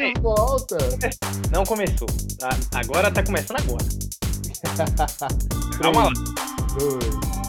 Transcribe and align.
de 0.00 0.20
volta. 0.20 0.78
Não 1.52 1.64
começou. 1.64 2.08
Agora 2.74 3.10
tá 3.10 3.22
começando 3.22 3.58
agora. 3.58 3.84
Calma 5.80 6.04
lá. 6.04 6.10
Dois. 6.78 7.40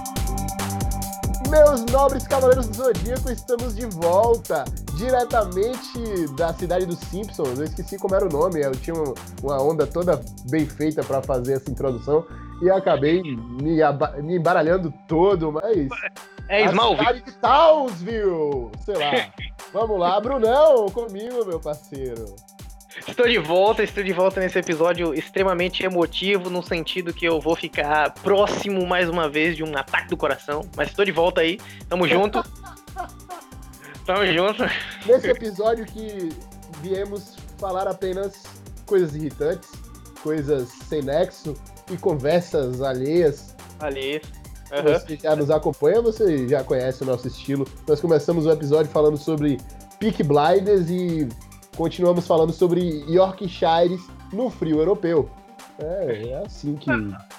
Meus 1.50 1.86
nobres 1.92 2.26
cavaleiros 2.28 2.68
do 2.68 2.76
Zodíaco, 2.78 3.30
estamos 3.30 3.76
de 3.76 3.86
volta, 3.86 4.64
diretamente 4.96 6.28
da 6.38 6.54
cidade 6.54 6.86
dos 6.86 7.00
Simpsons. 7.00 7.60
Eu 7.60 7.66
esqueci 7.66 7.98
como 7.98 8.16
era 8.16 8.26
o 8.26 8.30
nome, 8.30 8.62
eu 8.62 8.72
tinha 8.72 8.96
uma 9.44 9.62
onda 9.62 9.86
toda 9.86 10.22
bem 10.50 10.66
feita 10.66 11.04
para 11.04 11.22
fazer 11.22 11.54
essa 11.54 11.70
introdução 11.70 12.26
e 12.62 12.70
acabei 12.70 13.22
me, 13.22 13.82
me 14.24 14.36
embaralhando 14.38 14.94
todo, 15.08 15.52
mas. 15.52 15.90
É 16.48 16.66
Smallville. 16.66 17.02
A 17.02 17.14
cidade 17.14 17.26
de 17.26 17.38
Townsville, 17.40 18.72
sei 18.86 18.96
lá. 18.96 19.12
Vamos 19.74 20.00
lá, 20.00 20.20
Brunão, 20.20 20.88
comigo, 20.88 21.46
meu 21.46 21.60
parceiro. 21.60 22.36
Estou 23.08 23.28
de 23.28 23.38
volta, 23.38 23.84
estou 23.84 24.04
de 24.04 24.14
volta 24.14 24.40
nesse 24.40 24.60
episódio 24.60 25.14
extremamente 25.14 25.84
emotivo, 25.84 26.50
no 26.50 26.62
sentido 26.62 27.14
que 27.14 27.26
eu 27.26 27.40
vou 27.40 27.56
ficar 27.56 28.14
próximo 28.16 28.86
mais 28.86 29.10
uma 29.10 29.28
vez 29.30 29.56
de 29.56 29.64
um 29.64 29.76
ataque 29.76 30.10
do 30.10 30.18
coração. 30.18 30.62
Mas 30.76 30.90
estou 30.90 31.04
de 31.04 31.12
volta 31.12 31.42
aí, 31.42 31.60
tamo 31.90 32.08
junto. 32.08 32.44
tamo 34.06 34.26
junto. 34.28 34.64
Nesse 35.06 35.28
episódio 35.28 35.86
que 35.86 36.30
viemos 36.82 37.36
falar 37.58 37.88
apenas 37.88 38.44
coisas 38.86 39.16
irritantes, 39.16 39.70
coisas 40.22 40.70
sem 40.70 41.02
nexo 41.02 41.56
e 41.92 41.98
conversas 41.98 42.82
alheias. 42.82 43.56
Alheias. 43.80 44.24
Uhum. 44.72 44.94
Você 44.94 45.18
já 45.18 45.36
nos 45.36 45.50
acompanha, 45.50 46.02
você 46.02 46.48
já 46.48 46.64
conhece 46.64 47.04
o 47.04 47.06
nosso 47.06 47.28
estilo. 47.28 47.68
Nós 47.88 48.00
começamos 48.00 48.46
o 48.46 48.52
episódio 48.52 48.92
falando 48.92 49.18
sobre 49.18 49.58
Peak 50.00 50.24
Blinders 50.24 50.90
e 50.90 51.28
continuamos 51.76 52.28
falando 52.28 52.52
sobre 52.52 53.04
Yorkshires 53.10 54.02
no 54.32 54.50
frio 54.50 54.80
europeu. 54.80 55.30
É, 55.80 56.30
é 56.30 56.46
assim 56.46 56.76
que 56.76 56.90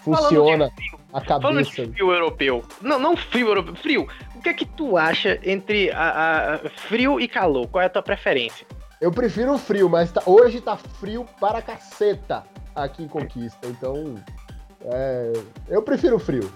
funciona 0.02 0.70
a 1.12 1.20
cabeça. 1.20 1.40
Falando 1.40 1.64
de 1.64 1.70
frio 1.70 2.12
europeu. 2.12 2.64
Não, 2.80 2.98
não 2.98 3.16
frio 3.16 3.48
europeu. 3.48 3.74
Frio. 3.76 4.08
O 4.34 4.40
que 4.40 4.48
é 4.48 4.54
que 4.54 4.64
tu 4.64 4.96
acha 4.96 5.38
entre 5.44 5.90
a, 5.92 6.54
a 6.54 6.70
frio 6.70 7.20
e 7.20 7.28
calor? 7.28 7.68
Qual 7.68 7.82
é 7.82 7.86
a 7.86 7.90
tua 7.90 8.02
preferência? 8.02 8.66
Eu 9.00 9.10
prefiro 9.10 9.52
o 9.52 9.58
frio, 9.58 9.88
mas 9.88 10.12
tá, 10.12 10.22
hoje 10.26 10.60
tá 10.60 10.76
frio 10.76 11.26
para 11.40 11.60
caceta 11.60 12.44
aqui 12.74 13.02
em 13.02 13.08
Conquista. 13.08 13.66
Então, 13.68 14.16
é, 14.84 15.32
eu 15.68 15.82
prefiro 15.82 16.18
frio. 16.18 16.50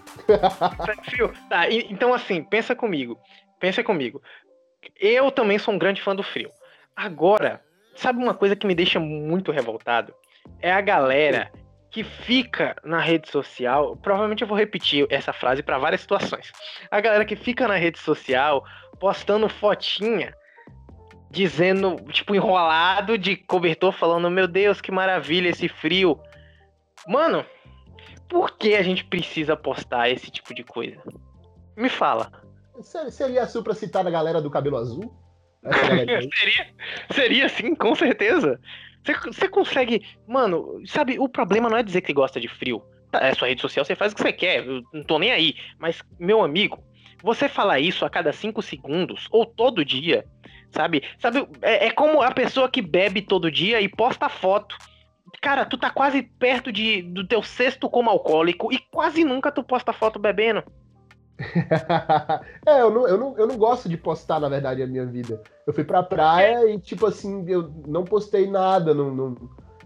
frio. 1.05 1.33
Tá, 1.49 1.71
então 1.71 2.15
assim, 2.15 2.43
pensa 2.43 2.75
comigo. 2.75 3.19
Pensa 3.61 3.83
comigo. 3.83 4.23
Eu 4.99 5.31
também 5.31 5.59
sou 5.59 5.75
um 5.75 5.79
grande 5.79 6.03
fã 6.03 6.15
do 6.15 6.23
frio. 6.23 6.51
Agora, 6.95 7.61
sabe 7.97 8.23
uma 8.23 8.35
coisa 8.35 8.57
que 8.57 8.67
me 8.67 8.75
deixa 8.75 9.01
muito 9.01 9.51
revoltado? 9.53 10.15
É 10.61 10.73
a 10.73 10.81
galera 10.81 11.51
que 11.91 12.05
fica 12.05 12.77
na 12.85 13.01
rede 13.01 13.31
social. 13.31 13.97
Provavelmente 13.97 14.43
eu 14.43 14.49
vou 14.49 14.57
repetir 14.57 15.07
essa 15.11 15.33
frase 15.33 15.63
para 15.63 15.79
várias 15.79 16.03
situações. 16.03 16.53
A 16.91 17.01
galera 17.01 17.25
que 17.25 17.37
fica 17.37 17.67
na 17.67 17.77
rede 17.77 17.99
social 17.99 18.65
postando 19.01 19.49
fotinha 19.49 20.35
dizendo, 21.31 21.97
tipo, 22.13 22.35
enrolado 22.35 23.19
de 23.19 23.37
cobertor, 23.37 23.93
falando: 23.93 24.31
Meu 24.31 24.47
Deus, 24.47 24.81
que 24.81 24.93
maravilha 24.93 25.49
esse 25.49 25.69
frio. 25.69 26.19
Mano, 27.07 27.45
por 28.29 28.57
que 28.57 28.75
a 28.75 28.83
gente 28.83 29.05
precisa 29.05 29.57
postar 29.57 30.11
esse 30.11 30.31
tipo 30.31 30.55
de 30.55 30.65
coisa? 30.65 31.03
Me 31.77 31.89
fala. 31.89 32.31
Seria 33.11 33.47
Supra 33.47 33.75
citar 33.75 34.07
a 34.07 34.11
galera 34.11 34.41
do 34.41 34.51
cabelo 34.51 34.77
azul? 34.77 35.15
seria, 36.37 36.75
seria 37.13 37.49
sim, 37.49 37.75
com 37.75 37.95
certeza. 37.95 38.61
Você 39.27 39.49
consegue. 39.49 40.05
Mano, 40.27 40.83
sabe, 40.87 41.19
o 41.19 41.29
problema 41.29 41.69
não 41.69 41.77
é 41.77 41.83
dizer 41.83 42.01
que 42.01 42.13
gosta 42.13 42.41
de 42.41 42.49
frio. 42.49 42.83
Tá, 43.11 43.21
é 43.21 43.35
sua 43.35 43.49
rede 43.49 43.61
social, 43.61 43.85
você 43.85 43.95
faz 43.95 44.13
o 44.13 44.17
que 44.17 44.23
você 44.23 44.33
quer, 44.33 44.67
eu 44.67 44.83
não 44.93 45.05
tô 45.05 45.19
nem 45.19 45.31
aí. 45.31 45.55
Mas, 45.79 46.03
meu 46.19 46.43
amigo, 46.43 46.83
você 47.23 47.49
falar 47.49 47.79
isso 47.79 48.05
a 48.05 48.11
cada 48.11 48.33
cinco 48.33 48.61
segundos, 48.61 49.29
ou 49.31 49.47
todo 49.47 49.85
dia, 49.85 50.25
sabe? 50.71 51.05
Sabe, 51.19 51.47
é, 51.63 51.87
é 51.87 51.91
como 51.91 52.21
a 52.21 52.33
pessoa 52.33 52.69
que 52.69 52.83
bebe 52.83 53.23
todo 53.23 53.51
dia 53.51 53.81
e 53.81 53.89
posta 53.89 54.29
foto 54.29 54.77
cara, 55.41 55.65
tu 55.65 55.77
tá 55.77 55.91
quase 55.91 56.23
perto 56.23 56.73
de, 56.73 57.03
do 57.03 57.27
teu 57.27 57.43
sexto 57.43 57.89
como 57.89 58.11
alcoólico 58.11 58.73
e 58.73 58.79
quase 58.79 59.25
nunca 59.25 59.53
tu 59.53 59.63
posta 59.63 59.93
foto 59.93 60.19
bebendo. 60.19 60.63
é, 62.67 62.81
eu 62.81 62.91
não, 62.91 63.07
eu, 63.07 63.19
não, 63.19 63.39
eu 63.39 63.47
não 63.47 63.57
gosto 63.57 63.89
de 63.89 63.97
postar, 63.97 64.41
na 64.41 64.49
verdade, 64.49 64.83
a 64.83 64.87
minha 64.87 65.05
vida. 65.05 65.43
Eu 65.67 65.73
fui 65.73 65.85
pra 65.85 66.03
praia 66.03 66.71
e, 66.71 66.79
tipo 66.79 67.07
assim, 67.07 67.45
eu 67.49 67.71
não 67.87 68.05
postei 68.05 68.51
nada, 68.51 68.95
não, 68.95 69.15
não, 69.15 69.37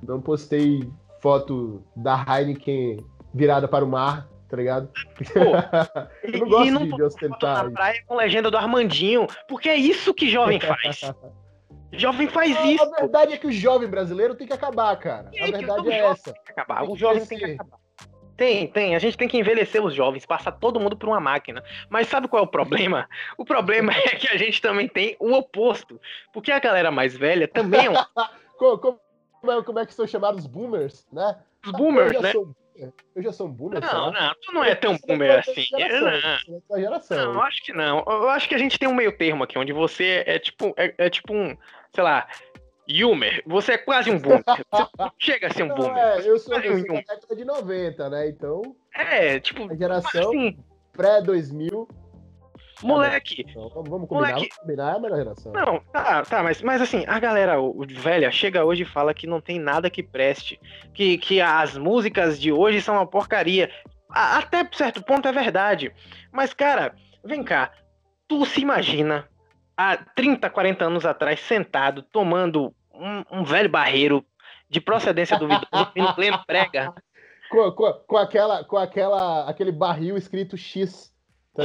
não 0.02 0.20
postei 0.20 0.88
foto 1.20 1.82
da 1.96 2.24
Heineken 2.28 3.04
virada 3.34 3.66
para 3.66 3.84
o 3.84 3.88
mar, 3.88 4.28
tá 4.48 4.56
ligado? 4.56 4.88
Pô, 5.32 5.40
eu 6.22 6.40
não 6.40 6.48
gosto 6.48 6.70
não 6.70 6.84
de, 6.84 6.92
de 6.92 7.02
ostentar. 7.02 7.64
Na 7.64 7.70
praia 7.70 8.02
com 8.06 8.16
legenda 8.16 8.50
do 8.50 8.56
Armandinho, 8.56 9.26
porque 9.48 9.68
é 9.68 9.76
isso 9.76 10.14
que 10.14 10.28
jovem 10.28 10.60
faz. 10.60 11.00
Jovem 11.92 12.28
faz 12.28 12.56
isso. 12.66 12.84
A 12.84 13.00
verdade 13.00 13.32
é 13.32 13.36
que 13.36 13.48
o 13.48 13.52
jovem 13.52 13.88
brasileiro 13.88 14.36
tem 14.36 14.46
que 14.46 14.52
acabar, 14.52 14.96
cara. 14.96 15.28
A 15.28 15.50
verdade 15.50 15.90
é 15.90 15.98
essa. 15.98 16.32
Tem 16.32 16.42
que 16.44 16.52
acabar. 16.52 16.88
O 16.88 16.96
jovem 16.96 17.26
tem 17.26 17.36
que 17.36 17.44
acabar. 17.44 17.78
Tem, 18.40 18.66
tem. 18.66 18.94
A 18.94 18.98
gente 18.98 19.18
tem 19.18 19.28
que 19.28 19.36
envelhecer 19.36 19.84
os 19.84 19.92
jovens, 19.92 20.24
passar 20.24 20.52
todo 20.52 20.80
mundo 20.80 20.96
por 20.96 21.10
uma 21.10 21.20
máquina. 21.20 21.62
Mas 21.90 22.08
sabe 22.08 22.26
qual 22.26 22.42
é 22.42 22.46
o 22.46 22.48
problema? 22.48 23.06
O 23.36 23.44
problema 23.44 23.92
é 23.92 24.16
que 24.16 24.26
a 24.28 24.38
gente 24.38 24.62
também 24.62 24.88
tem 24.88 25.14
o 25.20 25.34
oposto. 25.34 26.00
Porque 26.32 26.50
a 26.50 26.58
galera 26.58 26.90
mais 26.90 27.14
velha 27.14 27.46
também 27.46 27.84
é 27.84 27.90
um. 27.90 27.94
como, 28.56 28.78
como, 28.78 29.52
é, 29.52 29.62
como 29.62 29.78
é 29.78 29.84
que 29.84 29.92
são 29.92 30.06
chamados 30.06 30.46
boomers, 30.46 31.06
né? 31.12 31.36
Os 31.66 31.72
boomers, 31.72 32.18
né? 32.18 32.32
Sou, 32.32 32.56
eu 33.14 33.22
já 33.22 33.30
sou 33.30 33.46
um 33.46 33.52
boomer. 33.52 33.78
Não, 33.82 34.10
não, 34.10 34.34
tu 34.40 34.52
não 34.54 34.64
é 34.64 34.74
tão 34.74 34.96
boomer 34.96 35.40
assim. 35.40 35.64
Geração, 35.64 36.40
não. 36.70 36.80
Geração. 36.80 37.34
não, 37.34 37.42
acho 37.42 37.62
que 37.62 37.74
não. 37.74 38.02
Eu 38.06 38.30
acho 38.30 38.48
que 38.48 38.54
a 38.54 38.58
gente 38.58 38.78
tem 38.78 38.88
um 38.88 38.94
meio 38.94 39.12
termo 39.12 39.44
aqui, 39.44 39.58
onde 39.58 39.74
você 39.74 40.24
é 40.26 40.38
tipo, 40.38 40.72
é, 40.78 40.94
é 40.96 41.10
tipo 41.10 41.34
um, 41.34 41.54
sei 41.92 42.02
lá, 42.02 42.26
Yumer, 42.90 43.42
você 43.46 43.72
é 43.72 43.78
quase 43.78 44.10
um 44.10 44.18
boomer. 44.18 44.42
Você 44.44 44.86
chega 45.18 45.46
a 45.46 45.52
ser 45.52 45.62
um 45.62 45.68
boomer. 45.68 45.96
É, 45.96 46.28
eu 46.28 46.38
sou, 46.38 46.58
eu 46.58 46.78
sou 46.78 46.86
da 46.86 47.14
década 47.14 47.36
de 47.36 47.44
90, 47.44 48.10
né? 48.10 48.28
Então. 48.28 48.62
É, 48.94 49.38
tipo. 49.38 49.70
A 49.70 49.76
geração 49.76 50.28
assim, 50.28 50.58
pré-2000. 50.92 51.88
Moleque. 52.82 53.44
Então, 53.46 53.68
vamos 53.84 54.08
combinar, 54.08 54.32
moleque, 54.32 54.48
vamos 54.48 54.56
combinar 54.56 54.92
é 54.92 54.96
a 54.96 54.98
melhor 54.98 55.16
geração. 55.18 55.52
Não, 55.52 55.80
tá, 55.92 56.22
tá, 56.22 56.42
mas, 56.42 56.62
mas 56.62 56.80
assim, 56.80 57.04
a 57.06 57.18
galera 57.18 57.60
o, 57.60 57.84
velha 57.86 58.30
chega 58.30 58.64
hoje 58.64 58.84
e 58.84 58.86
fala 58.86 59.12
que 59.12 59.26
não 59.26 59.40
tem 59.40 59.58
nada 59.58 59.90
que 59.90 60.02
preste. 60.02 60.58
Que, 60.94 61.18
que 61.18 61.40
as 61.40 61.76
músicas 61.76 62.40
de 62.40 62.50
hoje 62.50 62.80
são 62.80 62.94
uma 62.94 63.06
porcaria. 63.06 63.70
A, 64.10 64.38
até 64.38 64.66
certo 64.72 65.02
ponto 65.02 65.28
é 65.28 65.32
verdade. 65.32 65.92
Mas, 66.32 66.54
cara, 66.54 66.94
vem 67.22 67.44
cá. 67.44 67.70
Tu 68.26 68.46
se 68.46 68.62
imagina 68.62 69.28
há 69.76 69.96
30, 69.96 70.48
40 70.48 70.84
anos 70.84 71.04
atrás, 71.06 71.40
sentado, 71.40 72.02
tomando 72.02 72.74
um, 73.00 73.40
um 73.40 73.44
velho 73.44 73.68
barreiro 73.68 74.24
de 74.68 74.80
procedência 74.80 75.38
duvidosa 75.38 75.90
em 75.96 76.12
pleno 76.14 76.38
prega. 76.46 76.94
Com, 77.50 77.72
com, 77.72 77.92
com, 78.06 78.16
aquela, 78.16 78.62
com 78.64 78.76
aquela, 78.76 79.48
aquele 79.48 79.72
barril 79.72 80.16
escrito 80.16 80.56
X 80.56 81.12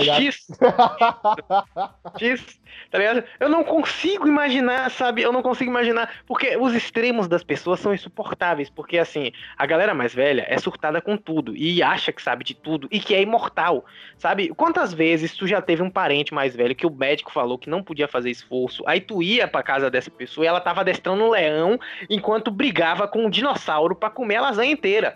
Tá 0.03 0.15
X. 0.15 0.47
X, 2.19 2.59
tá 2.91 2.97
ligado? 2.97 3.23
Eu 3.39 3.49
não 3.49 3.63
consigo 3.63 4.27
imaginar, 4.27 4.91
sabe? 4.91 5.21
Eu 5.21 5.31
não 5.31 5.41
consigo 5.41 5.69
imaginar. 5.69 6.09
Porque 6.27 6.57
os 6.57 6.73
extremos 6.73 7.27
das 7.27 7.43
pessoas 7.43 7.79
são 7.79 7.93
insuportáveis. 7.93 8.69
Porque, 8.69 8.97
assim, 8.97 9.31
a 9.57 9.65
galera 9.65 9.93
mais 9.93 10.13
velha 10.13 10.45
é 10.49 10.57
surtada 10.57 11.01
com 11.01 11.17
tudo. 11.17 11.55
E 11.55 11.81
acha 11.81 12.11
que 12.11 12.21
sabe 12.21 12.43
de 12.43 12.53
tudo. 12.53 12.87
E 12.91 12.99
que 12.99 13.13
é 13.13 13.21
imortal. 13.21 13.85
Sabe? 14.17 14.49
Quantas 14.49 14.93
vezes 14.93 15.35
tu 15.35 15.47
já 15.47 15.61
teve 15.61 15.81
um 15.81 15.89
parente 15.89 16.33
mais 16.33 16.55
velho 16.55 16.75
que 16.75 16.85
o 16.85 16.91
médico 16.91 17.31
falou 17.31 17.57
que 17.57 17.69
não 17.69 17.83
podia 17.83 18.07
fazer 18.07 18.29
esforço? 18.29 18.83
Aí 18.87 18.99
tu 18.99 19.21
ia 19.21 19.47
pra 19.47 19.63
casa 19.63 19.89
dessa 19.89 20.11
pessoa 20.11 20.45
e 20.45 20.47
ela 20.47 20.61
tava 20.61 20.81
adestrando 20.81 21.23
um 21.23 21.29
leão 21.29 21.79
enquanto 22.09 22.51
brigava 22.51 23.07
com 23.07 23.25
um 23.25 23.29
dinossauro 23.29 23.95
para 23.95 24.09
comer 24.09 24.37
a 24.37 24.41
lasanha 24.41 24.71
inteira. 24.71 25.15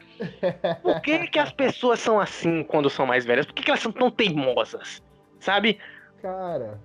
Por 0.81 1.01
que, 1.01 1.27
que 1.27 1.39
as 1.39 1.51
pessoas 1.51 1.99
são 1.99 2.19
assim 2.19 2.63
quando 2.63 2.89
são 2.89 3.05
mais 3.05 3.25
velhas? 3.25 3.45
Por 3.45 3.53
que, 3.53 3.63
que 3.63 3.71
elas 3.71 3.81
são 3.81 3.91
tão 3.91 4.11
teimosas? 4.11 5.01
sabe? 5.39 5.79
Cara, 6.21 6.79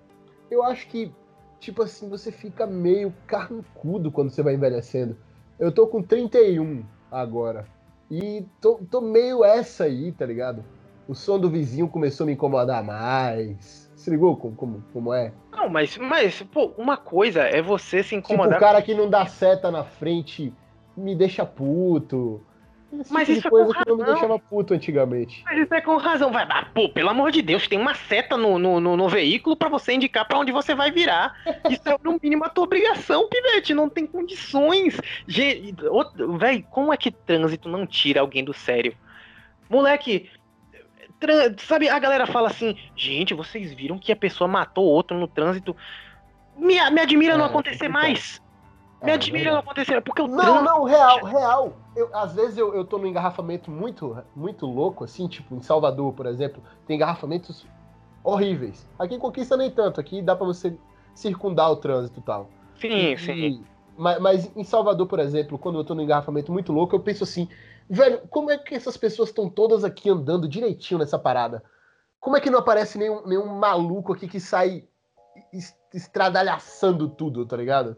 eu 0.51 0.63
acho 0.63 0.87
que, 0.89 1.13
tipo 1.61 1.83
assim, 1.83 2.09
você 2.09 2.31
fica 2.31 2.67
meio 2.67 3.13
carrancudo 3.27 4.11
quando 4.11 4.31
você 4.31 4.43
vai 4.43 4.55
envelhecendo. 4.55 5.17
Eu 5.59 5.73
tô 5.73 5.87
com 5.87 6.03
31 6.03 6.85
agora. 7.11 7.67
E 8.11 8.45
tô, 8.61 8.81
tô 8.91 9.01
meio 9.01 9.45
essa 9.45 9.85
aí, 9.85 10.13
tá 10.13 10.25
ligado? 10.25 10.65
O 11.09 11.15
som 11.15 11.39
do 11.39 11.51
vizinho 11.51 11.89
começou 11.89 12.25
a 12.25 12.27
me 12.27 12.33
incomodar 12.33 12.83
mais. 12.83 13.91
Se 13.97 14.11
ligou 14.11 14.37
como, 14.37 14.55
como, 14.55 14.85
como 14.93 15.15
é? 15.15 15.33
Não, 15.53 15.69
mas, 15.69 15.97
mas, 15.97 16.43
pô, 16.43 16.73
uma 16.77 16.97
coisa 16.97 17.43
é 17.43 17.63
você 17.63 18.03
se 18.03 18.15
incomodar. 18.15 18.55
Tipo, 18.55 18.57
o 18.57 18.61
cara 18.61 18.83
que 18.83 18.95
não 18.95 19.09
dá 19.09 19.27
seta 19.27 19.71
na 19.71 19.85
frente 19.85 20.53
me 20.97 21.15
deixa 21.15 21.45
puto. 21.45 22.43
Esse 23.00 23.12
Mas 23.12 23.26
tipo 23.26 23.32
de 23.32 23.38
isso 23.38 23.49
é 23.49 23.50
coisa 23.50 23.67
com 23.75 23.82
que 23.82 23.88
não 23.88 23.96
me 23.96 24.02
razão. 24.02 24.14
deixava 24.14 24.38
puto 24.38 24.75
antigamente. 24.75 25.43
Mas 25.44 25.58
isso 25.58 25.75
é 25.75 25.81
com 25.81 25.96
razão. 25.96 26.32
Vai, 26.32 26.46
ah, 26.49 26.67
pô, 26.75 26.88
pelo 26.88 27.11
amor 27.11 27.31
de 27.31 27.43
Deus, 27.43 27.67
tem 27.69 27.79
uma 27.79 27.94
seta 27.94 28.37
no, 28.37 28.58
no, 28.58 28.81
no, 28.81 28.96
no 28.96 29.08
veículo 29.08 29.56
pra 29.56 29.69
você 29.69 29.93
indicar 29.93 30.26
pra 30.26 30.38
onde 30.38 30.52
você 30.52 30.75
vai 30.75 30.91
virar. 30.91 31.35
Isso 31.69 31.88
é, 31.88 31.96
no 32.02 32.19
mínimo, 32.23 32.44
a 32.44 32.49
tua 32.49 32.64
obrigação, 32.64 33.29
pivete. 33.29 33.75
Não 33.75 33.88
tem 33.88 34.06
condições. 34.06 35.00
Véi, 36.38 36.64
como 36.70 36.93
é 36.93 36.96
que 36.96 37.11
trânsito 37.11 37.69
não 37.69 37.87
tira 37.87 38.20
alguém 38.20 38.44
do 38.44 38.52
sério? 38.52 38.94
Moleque, 39.69 40.31
sabe, 41.58 41.88
a 41.88 41.99
galera 41.99 42.26
fala 42.26 42.49
assim, 42.49 42.76
gente, 42.94 43.35
vocês 43.35 43.73
viram 43.73 43.99
que 43.99 44.12
a 44.12 44.17
pessoa 44.17 44.47
matou 44.47 44.85
outro 44.85 45.19
no 45.19 45.26
trânsito. 45.26 45.76
Me, 46.56 46.79
me 46.90 47.00
admira 47.00 47.37
não 47.37 47.47
acontecer 47.47 47.88
mais. 47.88 48.40
Me 49.05 49.11
É, 49.11 49.15
admira 49.15 49.53
não 49.53 49.59
acontecer, 49.59 50.01
porque 50.01 50.23
o 50.23 50.27
Não, 50.27 50.62
não, 50.62 50.85
real, 50.85 51.25
real. 51.25 51.77
Eu, 51.95 52.09
às 52.15 52.35
vezes 52.35 52.56
eu, 52.56 52.75
eu 52.75 52.85
tô 52.85 52.99
num 52.99 53.06
engarrafamento 53.06 53.71
muito, 53.71 54.17
muito 54.35 54.67
louco, 54.67 55.05
assim, 55.05 55.29
tipo, 55.29 55.55
em 55.55 55.61
Salvador, 55.62 56.12
por 56.15 56.27
exemplo, 56.27 56.62
tem 56.87 56.97
engarrafamentos 56.97 57.67
horríveis. 58.23 58.89
Aqui 58.99 59.15
em 59.15 59.19
Conquista 59.19 59.56
nem 59.56 59.71
tanto, 59.71 60.01
aqui 60.01 60.23
dá 60.23 60.35
pra 60.35 60.47
você 60.47 60.77
circundar 61.15 61.71
o 61.71 61.77
trânsito 61.77 62.19
e 62.19 62.23
tal. 62.23 62.49
Sim, 62.81 62.89
E- 63.12 63.19
sim. 63.19 63.65
Mas, 63.97 64.19
mas 64.21 64.56
em 64.56 64.65
Salvador, 64.65 65.07
por 65.07 65.21
exemplo, 65.21 65.57
quando 65.59 65.79
eu 65.79 65.85
tô 65.85 65.95
num 65.95 66.03
engarrafamento 66.03 66.50
muito 66.50 66.73
louco, 66.73 66.97
eu 66.97 67.00
penso 67.00 67.23
assim, 67.23 67.49
velho, 67.89 68.23
como 68.29 68.50
é 68.50 68.59
que 68.59 68.75
essas 68.75 68.97
pessoas 68.97 69.29
estão 69.29 69.49
todas 69.49 69.85
aqui 69.85 70.09
andando 70.11 70.49
direitinho 70.49 70.99
nessa 70.99 71.19
parada? 71.19 71.62
Como 72.19 72.37
é 72.37 72.41
que 72.41 72.50
não 72.50 72.59
aparece 72.59 72.99
nenhum, 72.99 73.25
nenhum 73.27 73.47
maluco 73.55 74.12
aqui 74.15 74.27
que 74.27 74.41
sai 74.41 74.85
es- 75.53 75.77
estradalhaçando 75.93 77.09
tudo, 77.09 77.47
tá 77.47 77.57
ligado? 77.57 77.97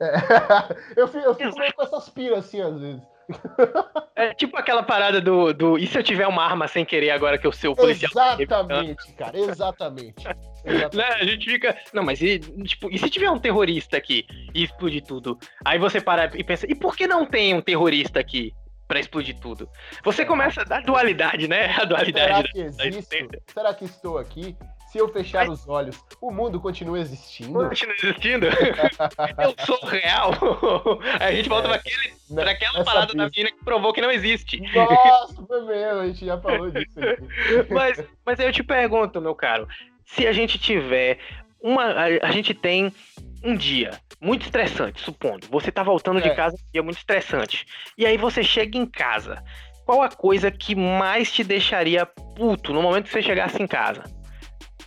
É, 0.00 0.10
eu 1.00 1.08
fico, 1.08 1.24
eu 1.24 1.34
fico 1.34 1.58
meio 1.58 1.74
com 1.74 1.82
essas 1.82 2.08
piras 2.08 2.38
assim, 2.40 2.60
às 2.60 2.78
vezes. 2.78 3.02
É 4.14 4.32
tipo 4.34 4.56
aquela 4.56 4.82
parada 4.82 5.20
do, 5.20 5.52
do. 5.52 5.78
E 5.78 5.86
se 5.86 5.98
eu 5.98 6.02
tiver 6.02 6.26
uma 6.28 6.44
arma 6.44 6.68
sem 6.68 6.84
querer 6.84 7.10
agora 7.10 7.36
que 7.36 7.46
eu 7.46 7.50
sou 7.52 7.72
o 7.72 7.76
policial? 7.76 8.10
Exatamente, 8.38 9.12
cara, 9.14 9.38
exatamente. 9.38 10.14
Exatamente. 10.20 10.56
Né? 10.96 11.04
A 11.04 11.24
gente 11.24 11.48
fica. 11.48 11.76
Não, 11.92 12.02
mas 12.02 12.20
e, 12.20 12.40
tipo, 12.40 12.90
e 12.90 12.98
se 12.98 13.08
tiver 13.08 13.30
um 13.30 13.38
terrorista 13.38 13.96
aqui 13.96 14.26
e 14.52 14.64
explodir 14.64 15.00
tudo? 15.04 15.38
Aí 15.64 15.78
você 15.78 16.00
para 16.00 16.28
e 16.36 16.42
pensa, 16.42 16.66
e 16.68 16.74
por 16.74 16.96
que 16.96 17.06
não 17.06 17.24
tem 17.24 17.54
um 17.54 17.60
terrorista 17.60 18.18
aqui 18.18 18.52
pra 18.88 18.98
explodir 18.98 19.38
tudo? 19.38 19.68
Você 20.02 20.24
começa 20.24 20.62
a 20.62 20.64
dar 20.64 20.82
dualidade, 20.82 21.46
né? 21.46 21.66
A 21.70 21.72
Será 21.74 21.84
dualidade 21.84 22.48
que 22.52 22.58
da 22.58 22.64
existo? 22.66 22.82
existência. 22.84 23.42
Será 23.46 23.74
que 23.74 23.84
estou 23.84 24.18
aqui? 24.18 24.56
Se 24.92 24.98
eu 24.98 25.08
fechar 25.12 25.48
os 25.48 25.68
olhos, 25.68 26.02
o 26.20 26.30
mundo 26.30 26.60
continua 26.60 26.98
existindo? 26.98 27.52
Continua 27.52 27.94
existindo? 27.96 28.46
eu 29.42 29.54
sou 29.66 29.78
real. 29.86 30.30
Aí 31.20 31.32
a 31.34 31.36
gente 31.36 31.48
volta 31.48 31.68
pra, 31.68 31.76
aquele, 31.76 32.14
Né? 32.30 32.42
aquela 32.50 32.84
parada 32.84 33.12
da 33.14 33.24
pista. 33.26 33.40
mina 33.42 33.50
que 33.56 33.64
provou 33.64 33.92
que 33.92 34.00
não 34.00 34.10
existe. 34.10 34.60
Nossa, 34.74 35.44
foi 35.46 35.64
mesmo, 35.66 36.00
a 36.00 36.06
gente 36.06 36.24
já 36.24 36.40
falou 36.40 36.70
disso 36.70 36.98
aqui. 37.00 37.22
Mas, 37.74 38.02
mas 38.24 38.40
aí 38.40 38.46
eu 38.46 38.52
te 38.52 38.62
pergunto, 38.62 39.20
meu 39.20 39.34
caro, 39.34 39.66
se 40.04 40.26
a 40.26 40.32
gente 40.32 40.58
tiver 40.58 41.18
uma. 41.60 41.84
A, 41.84 42.04
a 42.28 42.30
gente 42.30 42.54
tem 42.54 42.92
um 43.44 43.56
dia 43.56 43.90
muito 44.20 44.42
estressante, 44.44 45.00
supondo. 45.00 45.46
Você 45.50 45.70
tá 45.72 45.82
voltando 45.82 46.22
de 46.22 46.28
É. 46.28 46.34
casa 46.34 46.54
um 46.56 46.72
dia 46.72 46.82
muito 46.82 46.98
estressante. 46.98 47.66
E 47.98 48.06
aí 48.06 48.16
você 48.16 48.42
chega 48.42 48.78
em 48.78 48.86
casa. 48.86 49.42
Qual 49.84 50.02
a 50.02 50.08
coisa 50.08 50.50
que 50.50 50.74
mais 50.74 51.30
te 51.30 51.44
deixaria 51.44 52.06
puto 52.06 52.72
no 52.72 52.82
momento 52.82 53.04
que 53.04 53.10
você 53.12 53.22
chegasse 53.22 53.62
em 53.62 53.66
casa? 53.66 54.02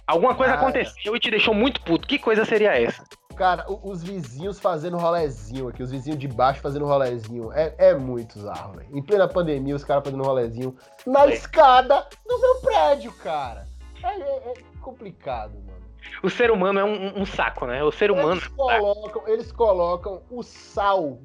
Alguma 0.09 0.33
coisa 0.33 0.53
Cara. 0.53 0.63
aconteceu 0.67 1.15
e 1.15 1.19
te 1.19 1.29
deixou 1.29 1.53
muito 1.53 1.79
puto. 1.81 2.07
Que 2.07 2.17
coisa 2.17 2.44
seria 2.44 2.71
essa? 2.81 3.03
Cara, 3.35 3.63
os 3.69 4.01
vizinhos 4.03 4.59
fazendo 4.59 4.97
rolezinho 4.97 5.67
aqui, 5.69 5.83
os 5.83 5.91
vizinhos 5.91 6.17
de 6.19 6.27
baixo 6.27 6.61
fazendo 6.61 6.85
rolezinho, 6.85 7.53
é, 7.53 7.73
é 7.77 7.94
muito 7.94 8.39
zarro, 8.39 8.73
velho. 8.73 8.89
Em 8.97 9.01
plena 9.03 9.27
pandemia, 9.27 9.75
os 9.75 9.83
caras 9.83 10.03
fazendo 10.03 10.23
rolezinho 10.23 10.75
na 11.06 11.25
É. 11.25 11.33
escada 11.33 12.07
do 12.27 12.39
meu 12.41 12.56
prédio, 12.56 13.11
cara. 13.13 13.65
É, 14.03 14.07
é- 14.19 14.50
é 14.50 14.53
complicado, 14.81 15.53
mano. 15.53 15.79
O 16.23 16.29
ser 16.29 16.50
humano 16.50 16.79
é 16.79 16.83
um, 16.83 17.21
um 17.21 17.25
saco, 17.25 17.65
né? 17.67 17.83
O 17.83 17.91
ser 17.91 18.09
humano 18.09 18.31
Eles 18.31 18.44
é 18.44 18.47
saco. 18.47 18.55
colocam, 18.57 19.27
eles 19.27 19.51
colocam 19.51 20.21
o 20.31 20.41
sal, 20.41 21.19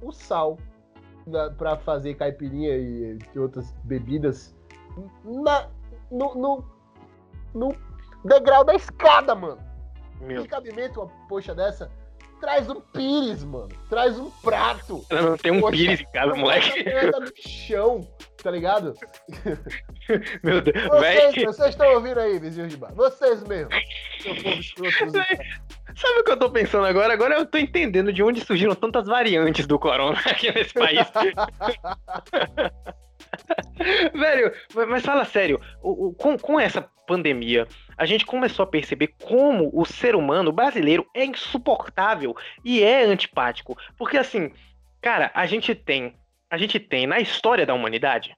o 0.00 0.12
sal, 0.12 0.56
na, 1.26 1.50
pra 1.50 1.76
fazer 1.76 2.14
caipirinha 2.14 2.74
e, 2.76 3.18
e 3.34 3.38
outras 3.38 3.70
bebidas 3.84 4.56
na, 5.24 5.68
no, 6.10 6.34
no, 6.34 6.64
no 7.54 7.76
degrau 8.24 8.64
da 8.64 8.74
escada, 8.74 9.34
mano. 9.34 9.58
Meu, 10.20 10.42
Que 10.42 10.48
cabimento 10.48 11.00
uma 11.00 11.10
poxa 11.28 11.54
dessa? 11.54 11.90
Traz 12.40 12.68
um 12.68 12.80
pires, 12.80 13.44
mano. 13.44 13.68
Traz 13.88 14.18
um 14.18 14.30
prato. 14.42 15.04
não 15.10 15.36
tem 15.36 15.52
um 15.52 15.60
Poxa, 15.60 15.76
pires 15.76 16.00
em 16.00 16.12
casa, 16.12 16.34
moleque. 16.34 16.84
merda 16.84 17.20
no 17.20 17.32
chão, 17.36 18.06
tá 18.42 18.50
ligado? 18.50 18.94
Meu 20.42 20.60
Deus, 20.60 20.84
Vocês, 20.88 21.44
vocês 21.44 21.68
estão 21.70 21.94
ouvindo 21.94 22.20
aí, 22.20 22.38
vizinhos 22.38 22.70
de 22.70 22.76
bar. 22.76 22.92
Vocês 22.94 23.42
mesmo. 23.44 23.70
Seu 24.20 24.34
povo 24.34 24.48
escroto. 24.60 25.12
Sabe 25.96 26.18
o 26.20 26.24
que 26.24 26.30
eu 26.32 26.38
tô 26.38 26.50
pensando 26.50 26.86
agora? 26.86 27.12
Agora 27.14 27.36
eu 27.36 27.46
tô 27.46 27.56
entendendo 27.56 28.12
de 28.12 28.22
onde 28.22 28.44
surgiram 28.44 28.74
tantas 28.74 29.06
variantes 29.06 29.66
do 29.66 29.78
corona 29.78 30.18
aqui 30.26 30.52
nesse 30.52 30.74
país. 30.74 31.06
Velho, 34.14 34.52
mas- 34.88 35.04
fala 35.04 35.24
sério, 35.24 35.60
o- 35.82 36.08
o- 36.08 36.14
com, 36.14 36.38
com 36.38 36.58
essa 36.60 36.82
pandemia, 37.06 37.66
a 37.96 38.06
gente 38.06 38.24
começou 38.24 38.62
a 38.62 38.66
perceber 38.66 39.08
como 39.22 39.70
o 39.72 39.84
ser 39.84 40.14
humano 40.16 40.50
brasileiro 40.52 41.06
é 41.14 41.24
insuportável 41.24 42.34
e 42.64 42.82
é 42.82 43.02
antipático. 43.04 43.76
Porque 43.98 44.16
assim, 44.16 44.52
cara, 45.02 45.30
a 45.34 45.46
gente 45.46 45.74
tem, 45.74 46.14
a 46.50 46.56
gente 46.56 46.78
tem 46.80 47.06
na 47.06 47.20
história 47.20 47.66
da 47.66 47.74
humanidade, 47.74 48.34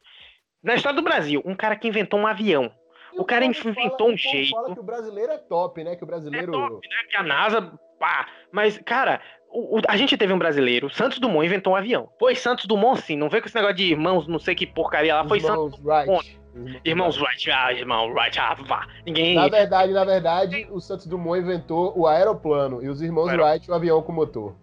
na 0.62 0.74
história 0.74 0.96
do 0.96 1.04
Brasil, 1.04 1.42
um 1.44 1.54
cara 1.54 1.76
que 1.76 1.86
inventou 1.88 2.18
um 2.18 2.26
avião. 2.26 2.72
O 3.14 3.24
cara 3.24 3.46
povo 3.46 3.54
fala- 3.54 3.70
inventou 3.70 4.10
um 4.10 4.14
o 4.14 4.16
jeito. 4.16 4.50
fala 4.50 4.74
que 4.74 4.80
o 4.80 4.82
brasileiro 4.82 5.32
é 5.32 5.38
top, 5.38 5.82
né? 5.84 5.96
Que 5.96 6.04
o 6.04 6.06
brasileiro. 6.06 6.48
É 6.54 6.68
top, 6.68 6.88
né? 6.88 6.96
Que 7.10 7.16
a 7.16 7.22
NASA, 7.22 7.62
pá. 7.98 8.28
Mas, 8.52 8.76
cara, 8.78 9.22
o- 9.50 9.78
o- 9.78 9.82
a 9.88 9.96
gente 9.96 10.16
teve 10.16 10.32
um 10.32 10.38
brasileiro, 10.38 10.88
Santos 10.90 11.18
Dumont 11.18 11.44
inventou 11.46 11.72
um 11.72 11.76
avião. 11.76 12.08
Foi 12.18 12.34
Santos 12.34 12.66
Dumont, 12.66 13.00
sim. 13.02 13.16
Não 13.16 13.28
vem 13.28 13.40
com 13.40 13.46
esse 13.46 13.54
negócio 13.56 13.76
de 13.76 13.84
irmãos, 13.90 14.26
não 14.26 14.38
sei 14.38 14.54
que 14.54 14.66
porcaria 14.66 15.14
lá. 15.14 15.24
Foi 15.26 15.40
Santos. 15.40 15.74
Irmãos 15.78 16.06
Wright. 16.06 16.38
Irmãos 16.84 17.20
Wright, 17.20 17.50
ah, 17.50 17.72
irmão 17.72 18.08
Wright, 18.12 18.38
ah, 18.40 18.54
vá. 18.66 18.86
Ninguém. 19.04 19.34
Na 19.34 19.48
verdade, 19.48 19.92
na 19.92 20.04
verdade, 20.04 20.66
o 20.70 20.80
Santos 20.80 21.06
Dumont 21.06 21.38
inventou 21.42 21.92
o 21.96 22.06
aeroplano 22.06 22.82
e 22.82 22.88
os 22.88 23.02
irmãos 23.02 23.28
Aero- 23.28 23.44
Wright 23.44 23.70
o 23.70 23.74
avião 23.74 24.00
com 24.02 24.12
motor. 24.12 24.54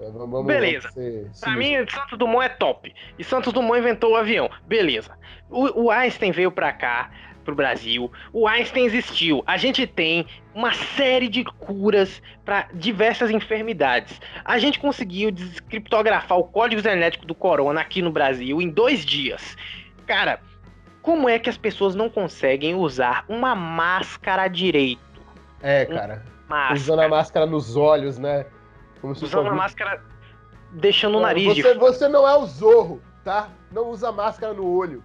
É, 0.00 0.04
vamos- 0.10 0.30
vamos 0.30 0.46
Beleza. 0.46 0.88
ser 0.90 1.30
Pra 1.40 1.52
mim, 1.56 1.74
Santos 1.88 2.18
Dumont 2.18 2.44
é 2.44 2.48
top. 2.48 2.92
E 3.18 3.22
Santos 3.22 3.52
Dumont 3.52 3.78
inventou 3.78 4.12
o 4.12 4.16
avião. 4.16 4.50
Beleza. 4.66 5.16
O, 5.48 5.84
o 5.84 5.90
Einstein 5.90 6.32
veio 6.32 6.50
pra 6.50 6.72
cá, 6.72 7.10
pro 7.40 7.54
Brasil. 7.54 8.10
O 8.32 8.46
Einstein 8.46 8.84
existiu. 8.84 9.42
A 9.46 9.56
gente 9.56 9.86
tem 9.86 10.26
uma 10.54 10.72
série 10.72 11.28
de 11.28 11.44
curas 11.44 12.22
para 12.44 12.68
diversas 12.72 13.30
enfermidades. 13.30 14.20
A 14.44 14.58
gente 14.58 14.78
conseguiu 14.78 15.30
descriptografar 15.30 16.38
o 16.38 16.44
código 16.44 16.82
genético 16.82 17.26
do 17.26 17.34
corona 17.34 17.80
aqui 17.80 18.02
no 18.02 18.10
Brasil 18.10 18.60
em 18.60 18.68
dois 18.68 19.04
dias. 19.04 19.56
Cara, 20.06 20.40
como 21.02 21.28
é 21.28 21.38
que 21.38 21.48
as 21.48 21.56
pessoas 21.56 21.94
não 21.94 22.10
conseguem 22.10 22.74
usar 22.74 23.24
uma 23.28 23.54
máscara 23.54 24.48
direito? 24.48 25.00
É, 25.62 25.86
cara. 25.86 26.24
Máscara. 26.48 26.74
Usando 26.74 27.00
a 27.00 27.08
máscara 27.08 27.46
nos 27.46 27.76
olhos, 27.76 28.18
né? 28.18 28.46
Como 29.00 29.14
se 29.14 29.24
Usando 29.24 29.48
a 29.48 29.54
máscara 29.54 30.02
deixando 30.72 31.18
o 31.18 31.20
nariz 31.20 31.54
de 31.54 31.62
você, 31.62 31.74
você 31.74 32.08
não 32.08 32.28
é 32.28 32.36
o 32.36 32.44
Zorro, 32.46 33.00
tá? 33.24 33.48
Não 33.72 33.88
usa 33.88 34.12
máscara 34.12 34.52
no 34.52 34.66
olho. 34.66 35.02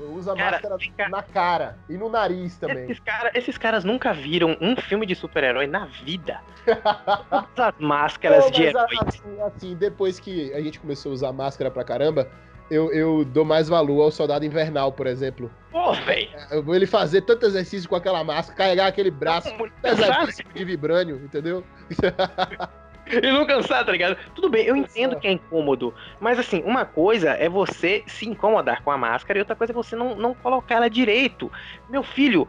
Usa 0.00 0.34
Cara, 0.34 0.50
máscara 0.52 1.10
na 1.10 1.22
cara 1.22 1.78
e 1.88 1.96
no 1.96 2.08
nariz 2.08 2.56
também. 2.56 2.84
Esses, 2.84 3.00
cara- 3.00 3.30
esses 3.34 3.58
caras 3.58 3.84
nunca 3.84 4.12
viram 4.12 4.56
um 4.60 4.74
filme 4.76 5.04
de 5.06 5.14
super-herói 5.14 5.66
na 5.66 5.86
vida. 5.86 6.40
Todas 7.30 7.74
as 7.74 7.74
máscaras 7.78 8.44
Pô, 8.44 8.50
de 8.50 8.62
herói. 8.64 8.86
assim, 9.06 9.40
assim, 9.42 9.76
depois 9.76 10.18
que 10.18 10.52
a 10.54 10.60
gente 10.60 10.80
começou 10.80 11.10
a 11.10 11.14
usar 11.14 11.32
máscara 11.32 11.70
pra 11.70 11.84
caramba, 11.84 12.28
eu, 12.70 12.92
eu 12.92 13.24
dou 13.24 13.44
mais 13.44 13.68
valor 13.68 14.02
ao 14.02 14.10
soldado 14.10 14.44
invernal, 14.44 14.92
por 14.92 15.06
exemplo. 15.06 15.50
Pô, 15.70 15.92
velho. 15.92 16.30
Eu 16.50 16.62
vou 16.62 16.74
ele 16.74 16.86
fazer 16.86 17.22
tanto 17.22 17.44
exercício 17.46 17.88
com 17.88 17.96
aquela 17.96 18.22
máscara, 18.24 18.56
carregar 18.56 18.86
aquele 18.86 19.10
braço 19.10 19.52
pesadíssimo 19.82 20.52
de 20.52 20.64
vibrânio, 20.64 21.16
entendeu? 21.16 21.64
e 23.22 23.32
não 23.32 23.46
cansar, 23.46 23.84
tá 23.84 23.92
ligado? 23.92 24.16
Tudo 24.34 24.48
bem, 24.48 24.64
eu 24.64 24.76
entendo 24.76 25.18
que 25.18 25.26
é 25.26 25.32
incômodo. 25.32 25.92
Mas 26.20 26.38
assim, 26.38 26.62
uma 26.64 26.84
coisa 26.84 27.30
é 27.30 27.48
você 27.48 28.04
se 28.06 28.28
incomodar 28.28 28.82
com 28.82 28.90
a 28.90 28.98
máscara 28.98 29.38
e 29.38 29.42
outra 29.42 29.56
coisa 29.56 29.72
é 29.72 29.74
você 29.74 29.96
não, 29.96 30.14
não 30.14 30.34
colocar 30.34 30.76
ela 30.76 30.88
direito. 30.88 31.50
Meu 31.88 32.02
filho, 32.02 32.46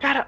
cara, 0.00 0.26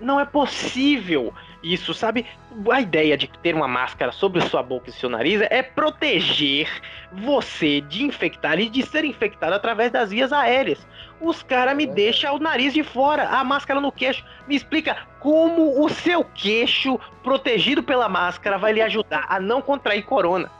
não 0.00 0.18
é 0.20 0.24
possível 0.24 1.32
isso, 1.62 1.92
sabe? 1.92 2.26
A 2.70 2.80
ideia 2.80 3.16
de 3.16 3.26
ter 3.42 3.54
uma 3.54 3.66
máscara 3.68 4.12
sobre 4.12 4.40
sua 4.42 4.62
boca 4.62 4.88
e 4.88 4.92
seu 4.92 5.08
nariz 5.08 5.40
é 5.50 5.62
proteger 5.62 6.68
você 7.12 7.80
de 7.80 8.04
infectar 8.04 8.58
e 8.58 8.68
de 8.68 8.84
ser 8.84 9.04
infectado 9.04 9.54
através 9.54 9.90
das 9.90 10.10
vias 10.10 10.32
aéreas. 10.32 10.86
Os 11.20 11.42
caras 11.42 11.76
me 11.76 11.84
É. 11.84 11.86
deixam 11.86 12.36
o 12.36 12.38
nariz 12.38 12.72
de 12.72 12.82
fora, 12.82 13.28
a 13.28 13.42
máscara 13.42 13.80
no 13.80 13.90
queixo. 13.90 14.24
Me 14.46 14.54
explica 14.54 14.96
como 15.20 15.82
o 15.84 15.88
seu 15.88 16.24
queixo, 16.24 17.00
protegido 17.22 17.82
pela 17.82 18.08
máscara, 18.08 18.58
vai 18.58 18.72
lhe 18.72 18.82
ajudar 18.82 19.26
a 19.28 19.40
não 19.40 19.60
contrair 19.60 20.02
corona. 20.04 20.50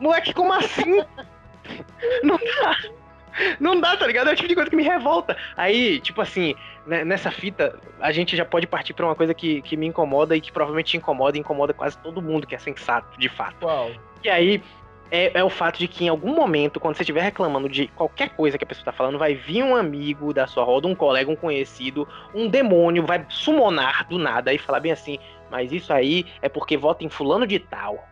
Moleque, 0.00 0.32
como 0.32 0.52
assim? 0.52 1.02
Não 2.22 2.38
dá. 2.38 2.76
Não 3.60 3.80
dá, 3.80 3.96
tá 3.96 4.06
ligado? 4.06 4.28
É 4.28 4.32
o 4.32 4.36
tipo 4.36 4.48
de 4.48 4.54
coisa 4.54 4.70
que 4.70 4.76
me 4.76 4.82
revolta. 4.82 5.36
Aí, 5.56 6.00
tipo 6.00 6.20
assim, 6.20 6.54
né, 6.86 7.04
nessa 7.04 7.30
fita, 7.30 7.78
a 8.00 8.12
gente 8.12 8.36
já 8.36 8.44
pode 8.44 8.66
partir 8.66 8.92
pra 8.92 9.06
uma 9.06 9.14
coisa 9.14 9.34
que, 9.34 9.62
que 9.62 9.76
me 9.76 9.86
incomoda 9.86 10.36
e 10.36 10.40
que 10.40 10.52
provavelmente 10.52 10.92
te 10.92 10.96
incomoda 10.96 11.36
e 11.36 11.40
incomoda 11.40 11.72
quase 11.72 11.98
todo 11.98 12.22
mundo 12.22 12.46
que 12.46 12.54
é 12.54 12.58
sensato, 12.58 13.18
de 13.18 13.28
fato. 13.28 13.56
Qual? 13.60 13.90
E 14.24 14.28
aí, 14.28 14.62
é, 15.10 15.38
é, 15.38 15.44
o 15.44 15.48
fato 15.48 15.78
de 15.78 15.88
que 15.88 16.04
em 16.04 16.08
algum 16.08 16.34
momento, 16.34 16.78
quando 16.78 16.96
você 16.96 17.02
estiver 17.02 17.22
reclamando 17.22 17.68
de 17.68 17.88
qualquer 17.88 18.30
coisa 18.30 18.58
que 18.58 18.64
a 18.64 18.66
pessoa 18.66 18.84
tá 18.84 18.92
falando, 18.92 19.18
vai 19.18 19.34
vir 19.34 19.62
um 19.62 19.74
amigo 19.74 20.32
da 20.32 20.46
sua 20.46 20.64
roda, 20.64 20.86
um 20.86 20.94
colega, 20.94 21.30
um 21.30 21.36
conhecido, 21.36 22.06
um 22.34 22.48
demônio, 22.48 23.06
vai 23.06 23.24
summonar 23.28 24.06
do 24.08 24.18
nada 24.18 24.52
e 24.52 24.58
falar 24.58 24.80
bem 24.80 24.92
assim, 24.92 25.18
mas 25.50 25.72
isso 25.72 25.92
aí 25.92 26.26
é 26.42 26.48
porque 26.48 26.76
vota 26.76 27.04
em 27.04 27.08
fulano 27.08 27.46
de 27.46 27.58
tal. 27.58 28.06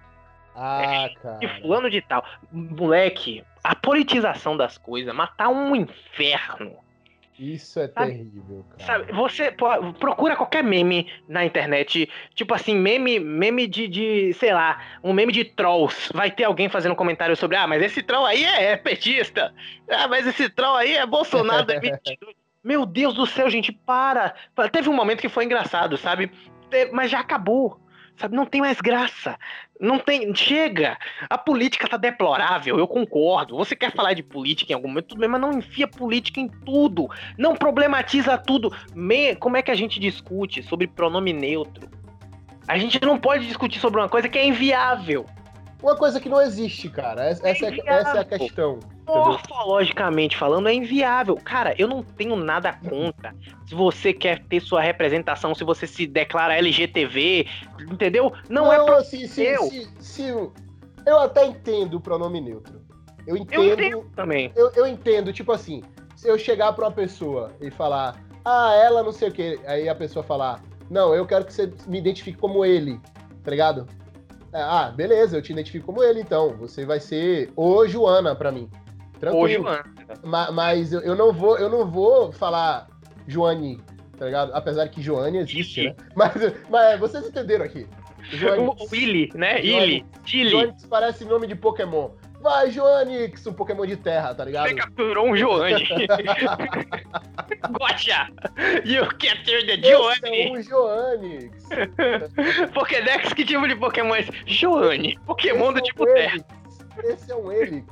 Ah, 0.56 0.82
é, 0.82 1.08
cara. 1.10 1.38
De 1.38 1.60
fulano 1.60 1.90
de 1.90 2.00
tal. 2.00 2.25
Moleque, 2.50 3.44
a 3.62 3.75
politização 3.75 4.56
das 4.56 4.78
coisas, 4.78 5.14
matar 5.14 5.48
um 5.48 5.76
inferno. 5.76 6.76
Isso 7.38 7.78
é 7.78 7.88
sabe, 7.88 8.12
terrível, 8.12 8.64
cara. 8.70 8.86
Sabe, 8.86 9.12
você 9.12 9.52
pô, 9.52 9.68
procura 9.94 10.34
qualquer 10.34 10.64
meme 10.64 11.12
na 11.28 11.44
internet, 11.44 12.08
tipo 12.34 12.54
assim, 12.54 12.75
meme, 12.75 13.20
meme 13.20 13.66
de, 13.66 13.86
de, 13.86 14.32
sei 14.32 14.54
lá, 14.54 14.80
um 15.04 15.12
meme 15.12 15.32
de 15.32 15.44
trolls. 15.44 16.10
Vai 16.14 16.30
ter 16.30 16.44
alguém 16.44 16.70
fazendo 16.70 16.92
um 16.92 16.96
comentário 16.96 17.36
sobre, 17.36 17.58
ah, 17.58 17.66
mas 17.66 17.82
esse 17.82 18.02
troll 18.02 18.25
aí 18.25 18.42
é, 18.42 18.72
é 18.72 18.76
petista. 18.76 19.52
Ah, 19.90 20.08
mas 20.08 20.26
esse 20.26 20.48
troll 20.48 20.76
aí 20.76 20.96
é 20.96 21.04
Bolsonaro 21.04 21.66
2022. 21.66 22.34
Meu 22.64 22.84
Deus 22.84 23.14
do 23.14 23.26
céu, 23.26 23.48
gente, 23.48 23.70
para. 23.70 24.34
Teve 24.72 24.88
um 24.88 24.92
momento 24.92 25.20
que 25.20 25.28
foi 25.28 25.44
engraçado, 25.44 25.96
sabe? 25.96 26.32
Mas 26.90 27.12
já 27.12 27.20
acabou. 27.20 27.78
Sabe, 28.16 28.35
não 28.35 28.46
tem 28.46 28.61
mais 28.62 28.80
graça. 28.80 29.38
Não 29.78 29.99
tem. 29.99 30.35
Chega! 30.35 30.96
A 31.28 31.37
política 31.37 31.87
tá 31.87 31.96
deplorável, 31.96 32.78
eu 32.78 32.88
concordo. 32.88 33.56
Você 33.56 33.76
quer 33.76 33.92
falar 33.92 34.14
de 34.14 34.23
política 34.23 34.73
em 34.73 34.75
algum 34.75 34.88
momento, 34.88 35.08
tudo 35.08 35.20
bem, 35.20 35.28
mas 35.28 35.40
não 35.40 35.52
enfia 35.52 35.87
política 35.87 36.40
em 36.40 36.49
tudo. 36.49 37.08
Não 37.37 37.54
problematiza 37.54 38.38
tudo. 38.38 38.75
Me... 38.94 39.37
Como 39.37 39.56
é 39.56 39.62
que 39.62 39.70
a 39.70 39.75
gente 39.75 40.00
discute 40.00 40.62
sobre 40.62 40.87
pronome 40.87 41.32
neutro? 41.32 41.90
A 42.66 42.78
gente 42.78 43.00
não 43.02 43.18
pode 43.18 43.46
discutir 43.46 43.78
sobre 43.78 44.00
uma 44.00 44.08
coisa 44.08 44.28
que 44.28 44.38
é 44.38 44.46
inviável. 44.46 45.26
Uma 45.83 45.95
coisa 45.95 46.18
que 46.21 46.28
não 46.28 46.40
existe, 46.40 46.88
cara. 46.88 47.25
Essa 47.25 47.49
é, 47.49 47.50
essa 47.87 48.18
é 48.18 48.21
a 48.21 48.25
questão. 48.25 48.80
Morfologicamente 49.06 50.37
falando, 50.37 50.68
é 50.68 50.75
inviável. 50.75 51.37
Cara, 51.37 51.75
eu 51.78 51.87
não 51.87 52.02
tenho 52.02 52.35
nada 52.35 52.73
contra. 52.73 53.35
Se 53.68 53.75
você 53.75 54.12
quer 54.12 54.42
ter 54.45 54.61
sua 54.61 54.80
representação, 54.80 55.54
se 55.54 55.64
você 55.64 55.87
se 55.87 56.06
declara 56.06 56.56
LGTV, 56.56 57.47
entendeu? 57.90 58.33
Não, 58.49 58.64
não 58.64 58.73
é 58.73 58.85
pra 58.85 59.04
se, 59.04 59.28
se, 59.28 59.56
se, 59.56 59.88
se, 59.99 60.50
Eu 61.04 61.18
até 61.18 61.47
entendo 61.47 61.95
o 61.95 62.00
pronome 62.00 62.40
neutro. 62.40 62.80
Eu 63.26 63.37
entendo. 63.37 63.62
Eu 63.62 63.75
entendo 63.75 64.11
também. 64.14 64.52
Eu, 64.56 64.73
eu 64.75 64.87
entendo, 64.87 65.33
tipo 65.33 65.52
assim, 65.52 65.83
se 66.14 66.28
eu 66.28 66.38
chegar 66.38 66.73
pra 66.73 66.87
uma 66.87 66.92
pessoa 66.92 67.52
e 67.61 67.71
falar, 67.71 68.16
ah, 68.45 68.73
ela 68.75 69.02
não 69.02 69.12
sei 69.12 69.28
o 69.28 69.33
que, 69.33 69.61
aí 69.66 69.88
a 69.88 69.95
pessoa 69.95 70.23
falar, 70.23 70.62
não, 70.88 71.14
eu 71.14 71.26
quero 71.26 71.45
que 71.45 71.52
você 71.52 71.73
me 71.87 71.99
identifique 71.99 72.38
como 72.38 72.64
ele, 72.64 73.00
tá 73.45 73.50
ligado? 73.50 73.87
É, 74.56 74.62
ah, 74.62 74.90
beleza, 74.90 75.36
eu 75.36 75.42
te 75.42 75.52
identifico 75.52 75.84
como 75.84 76.02
ele, 76.02 76.18
então. 76.18 76.56
Você 76.56 76.86
vai 76.86 76.98
ser 76.98 77.52
o 77.54 77.86
Joana 77.86 78.34
pra 78.34 78.50
mim. 78.50 78.70
Tranquilo. 79.20 79.64
O 79.64 79.66
Joana. 79.66 79.84
Mas, 80.25 80.54
mas 80.54 80.92
eu, 80.94 81.00
eu, 81.02 81.14
não 81.14 81.30
vou, 81.30 81.58
eu 81.58 81.68
não 81.68 81.84
vou 81.84 82.32
falar 82.32 82.88
Joane, 83.28 83.78
tá 84.16 84.25
ligado? 84.25 84.52
Apesar 84.54 84.88
que 84.88 85.02
Joane 85.02 85.36
existe, 85.36 85.82
né? 85.82 85.94
Mas, 86.16 86.32
mas 86.70 86.98
vocês 86.98 87.26
entenderam 87.26 87.66
aqui. 87.66 87.86
Joane, 88.30 88.62
o 88.62 88.75
Willy, 88.90 89.30
né? 89.34 89.62
Illy. 89.62 90.06
Joane 90.25 90.75
parece 90.88 91.26
nome 91.26 91.46
de 91.46 91.54
Pokémon. 91.54 92.08
Vai, 92.47 92.71
Joanix, 92.71 93.45
um 93.49 93.53
Pokémon 93.53 93.85
de 93.85 93.97
terra, 93.97 94.33
tá 94.33 94.45
ligado? 94.45 94.69
Você 94.69 94.75
capturou 94.76 95.26
um 95.26 95.37
Joane. 95.37 95.85
Gotcha! 97.73 98.29
You 98.85 99.05
captured 99.19 99.67
the! 99.67 99.88
Esse 99.88 100.47
é 100.47 100.53
um 100.53 100.62
Joanix. 100.62 101.69
Pokédex, 102.73 103.33
que 103.33 103.45
tipo 103.45 103.67
de 103.67 103.75
Pokémon 103.75 104.15
é 104.15 104.21
esse? 104.21 104.31
Pokémon 105.26 105.73
do 105.73 105.81
é 105.81 105.83
tipo 105.83 106.05
terra. 106.05 106.37
Esse 107.03 107.33
é 107.33 107.35
um 107.35 107.50
Helix. 107.50 107.85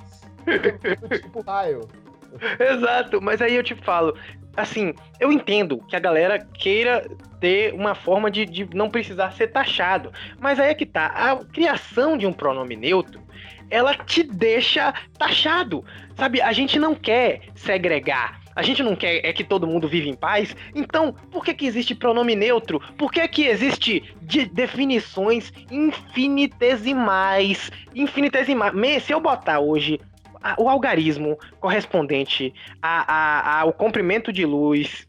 do 0.47 1.19
tipo 1.19 1.41
raio. 1.41 1.89
Exato, 2.61 3.21
mas 3.21 3.43
aí 3.43 3.57
eu 3.57 3.63
te 3.65 3.75
falo, 3.75 4.17
assim, 4.57 4.95
eu 5.19 5.33
entendo 5.33 5.79
que 5.89 5.97
a 5.97 6.01
galera 6.01 6.39
queira 6.39 7.05
ter 7.41 7.75
uma 7.75 7.97
forma 7.97 8.31
de, 8.31 8.47
de 8.47 8.69
não 8.73 8.89
precisar 8.89 9.33
ser 9.33 9.49
taxado, 9.49 10.13
mas 10.39 10.61
aí 10.61 10.71
é 10.71 10.75
que 10.75 10.87
tá, 10.87 11.07
a 11.07 11.45
criação 11.45 12.17
de 12.17 12.25
um 12.25 12.33
pronome 12.33 12.77
neutro 12.77 13.25
ela 13.71 13.95
te 13.95 14.23
deixa 14.23 14.93
taxado. 15.19 15.85
Sabe, 16.17 16.41
a 16.41 16.53
gente 16.53 16.79
não 16.79 16.95
quer 16.95 17.43
segregar. 17.55 18.41
A 18.57 18.63
gente 18.63 18.83
não 18.83 18.95
quer 18.95 19.21
é 19.25 19.33
que 19.33 19.43
todo 19.43 19.67
mundo 19.67 19.89
vive 19.89 20.09
em 20.09 20.15
paz. 20.15 20.57
Então, 20.75 21.15
por 21.31 21.45
que, 21.45 21.55
que 21.55 21.67
existe 21.67 21.95
pronome 21.95 22.37
neutro? 22.37 22.81
Por 22.97 23.11
que, 23.11 23.27
que 23.27 23.47
existe 23.47 24.15
de 24.23 24.47
definições 24.47 25.53
infinitesimais? 25.71 27.71
Infinitesimais. 27.95 29.03
Se 29.03 29.13
eu 29.13 29.21
botar 29.21 29.59
hoje 29.59 30.01
o 30.59 30.69
algarismo 30.69 31.39
correspondente 31.59 32.53
ao 32.83 33.73
comprimento 33.73 34.33
de 34.33 34.45
luz 34.45 35.07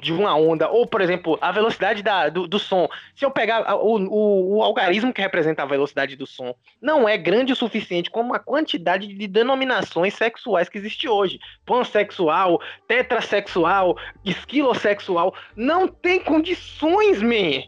de 0.00 0.12
uma 0.12 0.34
onda, 0.36 0.68
ou, 0.70 0.86
por 0.86 1.00
exemplo, 1.00 1.38
a 1.40 1.50
velocidade 1.52 2.02
da, 2.02 2.28
do, 2.28 2.46
do 2.46 2.58
som. 2.58 2.88
Se 3.14 3.24
eu 3.24 3.30
pegar 3.30 3.74
o, 3.76 3.96
o, 3.96 4.56
o, 4.56 4.62
algarismo 4.62 5.12
que 5.12 5.20
representa 5.20 5.62
a 5.62 5.66
velocidade 5.66 6.16
do 6.16 6.26
som, 6.26 6.54
não 6.80 7.08
é 7.08 7.16
grande 7.16 7.52
o 7.52 7.56
suficiente 7.56 8.10
como 8.10 8.34
a 8.34 8.38
quantidade 8.38 9.06
de 9.06 9.26
denominações 9.26 10.14
sexuais 10.14 10.68
que 10.68 10.78
existe 10.78 11.08
hoje. 11.08 11.38
Pansexual, 11.64 12.60
tetrasexual, 12.86 13.96
esquilosexual. 14.24 15.34
Não 15.56 15.88
tem 15.88 16.20
condições, 16.20 17.22
man! 17.22 17.64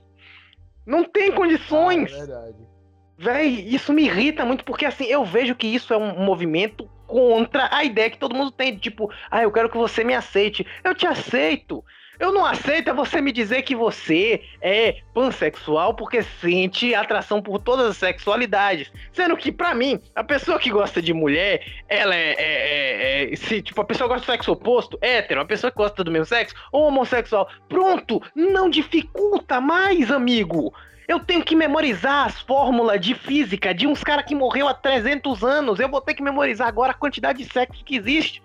Não 0.86 1.04
tem 1.04 1.32
condições! 1.32 2.12
Ah, 2.12 2.16
é 2.16 2.18
verdade. 2.18 2.70
Véi, 3.18 3.48
isso 3.68 3.92
me 3.92 4.04
irrita 4.04 4.46
muito, 4.46 4.64
porque 4.64 4.86
assim, 4.86 5.04
eu 5.04 5.24
vejo 5.24 5.54
que 5.54 5.66
isso 5.66 5.92
é 5.92 5.96
um 5.96 6.24
movimento 6.24 6.88
contra 7.06 7.68
a 7.70 7.84
ideia 7.84 8.08
que 8.08 8.16
todo 8.16 8.34
mundo 8.34 8.50
tem, 8.50 8.78
tipo, 8.78 9.12
ah, 9.30 9.42
eu 9.42 9.52
quero 9.52 9.68
que 9.68 9.76
você 9.76 10.02
me 10.02 10.14
aceite. 10.14 10.66
Eu 10.82 10.94
te 10.94 11.06
aceito. 11.06 11.84
Eu 12.20 12.32
não 12.32 12.44
aceito 12.44 12.90
é 12.90 12.92
você 12.92 13.18
me 13.22 13.32
dizer 13.32 13.62
que 13.62 13.74
você 13.74 14.42
é 14.60 15.00
pansexual 15.14 15.94
porque 15.94 16.22
sente 16.22 16.94
atração 16.94 17.40
por 17.40 17.58
todas 17.58 17.86
as 17.86 17.96
sexualidades. 17.96 18.92
Sendo 19.10 19.34
que, 19.38 19.50
para 19.50 19.74
mim, 19.74 19.98
a 20.14 20.22
pessoa 20.22 20.58
que 20.58 20.70
gosta 20.70 21.00
de 21.00 21.14
mulher, 21.14 21.64
ela 21.88 22.14
é, 22.14 22.32
é, 22.32 22.34
é, 22.38 23.32
é, 23.32 23.36
Se, 23.36 23.62
tipo, 23.62 23.80
a 23.80 23.84
pessoa 23.86 24.06
gosta 24.06 24.26
do 24.26 24.30
sexo 24.32 24.52
oposto, 24.52 24.98
hétero, 25.00 25.40
a 25.40 25.46
pessoa 25.46 25.70
que 25.70 25.78
gosta 25.78 26.04
do 26.04 26.10
mesmo 26.10 26.26
sexo, 26.26 26.54
homossexual. 26.70 27.48
Pronto! 27.66 28.22
Não 28.34 28.68
dificulta 28.68 29.58
mais, 29.58 30.10
amigo! 30.10 30.74
Eu 31.08 31.20
tenho 31.20 31.42
que 31.42 31.56
memorizar 31.56 32.26
as 32.26 32.38
fórmulas 32.42 33.00
de 33.00 33.14
física 33.14 33.74
de 33.74 33.86
uns 33.86 34.04
caras 34.04 34.26
que 34.26 34.34
morreu 34.34 34.68
há 34.68 34.74
300 34.74 35.42
anos. 35.42 35.80
Eu 35.80 35.88
vou 35.88 36.02
ter 36.02 36.12
que 36.12 36.22
memorizar 36.22 36.68
agora 36.68 36.92
a 36.92 36.94
quantidade 36.94 37.42
de 37.42 37.50
sexo 37.50 37.82
que 37.82 37.96
existe. 37.96 38.42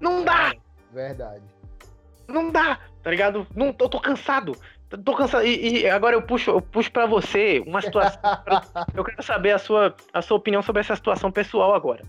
Não 0.00 0.24
dá! 0.24 0.54
Verdade. 0.90 1.55
Não 2.28 2.50
dá, 2.50 2.78
tá 3.02 3.10
ligado? 3.10 3.46
Não, 3.54 3.66
eu 3.66 3.88
tô 3.88 4.00
cansado. 4.00 4.56
Tô 5.04 5.14
cansado. 5.14 5.44
E, 5.44 5.82
e, 5.82 5.88
agora 5.88 6.14
eu 6.14 6.22
puxo, 6.22 6.50
eu 6.50 6.60
puxo 6.60 6.90
para 6.90 7.06
você 7.06 7.62
uma 7.66 7.80
situação. 7.82 8.20
eu 8.94 9.04
quero 9.04 9.22
saber 9.22 9.52
a 9.52 9.58
sua, 9.58 9.94
a 10.12 10.22
sua 10.22 10.36
opinião 10.36 10.62
sobre 10.62 10.80
essa 10.80 10.94
situação 10.94 11.30
pessoal 11.30 11.74
agora. 11.74 12.02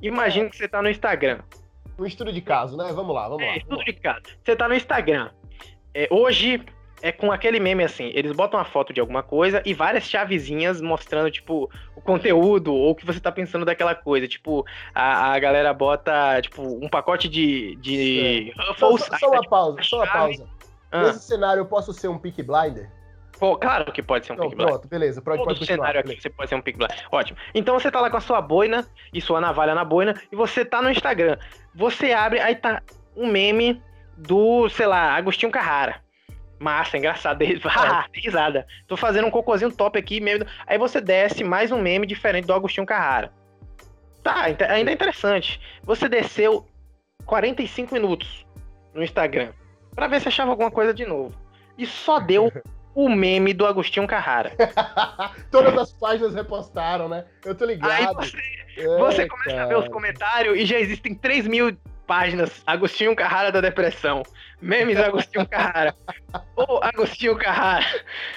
Imagina 0.00 0.48
que 0.48 0.56
você 0.56 0.68
tá 0.68 0.80
no 0.80 0.88
Instagram. 0.88 1.40
Um 1.98 2.06
estudo 2.06 2.32
de 2.32 2.40
caso, 2.40 2.76
né? 2.76 2.90
Vamos 2.92 3.14
lá, 3.14 3.28
vamos 3.28 3.42
é, 3.42 3.46
lá. 3.46 3.56
Estudo 3.56 3.78
lá. 3.78 3.84
de 3.84 3.92
caso. 3.94 4.22
Você 4.42 4.56
tá 4.56 4.68
no 4.68 4.74
Instagram. 4.74 5.30
É, 5.92 6.08
hoje 6.10 6.64
é 7.02 7.12
com 7.12 7.32
aquele 7.32 7.58
meme 7.58 7.84
assim, 7.84 8.10
eles 8.14 8.32
botam 8.32 8.58
uma 8.58 8.64
foto 8.64 8.92
de 8.92 9.00
alguma 9.00 9.22
coisa 9.22 9.62
e 9.64 9.72
várias 9.72 10.04
chavezinhas 10.04 10.80
mostrando, 10.80 11.30
tipo, 11.30 11.70
o 11.96 12.00
conteúdo 12.00 12.74
ou 12.74 12.90
o 12.90 12.94
que 12.94 13.06
você 13.06 13.20
tá 13.20 13.32
pensando 13.32 13.64
daquela 13.64 13.94
coisa. 13.94 14.28
Tipo, 14.28 14.64
a, 14.94 15.32
a 15.32 15.38
galera 15.38 15.72
bota, 15.72 16.40
tipo, 16.42 16.62
um 16.62 16.88
pacote 16.88 17.28
de. 17.28 17.76
de 17.76 18.52
só, 18.76 18.96
só, 18.96 19.18
só 19.18 19.30
uma 19.30 19.42
pausa, 19.48 19.82
só 19.82 19.96
uma 19.96 20.06
pausa. 20.06 20.46
Ah. 20.92 21.04
Nesse 21.04 21.20
cenário 21.20 21.60
eu 21.60 21.66
posso 21.66 21.92
ser 21.92 22.08
um 22.08 22.18
pick 22.18 22.36
blinder? 22.42 22.90
Pô, 23.38 23.56
claro 23.56 23.90
que 23.90 24.02
pode 24.02 24.26
ser 24.26 24.32
um 24.32 24.36
pick 24.36 24.50
blinder. 24.50 24.66
Pronto, 24.66 24.88
beleza. 24.88 25.22
Pode, 25.22 25.38
Todo 25.38 25.46
pode 25.46 25.64
cenário 25.64 26.00
aqui 26.00 26.20
você 26.20 26.28
pode 26.28 26.48
ser 26.48 26.56
um 26.56 26.60
pick 26.60 26.76
blinder. 26.76 27.06
Ótimo. 27.10 27.38
Então 27.54 27.78
você 27.78 27.90
tá 27.90 28.00
lá 28.00 28.10
com 28.10 28.16
a 28.16 28.20
sua 28.20 28.42
boina 28.42 28.86
e 29.14 29.20
sua 29.20 29.40
navalha 29.40 29.74
na 29.74 29.84
boina 29.84 30.14
e 30.30 30.36
você 30.36 30.64
tá 30.64 30.82
no 30.82 30.90
Instagram. 30.90 31.38
Você 31.74 32.12
abre, 32.12 32.40
aí 32.40 32.54
tá 32.54 32.82
um 33.16 33.26
meme 33.26 33.82
do, 34.16 34.68
sei 34.68 34.86
lá, 34.86 35.14
Agostinho 35.14 35.50
Carrara. 35.50 36.02
Massa, 36.60 36.98
engraçado. 36.98 37.42
Ah, 37.64 38.04
risada. 38.12 38.66
Tô 38.86 38.96
fazendo 38.96 39.26
um 39.26 39.30
cocôzinho 39.30 39.72
top 39.72 39.98
aqui. 39.98 40.20
Meme... 40.20 40.46
Aí 40.66 40.76
você 40.76 41.00
desce 41.00 41.42
mais 41.42 41.72
um 41.72 41.80
meme 41.80 42.06
diferente 42.06 42.46
do 42.46 42.52
Agostinho 42.52 42.86
Carrara. 42.86 43.32
Tá, 44.22 44.42
ainda 44.42 44.90
é 44.90 44.94
interessante. 44.94 45.58
Você 45.82 46.06
desceu 46.06 46.68
45 47.24 47.94
minutos 47.94 48.46
no 48.92 49.02
Instagram 49.02 49.52
para 49.94 50.06
ver 50.06 50.20
se 50.20 50.28
achava 50.28 50.50
alguma 50.50 50.70
coisa 50.70 50.92
de 50.92 51.06
novo. 51.06 51.34
E 51.78 51.86
só 51.86 52.20
deu 52.20 52.52
o 52.94 53.08
meme 53.08 53.54
do 53.54 53.64
Agostinho 53.64 54.06
Carrara. 54.06 54.52
Todas 55.50 55.76
as 55.78 55.92
páginas 55.92 56.34
repostaram, 56.34 57.08
né? 57.08 57.24
Eu 57.42 57.54
tô 57.54 57.64
ligado. 57.64 57.90
Aí 57.90 58.06
você, 58.14 58.36
É, 58.76 58.98
você 58.98 59.26
começa 59.26 59.50
cara. 59.50 59.64
a 59.64 59.66
ver 59.66 59.78
os 59.78 59.88
comentários 59.88 60.58
e 60.58 60.66
já 60.66 60.78
existem 60.78 61.14
3 61.14 61.46
mil 61.46 61.74
páginas 62.10 62.60
Agostinho 62.66 63.14
Carrara 63.14 63.52
da 63.52 63.60
Depressão. 63.60 64.24
Memes 64.60 64.98
Agostinho 64.98 65.48
Carrara. 65.48 65.94
Ou 66.56 66.82
Agostinho 66.82 67.38
Carrara. 67.38 67.86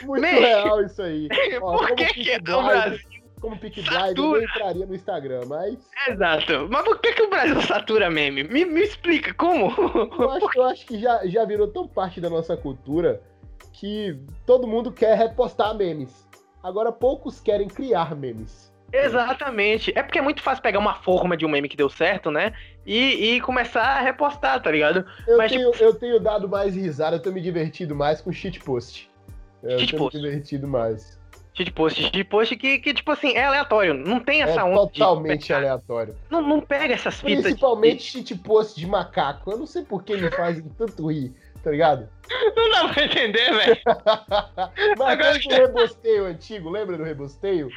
Muito 0.04 0.22
Meme. 0.22 0.42
real 0.42 0.84
isso 0.84 1.02
aí. 1.02 1.28
Ó, 1.60 1.78
por 1.80 1.96
que, 1.96 2.06
que 2.06 2.30
é 2.30 2.38
o 2.38 2.64
Brasil? 2.64 3.00
Como 3.42 3.58
Pick 3.58 3.78
Blind, 3.78 4.16
eu 4.16 4.44
entraria 4.44 4.86
no 4.86 4.94
Instagram, 4.94 5.42
mas. 5.48 5.76
Exato. 6.08 6.68
Mas 6.70 6.84
por 6.86 7.00
que, 7.02 7.14
que 7.14 7.24
o 7.24 7.30
Brasil 7.30 7.62
satura 7.64 8.10
meme? 8.12 8.44
Me, 8.44 8.64
me 8.64 8.82
explica, 8.82 9.34
como? 9.34 9.74
Eu 10.18 10.32
acho, 10.32 10.50
eu 10.56 10.64
acho 10.66 10.86
que 10.86 11.00
já, 11.00 11.26
já 11.26 11.44
virou 11.44 11.68
tão 11.68 11.88
parte 11.88 12.22
da 12.22 12.30
nossa 12.30 12.56
cultura 12.56 13.22
que 13.74 14.18
todo 14.46 14.68
mundo 14.68 14.92
quer 14.92 15.18
repostar 15.18 15.76
memes. 15.76 16.26
Agora 16.62 16.92
poucos 16.92 17.42
querem 17.42 17.68
criar 17.68 18.16
memes. 18.16 18.72
Exatamente. 18.94 19.92
É 19.98 20.04
porque 20.04 20.20
é 20.20 20.22
muito 20.22 20.42
fácil 20.42 20.62
pegar 20.62 20.78
uma 20.78 20.94
forma 20.94 21.36
de 21.36 21.46
um 21.46 21.50
meme 21.50 21.68
que 21.68 21.76
deu 21.76 21.90
certo, 21.90 22.30
né? 22.30 22.54
E, 22.86 23.36
e 23.36 23.42
começar 23.42 23.82
a 23.82 24.02
repostar, 24.02 24.62
tá 24.62 24.72
ligado? 24.72 25.06
Eu, 25.28 25.38
Mas, 25.38 25.52
tenho, 25.52 25.72
tipo... 25.72 25.84
eu 25.84 25.94
tenho 25.94 26.20
dado 26.20 26.50
mais 26.50 26.76
risada, 26.76 27.16
eu 27.16 27.20
tenho 27.20 27.36
me 27.36 27.42
divertido 27.42 27.96
mais 27.96 28.20
com 28.20 28.32
shitpost. 28.32 29.10
Eu 29.62 29.80
shit 29.80 29.92
tenho 29.92 30.04
post. 30.04 30.18
me 30.18 30.24
divertido 30.24 30.68
mais. 30.68 31.20
Shitpost, 31.54 32.02
shitpost 32.02 32.56
que, 32.58 32.80
que, 32.80 32.94
tipo 32.94 33.12
assim, 33.12 33.36
é 33.36 33.46
aleatório. 33.46 33.94
Não 33.94 34.20
tem 34.20 34.42
essa 34.42 34.62
é 34.62 34.64
onda. 34.64 34.88
Totalmente 34.88 35.46
de... 35.46 35.54
aleatório. 35.54 36.16
Não, 36.30 36.42
não 36.42 36.60
pega 36.60 36.94
essas 36.94 37.22
fitas. 37.22 37.44
Principalmente 37.44 38.00
de... 38.00 38.28
shitpost 38.28 38.80
de 38.80 38.88
macaco. 38.88 39.52
Eu 39.52 39.58
não 39.58 39.68
sei 39.68 39.84
por 39.84 40.04
que 40.04 40.18
me 40.18 40.32
fazem 40.32 40.64
tanto 40.78 41.08
rir 41.08 41.32
tá 41.64 41.72
ligado? 41.72 42.10
Não 42.56 42.72
dá 42.72 42.94
pra 42.94 43.06
entender, 43.06 43.54
velho. 43.54 43.82
Mas 44.98 45.20
Agora... 45.20 45.40
do 45.40 45.50
rebosteio 45.50 46.26
antigo, 46.26 46.70
lembra 46.70 46.98
do 46.98 47.04
rebosteio? 47.04 47.70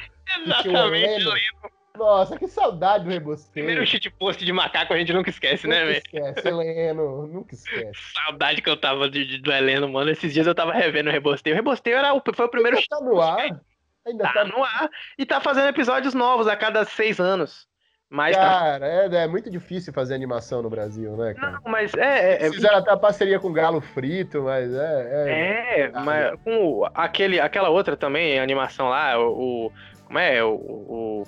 Exatamente, 0.45 1.23
eu 1.23 1.33
lembro. 1.33 1.76
Nossa, 1.97 2.37
que 2.37 2.47
saudade 2.47 3.03
do 3.03 3.09
rebosteio. 3.09 3.65
Primeiro 3.65 3.85
shitpost 3.85 4.43
de 4.43 4.53
macaco 4.53 4.93
a 4.93 4.97
gente 4.97 5.13
nunca 5.13 5.29
esquece, 5.29 5.67
né, 5.67 5.79
nunca 5.79 5.85
né, 5.85 5.93
velho? 5.93 6.27
Esquece, 6.33 6.47
Heleno, 6.47 7.27
nunca 7.27 7.53
esquece. 7.53 7.99
Saudade 8.13 8.61
que 8.61 8.69
eu 8.69 8.77
tava 8.77 9.09
de, 9.09 9.25
de, 9.25 9.37
do 9.39 9.51
Heleno, 9.51 9.89
mano. 9.89 10.09
Esses 10.09 10.33
dias 10.33 10.47
eu 10.47 10.55
tava 10.55 10.73
revendo 10.73 11.09
o 11.09 11.13
rebosteio. 11.13 11.55
O 11.55 11.57
rebosteio 11.57 11.97
era 11.97 12.13
o, 12.13 12.21
foi 12.33 12.45
o 12.45 12.49
primeiro. 12.49 12.77
Ainda 12.77 12.87
tá 12.89 13.01
no 13.01 13.21
ar? 13.21 13.61
Ainda 14.05 14.23
tá, 14.23 14.33
tá 14.33 14.45
no 14.45 14.63
ar. 14.63 14.89
E 15.17 15.25
tá 15.25 15.41
fazendo 15.41 15.67
episódios 15.67 16.13
novos 16.13 16.47
a 16.47 16.55
cada 16.55 16.85
seis 16.85 17.19
anos. 17.19 17.67
Mas 18.09 18.37
tá 18.37 18.41
cara, 18.41 18.79
tá... 18.79 19.17
é, 19.17 19.23
é, 19.23 19.27
muito 19.27 19.49
difícil 19.49 19.91
fazer 19.91 20.15
animação 20.15 20.61
no 20.61 20.69
Brasil, 20.69 21.17
né, 21.17 21.33
cara? 21.33 21.51
Não, 21.51 21.71
mas 21.71 21.93
é. 21.93 22.35
é, 22.35 22.45
é 22.45 22.51
Fizeram 22.51 22.77
até 22.77 22.95
parceria 22.95 23.37
com 23.37 23.51
Galo 23.51 23.81
Frito, 23.81 24.43
mas 24.43 24.73
é. 24.73 25.09
É, 25.11 25.81
é 25.81 25.91
mas 25.91 26.39
com 26.41 26.87
aquele, 26.93 27.39
aquela 27.39 27.69
outra 27.69 27.97
também, 27.97 28.39
animação 28.39 28.87
lá, 28.87 29.19
o. 29.19 29.71
como 30.05 30.19
é? 30.19 30.41
O. 30.41 30.53
o 30.55 31.23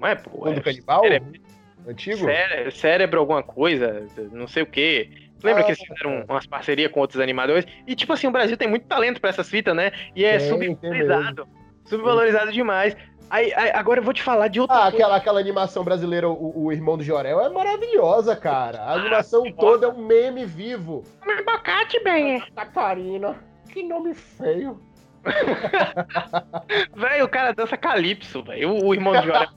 como 0.00 0.06
é, 0.06 0.14
pô? 0.14 0.48
É, 0.48 0.60
canibal? 0.60 1.02
Cérebro, 1.02 1.40
Antigo? 1.86 2.18
Cérebro, 2.18 2.72
cérebro, 2.72 3.20
alguma 3.20 3.42
coisa, 3.42 4.06
não 4.32 4.48
sei 4.48 4.62
o 4.62 4.66
quê. 4.66 5.10
Lembra 5.42 5.62
ah, 5.62 5.64
que 5.64 5.72
eles 5.72 5.80
fizeram 5.80 6.24
umas 6.28 6.46
parcerias 6.46 6.90
com 6.90 7.00
outros 7.00 7.20
animadores? 7.20 7.66
E, 7.86 7.94
tipo 7.94 8.12
assim, 8.12 8.26
o 8.26 8.30
Brasil 8.30 8.56
tem 8.56 8.68
muito 8.68 8.86
talento 8.86 9.20
para 9.20 9.30
essas 9.30 9.48
fitas, 9.48 9.74
né? 9.74 9.90
E 10.14 10.24
é 10.24 10.38
subvalorizado. 10.38 11.48
Subvalorizado 11.84 12.52
demais. 12.52 12.94
Aí, 13.30 13.52
aí, 13.54 13.70
agora 13.70 14.00
eu 14.00 14.04
vou 14.04 14.12
te 14.12 14.22
falar 14.22 14.48
de 14.48 14.60
outra 14.60 14.76
ah, 14.76 14.82
coisa. 14.82 14.96
Aquela, 14.96 15.16
aquela 15.16 15.40
animação 15.40 15.82
brasileira, 15.84 16.28
o, 16.28 16.64
o 16.64 16.72
Irmão 16.72 16.98
do 16.98 17.04
Jorel, 17.04 17.40
é 17.40 17.48
maravilhosa, 17.48 18.36
cara. 18.36 18.80
A 18.80 18.94
animação 18.94 19.44
ah, 19.46 19.52
toda 19.58 19.86
é 19.86 19.88
um 19.88 20.04
meme 20.04 20.44
vivo. 20.44 21.04
Um 21.26 21.30
abacate, 21.30 22.02
bem. 22.02 22.42
Catarina, 22.54 23.36
que 23.72 23.82
nome 23.82 24.12
feio. 24.12 24.78
velho, 26.96 27.24
o 27.24 27.28
cara 27.28 27.52
dança 27.52 27.76
calypso, 27.76 28.42
velho. 28.42 28.70
O, 28.70 28.86
o, 28.86 28.94
Irmão 28.94 29.12
do 29.12 29.26
Jorel. 29.26 29.48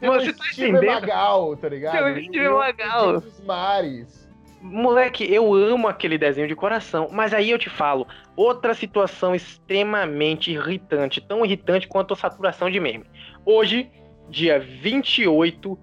Você 0.00 0.32
tá 0.32 0.44
entendendo? 0.52 0.86
Magal, 0.86 1.56
tá 1.56 1.68
ligado? 1.68 2.18
O 2.18 2.58
Magal. 2.58 3.20
Dos 3.20 3.40
mares. 3.44 4.28
Moleque, 4.60 5.32
eu 5.32 5.54
amo 5.54 5.86
aquele 5.86 6.18
desenho 6.18 6.48
de 6.48 6.54
coração, 6.56 7.08
mas 7.12 7.32
aí 7.32 7.50
eu 7.50 7.58
te 7.58 7.70
falo, 7.70 8.06
outra 8.34 8.74
situação 8.74 9.34
extremamente 9.34 10.50
irritante, 10.50 11.20
tão 11.20 11.44
irritante 11.44 11.86
quanto 11.86 12.12
a 12.12 12.16
saturação 12.16 12.68
de 12.68 12.80
meme. 12.80 13.04
Hoje, 13.46 13.88
dia 14.28 14.58
28, 14.58 15.78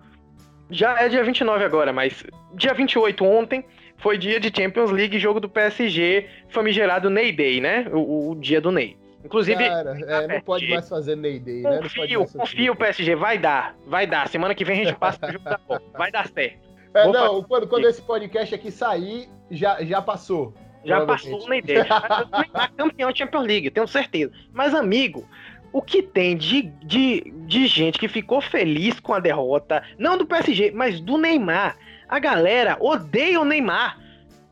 já 0.70 1.02
é 1.02 1.08
dia 1.08 1.24
29 1.24 1.64
agora, 1.64 1.94
mas 1.94 2.24
dia 2.54 2.74
28 2.74 3.24
ontem 3.24 3.66
foi 3.98 4.18
dia 4.18 4.40
de 4.40 4.52
Champions 4.56 4.92
League, 4.92 5.18
jogo 5.20 5.40
do 5.40 5.50
PSG, 5.50 6.28
famigerado 6.50 7.10
Ney 7.10 7.32
Day, 7.32 7.62
né? 7.62 7.88
O, 7.92 8.32
o 8.32 8.36
dia 8.36 8.62
do 8.62 8.72
Ney. 8.72 8.98
Inclusive. 9.24 9.68
Cara, 9.68 9.98
é, 10.00 10.28
não 10.28 10.42
pode 10.42 10.70
mais 10.70 10.88
fazer 10.88 11.16
Ney 11.16 11.40
Day, 11.40 11.62
né? 11.62 11.80
Confio, 11.82 12.26
confio 12.28 12.74
o 12.74 12.76
PSG, 12.76 13.16
vai 13.16 13.40
dar, 13.40 13.76
vai 13.88 14.06
dar. 14.06 14.28
Semana 14.28 14.54
que 14.54 14.64
vem 14.64 14.82
a 14.82 14.86
gente 14.86 14.98
passa 14.98 15.18
pro 15.18 15.32
jogo 15.32 15.46
da 15.46 15.58
Copa, 15.58 15.84
vai 15.98 16.12
dar 16.12 16.28
certo. 16.28 16.60
É, 16.94 17.08
não, 17.08 17.44
quando, 17.44 17.68
quando 17.68 17.86
esse 17.88 18.02
podcast 18.02 18.54
aqui 18.54 18.72
sair, 18.72 19.28
já, 19.50 19.84
já 19.84 20.02
passou. 20.02 20.54
Já 20.86 21.06
passou 21.06 21.48
na 21.48 21.58
ideia. 21.58 21.84
Já 21.84 22.70
campeão 22.78 23.12
de 23.12 23.18
Champions 23.18 23.46
League, 23.46 23.72
tenho 23.72 23.88
certeza. 23.88 24.32
Mas, 24.54 24.76
amigo, 24.76 25.28
o 25.74 25.82
que 25.82 26.02
tem 26.02 26.38
de, 26.38 26.62
de, 26.84 27.34
de 27.48 27.68
gente 27.68 27.98
que 27.98 28.08
ficou 28.08 28.40
feliz 28.40 29.00
com 29.00 29.14
a 29.14 29.20
derrota, 29.20 29.84
não 29.98 30.18
do 30.18 30.26
PSG, 30.26 30.72
mas 30.72 31.02
do 31.02 31.18
Neymar. 31.18 31.76
A 32.08 32.20
galera 32.20 32.78
odeia 32.80 33.40
o 33.40 33.46
Neymar, 33.46 33.98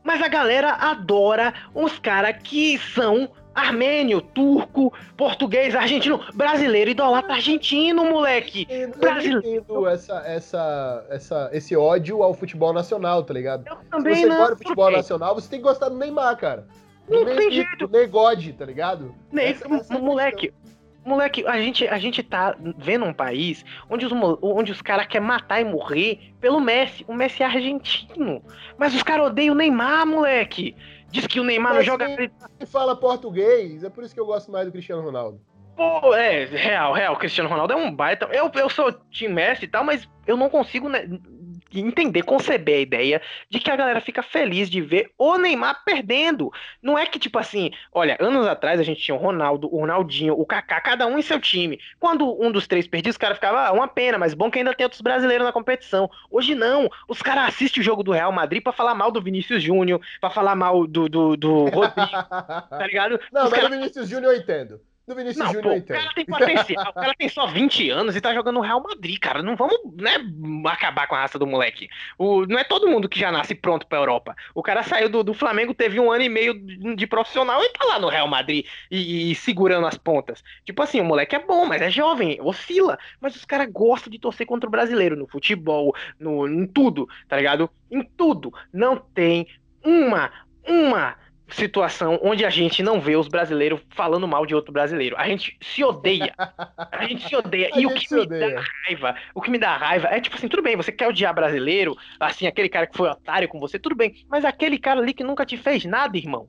mas 0.02 0.22
a 0.22 0.28
galera 0.28 0.72
adora 0.72 1.54
os 1.74 1.98
caras 1.98 2.36
que 2.42 2.78
são 2.78 3.28
armênio, 3.54 4.20
turco, 4.20 4.92
português, 5.16 5.74
argentino, 5.74 6.20
brasileiro, 6.34 6.90
idolatra 6.90 7.34
argentino, 7.34 8.04
moleque. 8.04 8.66
Eu 8.68 8.90
brasileiro. 8.90 9.62
Entendo 9.62 9.86
essa, 9.86 10.22
essa, 10.26 11.06
essa, 11.08 11.50
esse 11.52 11.76
ódio 11.76 12.22
ao 12.22 12.34
futebol 12.34 12.72
nacional, 12.72 13.22
tá 13.22 13.32
ligado? 13.32 13.64
Eu 13.66 13.76
também 13.90 14.14
Se 14.16 14.20
você 14.22 14.26
não, 14.26 14.36
gosta 14.36 14.54
do 14.54 14.58
futebol 14.58 14.90
nacional, 14.90 15.34
você 15.34 15.48
tem 15.48 15.60
que 15.60 15.64
gostar 15.64 15.88
do 15.88 15.96
Neymar, 15.96 16.36
cara. 16.36 16.66
Do 17.08 17.24
não 17.24 17.36
tem 17.36 17.50
jeito. 17.50 17.86
Do 17.86 17.92
Negode, 17.92 18.52
tá 18.54 18.64
ligado? 18.64 19.14
Essa, 19.36 19.72
essa 19.72 19.94
é 19.94 19.98
moleque, 19.98 20.52
Moleque, 21.04 21.46
a 21.46 21.60
gente, 21.60 21.86
a 21.86 21.98
gente 21.98 22.22
tá 22.22 22.56
vendo 22.78 23.04
um 23.04 23.12
país 23.12 23.64
onde 23.90 24.06
os, 24.06 24.12
onde 24.40 24.72
os 24.72 24.80
caras 24.80 25.06
querem 25.06 25.26
matar 25.26 25.60
e 25.60 25.64
morrer 25.64 26.34
pelo 26.40 26.60
Messi. 26.60 27.04
O 27.06 27.14
Messi 27.14 27.42
é 27.42 27.46
argentino. 27.46 28.42
Mas 28.78 28.94
os 28.94 29.02
caras 29.02 29.26
odeiam 29.26 29.54
o 29.54 29.58
Neymar, 29.58 30.06
moleque. 30.06 30.74
Diz 31.10 31.26
que 31.26 31.38
o 31.38 31.44
Neymar 31.44 31.74
Mas 31.74 31.86
não 31.86 31.92
joga. 31.92 32.10
Ele 32.10 32.30
fala 32.66 32.96
português, 32.96 33.84
é 33.84 33.90
por 33.90 34.02
isso 34.02 34.14
que 34.14 34.20
eu 34.20 34.26
gosto 34.26 34.50
mais 34.50 34.66
do 34.66 34.72
Cristiano 34.72 35.02
Ronaldo. 35.02 35.40
Pô, 35.76 36.14
é, 36.14 36.44
real, 36.44 36.92
real. 36.92 37.14
O 37.14 37.18
Cristiano 37.18 37.50
Ronaldo 37.50 37.72
é 37.72 37.76
um 37.76 37.94
baita. 37.94 38.26
Eu, 38.32 38.50
eu 38.54 38.70
sou 38.70 38.92
time 39.10 39.34
Messi 39.34 39.64
e 39.64 39.68
tal, 39.68 39.84
mas 39.84 40.08
eu 40.26 40.36
não 40.36 40.48
consigo 40.48 40.88
né, 40.88 41.06
entender, 41.80 42.22
conceber 42.22 42.76
a 42.76 42.80
ideia 42.80 43.22
de 43.48 43.58
que 43.58 43.70
a 43.70 43.76
galera 43.76 44.00
fica 44.00 44.22
feliz 44.22 44.68
de 44.68 44.80
ver 44.80 45.10
o 45.18 45.36
Neymar 45.38 45.84
perdendo. 45.84 46.52
Não 46.82 46.98
é 46.98 47.06
que, 47.06 47.18
tipo 47.18 47.38
assim, 47.38 47.70
olha, 47.92 48.16
anos 48.20 48.46
atrás 48.46 48.80
a 48.80 48.82
gente 48.82 49.00
tinha 49.00 49.14
o 49.14 49.18
Ronaldo, 49.18 49.72
o 49.72 49.80
Ronaldinho, 49.80 50.38
o 50.38 50.46
Kaká, 50.46 50.80
cada 50.80 51.06
um 51.06 51.18
em 51.18 51.22
seu 51.22 51.40
time. 51.40 51.78
Quando 51.98 52.40
um 52.40 52.50
dos 52.50 52.66
três 52.66 52.86
perdia, 52.86 53.10
os 53.10 53.16
caras 53.16 53.36
ficavam, 53.36 53.60
ah, 53.60 53.72
uma 53.72 53.88
pena, 53.88 54.18
mas 54.18 54.34
bom 54.34 54.50
que 54.50 54.58
ainda 54.58 54.74
tem 54.74 54.84
outros 54.84 55.00
brasileiros 55.00 55.46
na 55.46 55.52
competição. 55.52 56.10
Hoje 56.30 56.54
não, 56.54 56.88
os 57.08 57.22
caras 57.22 57.48
assistem 57.48 57.80
o 57.80 57.84
jogo 57.84 58.02
do 58.02 58.12
Real 58.12 58.32
Madrid 58.32 58.62
pra 58.62 58.72
falar 58.72 58.94
mal 58.94 59.10
do 59.10 59.22
Vinícius 59.22 59.62
Júnior, 59.62 60.00
pra 60.20 60.30
falar 60.30 60.54
mal 60.54 60.86
do, 60.86 61.08
do, 61.08 61.36
do 61.36 61.64
Rodrigo, 61.66 62.10
tá 62.30 62.86
ligado? 62.86 63.20
Não, 63.32 63.44
os 63.44 63.50
mas 63.50 63.60
cara... 63.60 63.74
o 63.74 63.78
Vinícius 63.78 64.08
Júnior 64.08 64.34
eu 64.34 64.40
entendo. 64.40 64.80
Do 65.06 65.14
Vinícius 65.14 65.52
Júnior 65.52 65.76
entendo. 65.76 65.96
O 65.96 66.00
cara 66.00 66.14
tem 66.14 66.24
potencial, 66.24 66.88
o 66.88 66.94
cara 66.94 67.14
tem 67.14 67.28
só 67.28 67.46
20 67.46 67.90
anos 67.90 68.16
e 68.16 68.20
tá 68.22 68.32
jogando 68.32 68.54
no 68.54 68.60
Real 68.62 68.82
Madrid, 68.82 69.18
cara. 69.18 69.42
Não 69.42 69.54
vamos, 69.54 69.78
né, 69.96 70.12
acabar 70.66 71.06
com 71.06 71.14
a 71.14 71.20
raça 71.20 71.38
do 71.38 71.46
moleque. 71.46 71.90
O, 72.16 72.46
não 72.46 72.58
é 72.58 72.64
todo 72.64 72.88
mundo 72.88 73.06
que 73.06 73.20
já 73.20 73.30
nasce 73.30 73.54
pronto 73.54 73.86
pra 73.86 73.98
Europa. 73.98 74.34
O 74.54 74.62
cara 74.62 74.82
saiu 74.82 75.10
do, 75.10 75.22
do 75.22 75.34
Flamengo, 75.34 75.74
teve 75.74 76.00
um 76.00 76.10
ano 76.10 76.24
e 76.24 76.28
meio 76.30 76.54
de, 76.54 76.96
de 76.96 77.06
profissional 77.06 77.62
e 77.62 77.68
tá 77.68 77.84
lá 77.84 77.98
no 77.98 78.08
Real 78.08 78.26
Madrid 78.26 78.64
e, 78.90 79.30
e, 79.30 79.34
segurando 79.34 79.86
as 79.86 79.98
pontas. 79.98 80.42
Tipo 80.64 80.82
assim, 80.82 81.00
o 81.00 81.04
moleque 81.04 81.36
é 81.36 81.44
bom, 81.44 81.66
mas 81.66 81.82
é 81.82 81.90
jovem, 81.90 82.38
oscila. 82.40 82.98
Mas 83.20 83.36
os 83.36 83.44
caras 83.44 83.68
gostam 83.70 84.10
de 84.10 84.18
torcer 84.18 84.46
contra 84.46 84.66
o 84.66 84.72
brasileiro 84.72 85.16
no 85.16 85.26
futebol, 85.26 85.94
no, 86.18 86.48
em 86.48 86.66
tudo, 86.66 87.06
tá 87.28 87.36
ligado? 87.36 87.68
Em 87.90 88.02
tudo. 88.02 88.54
Não 88.72 88.96
tem 88.96 89.46
uma, 89.84 90.32
uma 90.66 91.16
situação 91.48 92.18
onde 92.22 92.44
a 92.44 92.50
gente 92.50 92.82
não 92.82 93.00
vê 93.00 93.16
os 93.16 93.28
brasileiros 93.28 93.80
falando 93.90 94.26
mal 94.26 94.46
de 94.46 94.54
outro 94.54 94.72
brasileiro. 94.72 95.16
A 95.18 95.26
gente 95.28 95.56
se 95.60 95.84
odeia. 95.84 96.32
A 96.90 97.06
gente 97.06 97.28
se 97.28 97.36
odeia. 97.36 97.70
e 97.76 97.86
o 97.86 97.94
que 97.94 98.12
me 98.12 98.20
odeia. 98.20 98.54
dá 98.54 98.64
raiva, 98.86 99.16
o 99.34 99.40
que 99.40 99.50
me 99.50 99.58
dá 99.58 99.76
raiva 99.76 100.08
é 100.08 100.20
tipo 100.20 100.36
assim, 100.36 100.48
tudo 100.48 100.62
bem, 100.62 100.76
você 100.76 100.90
quer 100.90 101.08
odiar 101.08 101.34
brasileiro, 101.34 101.96
assim, 102.18 102.46
aquele 102.46 102.68
cara 102.68 102.86
que 102.86 102.96
foi 102.96 103.08
otário 103.08 103.48
com 103.48 103.60
você, 103.60 103.78
tudo 103.78 103.94
bem, 103.94 104.14
mas 104.28 104.44
aquele 104.44 104.78
cara 104.78 105.00
ali 105.00 105.12
que 105.12 105.24
nunca 105.24 105.44
te 105.44 105.56
fez 105.56 105.84
nada, 105.84 106.16
irmão. 106.16 106.48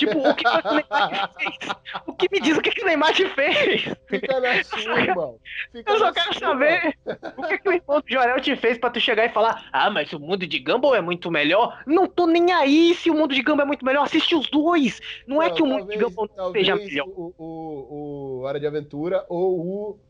Tipo, 0.00 0.18
o 0.26 0.34
que, 0.34 0.46
o 0.48 0.72
Neymar 0.72 1.28
te 1.28 1.36
fez? 1.36 1.76
O 2.06 2.12
que 2.14 2.28
me 2.32 2.40
diz 2.40 2.56
o 2.56 2.62
que, 2.62 2.70
que 2.70 2.82
o 2.82 2.86
Neymar 2.86 3.12
te 3.12 3.28
fez? 3.28 3.82
Fica 4.08 4.40
na 4.40 4.64
sua, 4.64 4.98
irmão. 4.98 5.38
Fica 5.70 5.92
eu 5.92 5.98
só 5.98 6.10
quero 6.10 6.32
sua, 6.32 6.48
saber 6.48 6.96
o 7.36 7.42
que, 7.42 7.58
que 7.58 7.68
o 7.68 7.72
irmão 7.72 8.00
do 8.00 8.10
Jorel 8.10 8.40
te 8.40 8.56
fez 8.56 8.78
pra 8.78 8.88
tu 8.88 8.98
chegar 8.98 9.26
e 9.26 9.28
falar: 9.28 9.68
Ah, 9.70 9.90
mas 9.90 10.10
o 10.14 10.18
mundo 10.18 10.46
de 10.46 10.58
Gumball 10.58 10.94
é 10.94 11.02
muito 11.02 11.30
melhor. 11.30 11.82
Não 11.86 12.06
tô 12.06 12.26
nem 12.26 12.50
aí 12.50 12.94
se 12.94 13.10
o 13.10 13.14
mundo 13.14 13.34
de 13.34 13.42
Gumball 13.42 13.64
é 13.64 13.66
muito 13.66 13.84
melhor. 13.84 14.04
Assiste 14.04 14.34
os 14.34 14.48
dois. 14.48 15.00
Não, 15.26 15.36
não 15.36 15.42
é 15.42 15.50
que 15.50 15.62
o 15.62 15.66
mundo 15.66 15.86
de 15.86 15.98
Gumball 15.98 16.30
não 16.34 16.50
seja 16.50 16.76
melhor. 16.76 17.06
O, 17.08 17.34
o, 17.36 18.38
o 18.38 18.40
Hora 18.44 18.58
de 18.58 18.66
Aventura 18.66 19.26
ou 19.28 19.60
o 19.60 20.00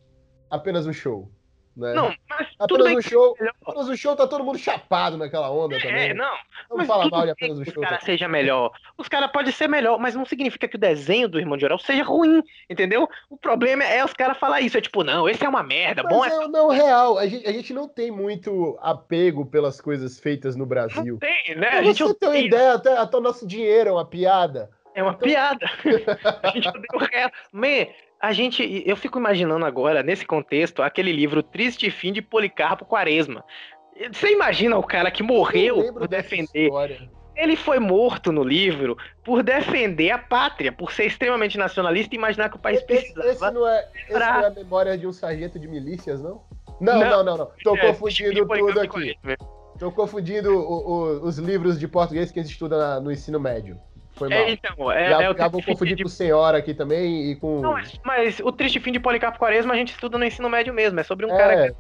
Apenas 0.49 0.87
um 0.87 0.93
Show. 0.93 1.29
Né? 1.77 1.95
Não, 1.95 2.13
mas 2.29 2.49
tudo 2.69 2.83
apenas 2.83 2.87
bem 2.87 2.97
o 2.99 3.03
show, 3.03 3.37
apenas 3.65 3.89
o 3.89 3.97
show 3.97 4.17
tá 4.17 4.27
todo 4.27 4.45
mundo 4.45 4.59
chapado 4.59 5.17
naquela 5.17 5.51
onda 5.51 5.79
também. 5.79 6.11
É, 6.11 6.15
não. 6.15 6.35
Vamos 6.69 6.87
falar 6.87 7.05
tudo 7.05 7.17
mal 7.17 7.25
de 7.25 7.31
apenas 7.31 7.59
o 7.59 7.65
show. 7.65 7.75
os 7.75 7.81
caras 7.81 8.01
também. 8.01 8.17
seja 8.17 8.29
melhor. 8.29 8.73
Os 8.99 9.09
caras 9.09 9.31
podem 9.31 9.53
ser 9.53 9.69
melhor, 9.69 9.99
mas 9.99 10.15
não 10.15 10.25
significa 10.25 10.67
que 10.67 10.77
o 10.77 10.79
desenho 10.81 11.29
do 11.29 11.39
Irmão 11.39 11.57
de 11.57 11.63
Jorel 11.63 11.79
seja 11.79 12.03
ruim, 12.03 12.43
entendeu? 12.69 13.09
O 13.29 13.37
problema 13.37 13.85
é 13.85 14.05
os 14.05 14.13
caras 14.13 14.37
falar 14.37 14.61
isso. 14.61 14.77
É 14.77 14.81
tipo, 14.81 15.05
não, 15.05 15.29
esse 15.29 15.45
é 15.45 15.49
uma 15.49 15.63
merda. 15.63 16.03
Bom 16.03 16.21
Mas 16.21 16.33
é. 16.33 16.45
é, 16.45 16.49
não, 16.49 16.69
real, 16.69 17.19
a 17.19 17.27
gente, 17.27 17.47
a 17.47 17.53
gente 17.53 17.73
não 17.73 17.89
tem 17.89 18.11
muito 18.11 18.79
apego 18.83 19.47
pelas 19.47 19.81
coisas 19.81 20.19
feitas 20.19 20.55
no 20.57 20.61
Não 20.61 20.69
Brasil. 20.69 21.19
tem, 21.19 21.57
né? 21.57 21.69
A 21.69 21.83
gente 21.83 22.03
você 22.03 22.15
ter 22.15 22.27
uma 22.27 22.39
ideia, 22.39 22.75
até, 22.75 22.97
até 22.97 23.17
o 23.17 23.21
nosso 23.21 23.47
dinheiro 23.47 23.91
é 23.91 23.93
uma 23.93 24.05
piada. 24.05 24.71
É 24.95 25.03
uma 25.03 25.15
piada. 25.15 25.67
a 26.43 26.49
gente 26.49 26.69
odeia 26.69 26.87
o 26.95 26.99
resto. 26.99 27.33
Man, 27.53 27.87
a 28.21 28.33
gente. 28.33 28.83
Eu 28.87 28.97
fico 28.97 29.19
imaginando 29.19 29.65
agora, 29.65 30.03
nesse 30.03 30.27
contexto, 30.27 30.83
aquele 30.83 31.13
livro 31.13 31.43
Triste 31.43 31.91
Fim 31.91 32.13
de 32.13 32.21
Policarpo 32.23 32.85
Quaresma. 32.85 33.45
Você 34.13 34.33
imagina 34.33 34.77
o 34.79 34.83
cara 34.83 35.11
que 35.11 35.23
Eu 35.23 35.27
morreu 35.27 35.93
por 35.93 36.07
defender. 36.09 36.71
Ele 37.37 37.57
foi 37.57 37.79
morto 37.79 38.31
no 38.33 38.43
livro 38.43 38.99
por 39.25 39.43
defender 39.43 40.11
a 40.11 40.19
pátria, 40.19 40.71
por 40.73 40.93
ser 40.93 41.07
extremamente 41.07 41.57
nacionalista 41.57 42.15
e 42.15 42.19
imaginar 42.19 42.51
que 42.51 42.57
o 42.57 42.59
país 42.59 42.83
Esse, 42.83 42.93
esse 42.93 43.15
precisava. 43.15 43.51
não 43.53 43.67
é, 43.67 43.89
esse 43.95 44.13
pra- 44.13 44.33
não 44.35 44.45
é 44.45 44.47
a 44.47 44.51
memória 44.51 44.99
de 44.99 45.07
um 45.07 45.13
sargento 45.13 45.59
de 45.59 45.67
milícias, 45.67 46.21
não? 46.21 46.43
Não, 46.81 46.99
Não. 46.99 47.11
não, 47.11 47.25
não, 47.25 47.37
não. 47.39 47.51
Tô 47.65 47.77
É, 47.77 47.87
confundindo 47.87 48.47
tudo 48.47 48.81
aqui. 48.81 49.15
Tô 49.79 49.91
confundindo 49.91 50.51
os 51.25 51.39
livros 51.39 51.79
de 51.81 51.89
português 51.89 52.31
que 52.31 52.39
a 52.41 52.43
gente 52.43 52.53
estuda 52.53 53.01
no 53.01 53.11
ensino 53.11 53.41
médio. 53.41 53.79
Foi 54.21 54.29
mal. 54.29 54.39
É, 54.39 54.51
então, 54.51 54.93
é, 54.93 55.09
já, 55.09 55.23
é 55.23 55.31
o 55.31 55.37
já 55.37 55.49
vou 55.49 55.63
confundir 55.63 55.97
de 55.97 56.03
com 56.03 56.09
senhora 56.11 56.59
aqui 56.59 56.75
também 56.75 57.31
e 57.31 57.37
com. 57.37 57.63
Não, 57.63 57.73
mas, 57.73 57.99
mas 58.05 58.41
o 58.41 58.53
triste 58.53 58.79
fim 58.79 58.93
de 58.93 59.01
Policarpo 59.01 59.39
Quaresma 59.39 59.73
a 59.73 59.77
gente 59.77 59.93
estuda 59.93 60.19
no 60.19 60.25
ensino 60.27 60.51
médio 60.51 60.75
mesmo. 60.75 61.01
É 61.01 61.03
sobre 61.03 61.25
um 61.25 61.31
É, 61.31 61.39
cara 61.39 61.57
que 61.69 61.77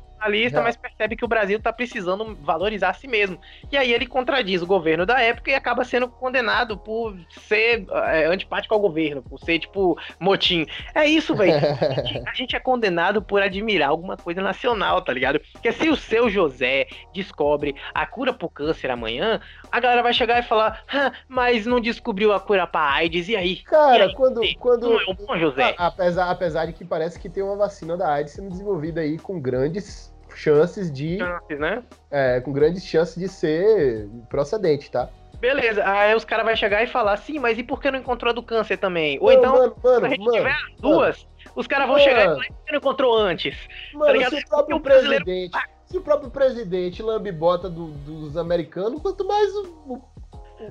já. 0.58 0.62
mas 0.62 0.76
percebe 0.76 1.16
que 1.16 1.24
o 1.24 1.28
Brasil 1.28 1.60
tá 1.60 1.72
precisando 1.72 2.36
valorizar 2.42 2.90
a 2.90 2.94
si 2.94 3.08
mesmo. 3.08 3.38
E 3.70 3.76
aí 3.76 3.92
ele 3.92 4.06
contradiz 4.06 4.62
o 4.62 4.66
governo 4.66 5.06
da 5.06 5.20
época 5.20 5.50
e 5.50 5.54
acaba 5.54 5.84
sendo 5.84 6.08
condenado 6.08 6.76
por 6.76 7.16
ser 7.48 7.86
é, 7.90 8.26
antipático 8.26 8.74
ao 8.74 8.80
governo, 8.80 9.22
por 9.22 9.38
ser, 9.38 9.58
tipo, 9.58 9.98
motim. 10.18 10.66
É 10.94 11.06
isso, 11.06 11.34
velho. 11.34 11.52
A 12.26 12.34
gente 12.34 12.54
é 12.54 12.60
condenado 12.60 13.22
por 13.22 13.42
admirar 13.42 13.88
alguma 13.90 14.16
coisa 14.16 14.40
nacional, 14.42 15.02
tá 15.02 15.12
ligado? 15.12 15.40
Porque 15.52 15.72
se 15.72 15.88
o 15.88 15.96
seu 15.96 16.28
José 16.28 16.86
descobre 17.14 17.74
a 17.94 18.06
cura 18.06 18.32
pro 18.32 18.48
câncer 18.48 18.90
amanhã, 18.90 19.40
a 19.70 19.80
galera 19.80 20.02
vai 20.02 20.12
chegar 20.12 20.38
e 20.38 20.42
falar, 20.42 20.82
"Hã, 20.92 21.12
mas 21.28 21.66
não 21.66 21.80
descobriu 21.80 22.32
a 22.32 22.40
cura 22.40 22.66
pra 22.66 22.82
AIDS, 22.92 23.28
e 23.28 23.36
aí? 23.36 23.56
Cara, 23.56 23.98
E 23.98 24.02
aí, 24.02 24.14
quando. 24.14 24.40
Não 24.40 24.54
quando 24.54 25.00
é 25.00 25.14
bom 25.14 25.38
José? 25.38 25.74
apesar, 25.78 26.30
apesar 26.30 26.66
de 26.66 26.72
que 26.72 26.84
parece 26.84 27.18
que 27.18 27.28
tem 27.28 27.42
uma 27.42 27.56
vacina 27.56 27.96
da 27.96 28.12
AIDS 28.12 28.32
sendo 28.32 28.50
desenvolvida 28.50 29.00
aí 29.00 29.18
com 29.18 29.40
grandes 29.40 30.09
chances 30.38 30.90
de. 30.92 31.18
Chances, 31.18 31.58
né? 31.58 31.82
é, 32.10 32.40
com 32.40 32.52
grandes 32.52 32.84
chances 32.84 33.16
de 33.16 33.28
ser 33.28 34.08
procedente, 34.28 34.90
tá? 34.90 35.08
Beleza, 35.40 35.82
aí 35.88 36.14
os 36.14 36.24
caras 36.24 36.44
vão 36.44 36.54
chegar 36.54 36.82
e 36.82 36.86
falar, 36.86 37.16
sim, 37.16 37.38
mas 37.38 37.58
e 37.58 37.62
por 37.62 37.80
que 37.80 37.90
não 37.90 37.98
encontrou 37.98 38.30
a 38.30 38.34
do 38.34 38.42
câncer 38.42 38.76
também? 38.76 39.18
Ou 39.22 39.30
Não, 39.32 39.38
então, 39.38 39.52
mano, 39.54 39.76
mano, 39.82 40.00
se 40.00 40.06
a 40.06 40.08
gente 40.10 40.18
mano, 40.20 40.32
tiver 40.32 40.50
as 40.52 40.80
duas, 40.80 41.26
os 41.56 41.66
caras 41.66 41.88
vão 41.88 41.98
chegar 41.98 42.20
e 42.20 42.24
falar, 42.26 42.36
por 42.46 42.64
que 42.66 42.72
não 42.72 42.78
encontrou 42.78 43.16
antes? 43.16 43.56
mano, 43.94 44.12
ligado? 44.12 44.36
se 44.36 44.42
o 44.44 44.48
próprio 44.48 44.76
o 44.76 44.80
brasileiro- 44.80 45.24
presidente. 45.24 45.58
Se 45.86 45.96
o 45.96 46.00
próprio 46.02 46.30
presidente 46.30 47.02
lambe 47.02 47.32
bota 47.32 47.68
do- 47.70 47.88
dos 47.88 48.36
americanos, 48.36 49.00
quanto 49.00 49.26
mais 49.26 49.50
o- 49.56 50.02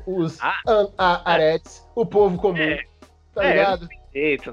o- 0.06 0.22
os 0.24 0.38
Ah. 0.40 1.22
aretes, 1.26 1.84
o 1.96 2.06
povo 2.06 2.38
comum. 2.38 2.58
É. 2.62 2.84
Tá 3.34 3.44
É, 3.44 3.78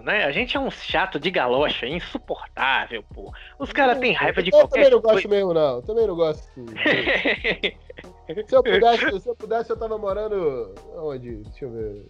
né? 0.04 0.24
A 0.24 0.32
gente 0.32 0.56
é 0.56 0.60
um 0.60 0.70
chato 0.70 1.18
de 1.18 1.30
galocha, 1.30 1.86
insuportável, 1.86 3.02
pô. 3.14 3.32
Os 3.58 3.72
caras 3.72 3.98
têm 3.98 4.12
raiva 4.12 4.42
de 4.42 4.50
eu 4.50 4.58
qualquer 4.58 4.84
também 4.84 4.90
não 4.90 5.00
coisa. 5.00 5.14
gosto 5.14 5.28
mesmo, 5.28 5.54
não. 5.54 5.76
Eu 5.76 5.82
também 5.82 6.06
não 6.06 6.16
gosto. 6.16 6.44
se, 8.46 8.54
eu 8.54 8.62
pudesse, 8.62 9.20
se 9.20 9.28
eu 9.28 9.36
pudesse, 9.36 9.70
eu 9.70 9.78
tava 9.78 9.98
morando. 9.98 10.74
Onde? 10.96 11.36
Deixa 11.36 11.64
eu 11.64 11.70
ver. 11.70 12.06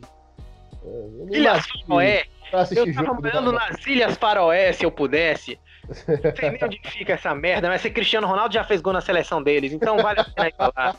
É, 0.84 1.36
Ilhas 1.36 1.66
Faroé, 1.66 2.24
eu 2.76 2.94
tava 2.94 3.14
morando 3.14 3.52
nas 3.52 3.86
Ilhas 3.86 4.16
Faroé, 4.16 4.72
se 4.72 4.84
eu 4.84 4.90
pudesse. 4.90 5.58
Não 5.88 6.36
sei 6.36 6.50
nem 6.50 6.64
onde 6.64 6.80
fica 6.84 7.12
essa 7.12 7.34
merda, 7.34 7.68
mas 7.68 7.80
se 7.80 7.90
Cristiano 7.90 8.26
Ronaldo 8.26 8.54
já 8.54 8.64
fez 8.64 8.80
gol 8.80 8.92
na 8.92 9.00
seleção 9.00 9.42
deles, 9.42 9.72
então 9.72 9.96
vale 9.98 10.20
a 10.20 10.24
pena 10.24 10.48
ir 10.48 10.54
pra 10.54 10.72
lá. 10.76 10.96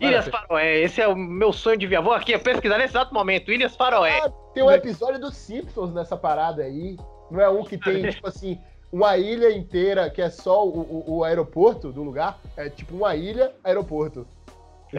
Ilhas 0.00 0.28
Faroé, 0.28 0.78
esse 0.80 1.00
é 1.00 1.06
o 1.06 1.14
meu 1.14 1.52
sonho 1.52 1.76
de. 1.76 1.86
Vou 1.86 2.12
aqui 2.12 2.36
pesquisar 2.38 2.78
nesse 2.78 2.92
exato 2.92 3.12
momento, 3.12 3.52
Ilhas 3.52 3.76
Faroé. 3.76 4.18
Ah, 4.24 4.30
tem 4.54 4.62
um 4.62 4.70
episódio 4.70 5.20
dos 5.20 5.36
Simpsons 5.36 5.92
nessa 5.92 6.16
parada 6.16 6.62
aí. 6.62 6.96
Não 7.30 7.40
é 7.40 7.48
um 7.48 7.62
que 7.62 7.76
tem, 7.78 8.08
tipo 8.10 8.26
assim, 8.26 8.58
uma 8.92 9.16
ilha 9.18 9.50
inteira 9.52 10.08
que 10.10 10.20
é 10.22 10.30
só 10.30 10.66
o, 10.66 10.80
o- 11.06 11.18
o 11.18 11.24
aeroporto 11.24 11.92
do 11.92 12.02
lugar. 12.02 12.38
É 12.56 12.68
tipo 12.68 12.96
uma 12.96 13.14
ilha, 13.14 13.52
aeroporto. 13.62 14.26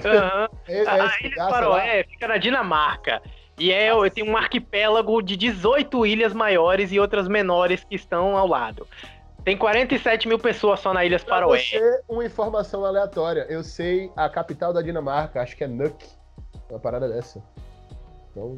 Aham. 0.06 0.48
É, 0.68 0.84
é 0.84 0.88
A 0.88 0.96
Ilha 1.22 1.36
Faroé 1.50 2.04
fica 2.10 2.28
na 2.28 2.38
Dinamarca. 2.38 3.22
E 3.60 3.72
é, 3.72 3.92
tem 4.10 4.24
um 4.28 4.38
arquipélago 4.38 5.22
de 5.22 5.36
18 5.36 6.06
ilhas 6.06 6.34
maiores 6.34 6.92
e 6.92 7.00
outras 7.00 7.28
menores 7.28 7.84
que 7.84 7.96
estão 7.96 8.38
ao 8.38 8.48
lado. 8.48 8.88
Tem 9.44 9.58
47 9.58 10.28
mil 10.28 10.38
pessoas 10.38 10.80
só 10.80 10.94
na 10.94 11.04
Ilhas 11.04 11.24
Faroé. 11.24 11.60
você, 11.60 12.02
uma 12.08 12.24
informação 12.24 12.86
aleatória. 12.86 13.46
Eu 13.50 13.64
sei 13.64 14.12
a 14.16 14.30
capital 14.30 14.72
da 14.72 14.82
Dinamarca, 14.82 15.42
acho 15.42 15.58
que 15.58 15.64
é 15.64 15.68
Nuuk. 15.68 16.06
Uma 16.70 16.80
parada 16.80 17.10
dessa. 17.10 17.44
Então, 18.32 18.58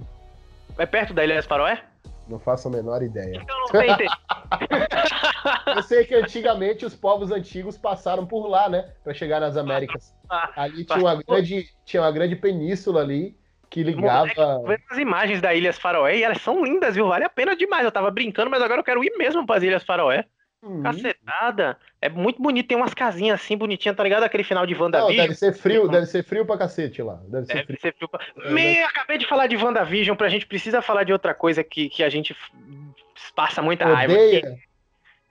É 0.78 0.86
perto 0.86 1.14
da 1.14 1.24
Ilhas 1.24 1.46
Faroé? 1.46 1.82
não 2.28 2.40
faço 2.40 2.68
a 2.68 2.72
menor 2.72 3.02
ideia. 3.04 3.42
Então 3.42 3.58
não 3.60 3.98
tem. 3.98 4.08
Eu 5.76 5.84
sei 5.84 6.06
que 6.06 6.16
antigamente 6.16 6.86
os 6.86 6.96
povos 6.96 7.32
antigos 7.32 7.78
passaram 7.78 8.26
por 8.26 8.48
lá, 8.48 8.70
né? 8.70 8.90
Pra 9.04 9.14
chegar 9.14 9.40
nas 9.40 9.58
Américas. 9.58 10.16
Ah, 10.30 10.52
Ali 10.56 10.86
tinha 10.86 11.00
uma 11.00 11.16
grande, 11.16 11.68
tinha 11.86 12.02
uma 12.02 12.12
grande 12.12 12.36
península 12.36 13.02
ali 13.02 13.38
que 13.70 13.84
ligava. 13.84 14.30
Moleque, 14.60 14.84
as 14.90 14.98
imagens 14.98 15.42
da 15.42 15.54
Ilhas 15.54 15.78
Faroé 15.78 16.18
e 16.18 16.24
elas 16.24 16.42
são 16.42 16.64
lindas, 16.64 16.96
viu? 16.96 17.08
Vale 17.08 17.26
a 17.26 17.30
pena 17.30 17.56
demais. 17.56 17.84
Eu 17.84 17.92
tava 17.92 18.12
brincando, 18.12 18.50
mas 18.50 18.62
agora 18.62 18.80
eu 18.80 18.86
quero 18.86 19.04
ir 19.04 19.12
mesmo 19.18 19.46
pras 19.46 19.64
Ilhas 19.64 19.84
Faroé. 19.84 20.26
Hum. 20.66 20.82
Cacetada. 20.82 21.78
É 22.02 22.08
muito 22.08 22.42
bonito. 22.42 22.68
Tem 22.70 22.78
umas 22.78 22.94
casinhas 22.94 23.42
assim 23.42 23.58
bonitinhas, 23.58 23.98
tá 23.98 24.02
ligado? 24.04 24.24
Aquele 24.24 24.44
final 24.46 24.66
de 24.66 24.74
Não, 24.74 24.82
WandaVision. 24.84 25.24
deve 25.26 25.36
ser 25.36 25.54
frio, 25.54 25.90
deve 25.90 26.06
ser 26.06 26.24
frio 26.24 26.46
pra 26.46 26.58
cacete 26.58 27.02
lá. 27.02 27.20
Deve 27.28 27.46
ser 27.48 27.54
Deve 27.56 27.66
frio. 27.66 27.80
ser 27.82 27.94
frio 27.96 28.08
pra- 28.08 28.22
É, 28.46 28.50
Me, 28.50 28.82
acabei 28.84 29.18
de 29.18 29.28
falar 29.28 29.48
de 29.48 29.58
WandaVision, 29.58 30.16
pra 30.16 30.30
gente 30.30 30.46
precisa 30.48 30.82
falar 30.82 31.04
de 31.04 31.12
outra 31.12 31.34
coisa 31.34 31.64
que, 31.64 31.90
que 31.90 32.02
a 32.04 32.10
gente 32.10 32.34
passa 33.36 33.62
muita 33.62 33.86
raiva. 33.86 34.14
Odeia? 34.14 34.58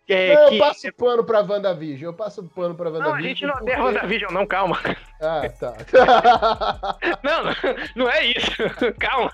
Que, 0.04 0.12
é, 0.12 0.34
não, 0.34 0.48
que- 0.50 0.56
eu 0.56 0.58
passo 0.58 0.92
pano 0.94 1.24
pra 1.24 1.40
WandaVision. 1.40 2.10
Eu 2.10 2.14
passo 2.16 2.42
pano 2.54 2.74
pra 2.74 2.90
Não, 2.90 2.98
WandaVision. 2.98 3.18
a 3.24 3.28
gente 3.28 3.46
não 3.46 3.52
porque- 3.54 3.62
odeia 3.72 3.84
WandaVision, 3.84 4.32
não, 4.32 4.46
calma. 4.46 4.78
Ah, 5.20 5.42
tá. 5.48 5.74
Não, 7.22 7.44
não, 7.44 7.54
não 7.96 8.10
é 8.10 8.26
isso. 8.26 8.50
Calma. 8.98 9.32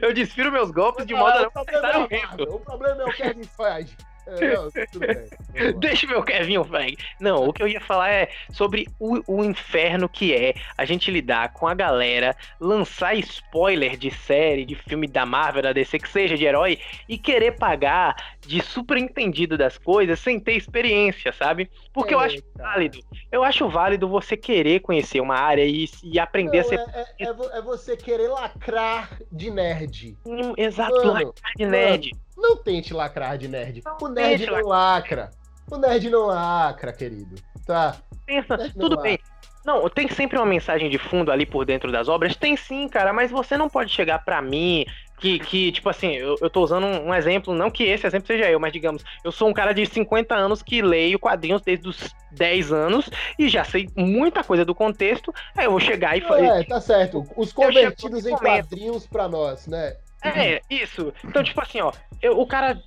Eu 0.00 0.12
desfiro 0.14 0.50
meus 0.50 0.70
golpes 0.70 1.06
de 1.06 1.14
modo 1.14 1.30
a 1.30 1.36
Ah, 1.36 1.42
não 1.42 1.62
o, 1.62 2.08
problema 2.08 2.34
é 2.38 2.42
o 2.42 2.54
o 2.56 2.60
problema 2.60 3.02
é 3.02 3.04
o 3.04 3.12
Kevin 3.12 3.44
Feige. 3.44 3.96
É, 4.26 4.86
tudo 4.86 5.06
bem. 5.06 5.72
Deixa 5.78 6.06
meu 6.06 6.22
Kevin 6.22 6.64
Feige. 6.64 6.96
Não, 7.20 7.48
o 7.48 7.52
que 7.52 7.62
eu 7.62 7.68
ia 7.68 7.80
falar 7.80 8.10
é 8.10 8.28
sobre 8.50 8.88
o, 8.98 9.20
o 9.26 9.44
inferno 9.44 10.08
que 10.08 10.34
é 10.34 10.54
a 10.76 10.84
gente 10.84 11.10
lidar 11.10 11.52
com 11.52 11.66
a 11.66 11.74
galera, 11.74 12.36
lançar 12.60 13.14
spoiler 13.14 13.96
de 13.96 14.10
série, 14.10 14.64
de 14.64 14.74
filme 14.74 15.06
da 15.06 15.24
Marvel, 15.24 15.62
da 15.62 15.72
DC, 15.72 15.98
que 15.98 16.08
seja 16.08 16.36
de 16.36 16.44
herói, 16.44 16.78
e 17.08 17.16
querer 17.16 17.52
pagar 17.52 18.16
de 18.40 18.60
superentendido 18.62 19.56
das 19.56 19.78
coisas 19.78 20.18
sem 20.18 20.40
ter 20.40 20.54
experiência, 20.54 21.32
sabe? 21.32 21.70
Porque 21.96 22.14
eu 22.14 22.20
acho 22.20 22.34
Eita. 22.36 22.48
válido. 22.62 22.98
Eu 23.32 23.42
acho 23.42 23.68
válido 23.70 24.06
você 24.06 24.36
querer 24.36 24.80
conhecer 24.80 25.18
uma 25.20 25.34
área 25.34 25.64
e, 25.64 25.86
e 26.04 26.20
aprender 26.20 26.58
a 26.58 26.62
Não, 26.62 26.68
ser. 26.68 26.78
é, 26.78 27.00
é- 27.20 27.24
é 27.26 27.58
é 27.58 27.62
você 27.62 27.96
querer 27.96 28.28
lacrar 28.28 29.18
de 29.32 29.50
nerd. 29.50 30.14
Hum, 30.26 30.52
Exato, 30.58 30.94
Mano, 30.94 31.12
lacrar 31.32 31.52
de 31.56 31.64
nerd. 31.66 32.10
Não 32.36 32.56
tente 32.58 32.92
lacrar 32.92 33.38
de 33.38 33.48
nerd. 33.48 33.82
Não 33.82 33.96
O 34.02 34.08
nerd 34.08 34.44
não 34.46 34.60
lacra. 34.66 35.30
O 35.70 35.78
nerd 35.78 36.10
não 36.10 36.26
lacra, 36.26 36.92
querido. 36.92 37.34
Tá? 37.66 37.96
Pensa, 38.26 38.58
tudo 38.78 38.98
há. 38.98 39.02
bem. 39.02 39.18
Não, 39.64 39.88
tem 39.88 40.06
sempre 40.08 40.36
uma 40.38 40.46
mensagem 40.46 40.88
de 40.90 40.98
fundo 40.98 41.32
ali 41.32 41.44
por 41.46 41.64
dentro 41.64 41.90
das 41.90 42.08
obras? 42.08 42.36
Tem 42.36 42.56
sim, 42.56 42.86
cara, 42.88 43.12
mas 43.12 43.30
você 43.32 43.56
não 43.56 43.68
pode 43.70 43.90
chegar 43.90 44.18
pra 44.24 44.40
mim 44.42 44.84
que, 45.18 45.38
que 45.38 45.72
tipo 45.72 45.88
assim, 45.88 46.12
eu, 46.12 46.36
eu 46.40 46.50
tô 46.50 46.62
usando 46.62 46.84
um, 46.84 47.08
um 47.08 47.14
exemplo, 47.14 47.54
não 47.54 47.70
que 47.70 47.84
esse 47.84 48.06
exemplo 48.06 48.26
seja 48.26 48.50
eu, 48.50 48.60
mas 48.60 48.72
digamos, 48.72 49.02
eu 49.24 49.32
sou 49.32 49.48
um 49.48 49.52
cara 49.52 49.72
de 49.72 49.86
50 49.86 50.34
anos 50.34 50.62
que 50.62 50.82
leio 50.82 51.18
quadrinhos 51.18 51.62
desde 51.62 51.88
os 51.88 52.14
10 52.30 52.72
anos 52.72 53.08
e 53.38 53.48
já 53.48 53.64
sei 53.64 53.88
muita 53.96 54.44
coisa 54.44 54.64
do 54.64 54.74
contexto, 54.74 55.32
aí 55.56 55.66
eu 55.66 55.70
vou 55.70 55.80
chegar 55.80 56.16
e 56.16 56.20
falar. 56.20 56.60
É, 56.60 56.64
tá 56.64 56.80
certo. 56.80 57.26
Os 57.36 57.52
convertidos 57.52 58.26
em 58.26 58.36
quadrinhos 58.36 59.06
pra 59.06 59.28
nós, 59.28 59.66
né? 59.66 59.96
É, 60.24 60.60
isso. 60.68 61.12
Então, 61.24 61.42
tipo 61.42 61.60
assim, 61.60 61.80
ó, 61.80 61.92
eu- 62.20 62.40
o 62.40 62.46
cara, 62.46 62.82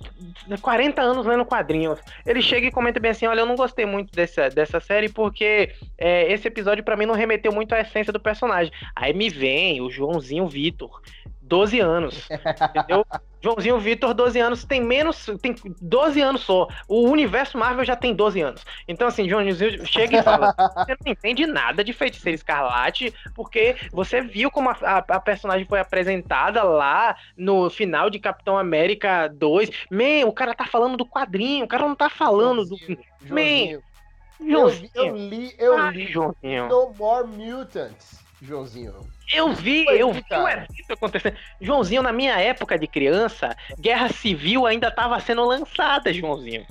40 0.60 1.00
anos 1.00 1.24
lendo 1.24 1.44
quadrinhos, 1.44 1.98
ele 2.26 2.42
chega 2.42 2.66
e 2.66 2.70
comenta 2.70 3.00
bem 3.00 3.12
assim: 3.12 3.26
olha, 3.26 3.40
eu 3.40 3.46
não 3.46 3.56
gostei 3.56 3.86
muito 3.86 4.12
dessa, 4.12 4.50
dessa 4.50 4.80
série 4.80 5.08
porque 5.08 5.72
é, 5.96 6.30
esse 6.30 6.48
episódio 6.48 6.84
pra 6.84 6.96
mim 6.96 7.06
não 7.06 7.14
remeteu 7.14 7.52
muito 7.52 7.74
à 7.74 7.80
essência 7.80 8.12
do 8.12 8.20
personagem. 8.20 8.72
Aí 8.94 9.14
me 9.14 9.30
vem 9.30 9.80
o 9.80 9.90
Joãozinho 9.90 10.46
Vitor, 10.48 11.00
12 11.50 11.80
anos. 11.80 12.28
Entendeu? 12.70 13.04
Joãozinho 13.42 13.80
Vitor, 13.80 14.12
12 14.12 14.38
anos, 14.38 14.64
tem 14.64 14.82
menos. 14.82 15.26
Tem 15.40 15.54
12 15.80 16.20
anos 16.20 16.42
só. 16.42 16.68
O 16.86 17.08
universo 17.08 17.56
Marvel 17.56 17.84
já 17.84 17.96
tem 17.96 18.14
12 18.14 18.40
anos. 18.40 18.64
Então, 18.86 19.08
assim, 19.08 19.28
Joãozinho 19.28 19.84
chega 19.86 20.18
e 20.18 20.22
fala: 20.22 20.54
você 20.56 20.96
não 21.04 21.12
entende 21.12 21.46
nada 21.46 21.82
de 21.82 21.92
Feiticeiro 21.92 22.36
Escarlate, 22.36 23.12
porque 23.34 23.76
você 23.92 24.20
viu 24.20 24.50
como 24.50 24.68
a, 24.68 24.76
a, 24.82 24.98
a, 24.98 25.20
personagem 25.20 25.66
foi 25.66 25.80
apresentada 25.80 26.62
lá 26.62 27.16
no 27.36 27.70
final 27.70 28.10
de 28.10 28.18
Capitão 28.18 28.58
América 28.58 29.26
2. 29.28 29.70
Man, 29.90 30.26
o 30.26 30.32
cara 30.32 30.54
tá 30.54 30.66
falando 30.66 30.98
do 30.98 31.06
quadrinho, 31.06 31.64
o 31.64 31.68
cara 31.68 31.88
não 31.88 31.96
tá 31.96 32.10
falando 32.10 32.64
Joãozinho, 32.66 32.98
do. 33.22 33.34
Man, 33.34 33.80
Joãozinho. 34.52 34.90
Eu, 34.94 35.06
eu 35.06 35.16
li, 35.16 35.54
eu 35.58 35.90
li 35.90 36.12
Joãozinho. 36.12 36.68
No 36.68 36.92
More 36.92 37.26
Mutants, 37.26 38.20
Joãozinho. 38.42 38.94
Eu 39.32 39.52
vi, 39.52 39.86
eu 39.86 40.12
vi 40.12 40.24
o 40.30 40.48
evento 40.48 40.92
acontecendo. 40.92 41.36
Joãozinho, 41.60 42.02
na 42.02 42.12
minha 42.12 42.38
época 42.40 42.78
de 42.78 42.86
criança, 42.86 43.56
Guerra 43.78 44.08
Civil 44.08 44.66
ainda 44.66 44.88
estava 44.88 45.18
sendo 45.20 45.44
lançada, 45.44 46.12
Joãozinho. 46.12 46.66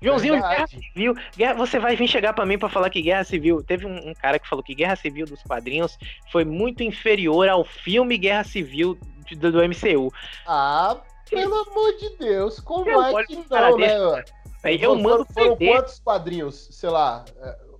Joãozinho, 0.00 0.34
Verdade. 0.34 0.54
Guerra 0.54 0.68
Civil. 0.68 1.14
Guerra, 1.36 1.54
você 1.54 1.78
vai 1.78 1.96
vir 1.96 2.06
chegar 2.06 2.32
para 2.32 2.46
mim 2.46 2.58
para 2.58 2.68
falar 2.68 2.90
que 2.90 3.02
Guerra 3.02 3.24
Civil. 3.24 3.62
Teve 3.62 3.86
um, 3.86 4.10
um, 4.10 4.14
cara 4.14 4.38
que 4.38 4.48
falou 4.48 4.62
que 4.62 4.74
Guerra 4.74 4.94
Civil 4.94 5.26
dos 5.26 5.42
quadrinhos 5.42 5.98
foi 6.30 6.44
muito 6.44 6.82
inferior 6.82 7.48
ao 7.48 7.64
filme 7.64 8.16
Guerra 8.16 8.44
Civil 8.44 8.98
do, 9.36 9.52
do 9.52 9.58
MCU. 9.58 10.12
Ah, 10.46 10.96
pelo 11.28 11.54
amor 11.54 11.96
de 11.96 12.10
Deus, 12.16 12.60
como 12.60 12.88
eu 12.88 13.18
é 13.18 13.24
que 13.24 13.36
não, 13.50 13.78
né? 13.78 14.24
Eu 14.64 14.96
mando 14.96 15.24
foram, 15.26 15.56
foram 15.56 15.56
quantos 15.56 16.00
quadrinhos? 16.00 16.68
Sei 16.72 16.90
lá, 16.90 17.24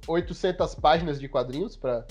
800 0.06 0.72
é, 0.72 0.80
páginas 0.80 1.20
de 1.20 1.28
quadrinhos 1.28 1.76
para 1.76 2.06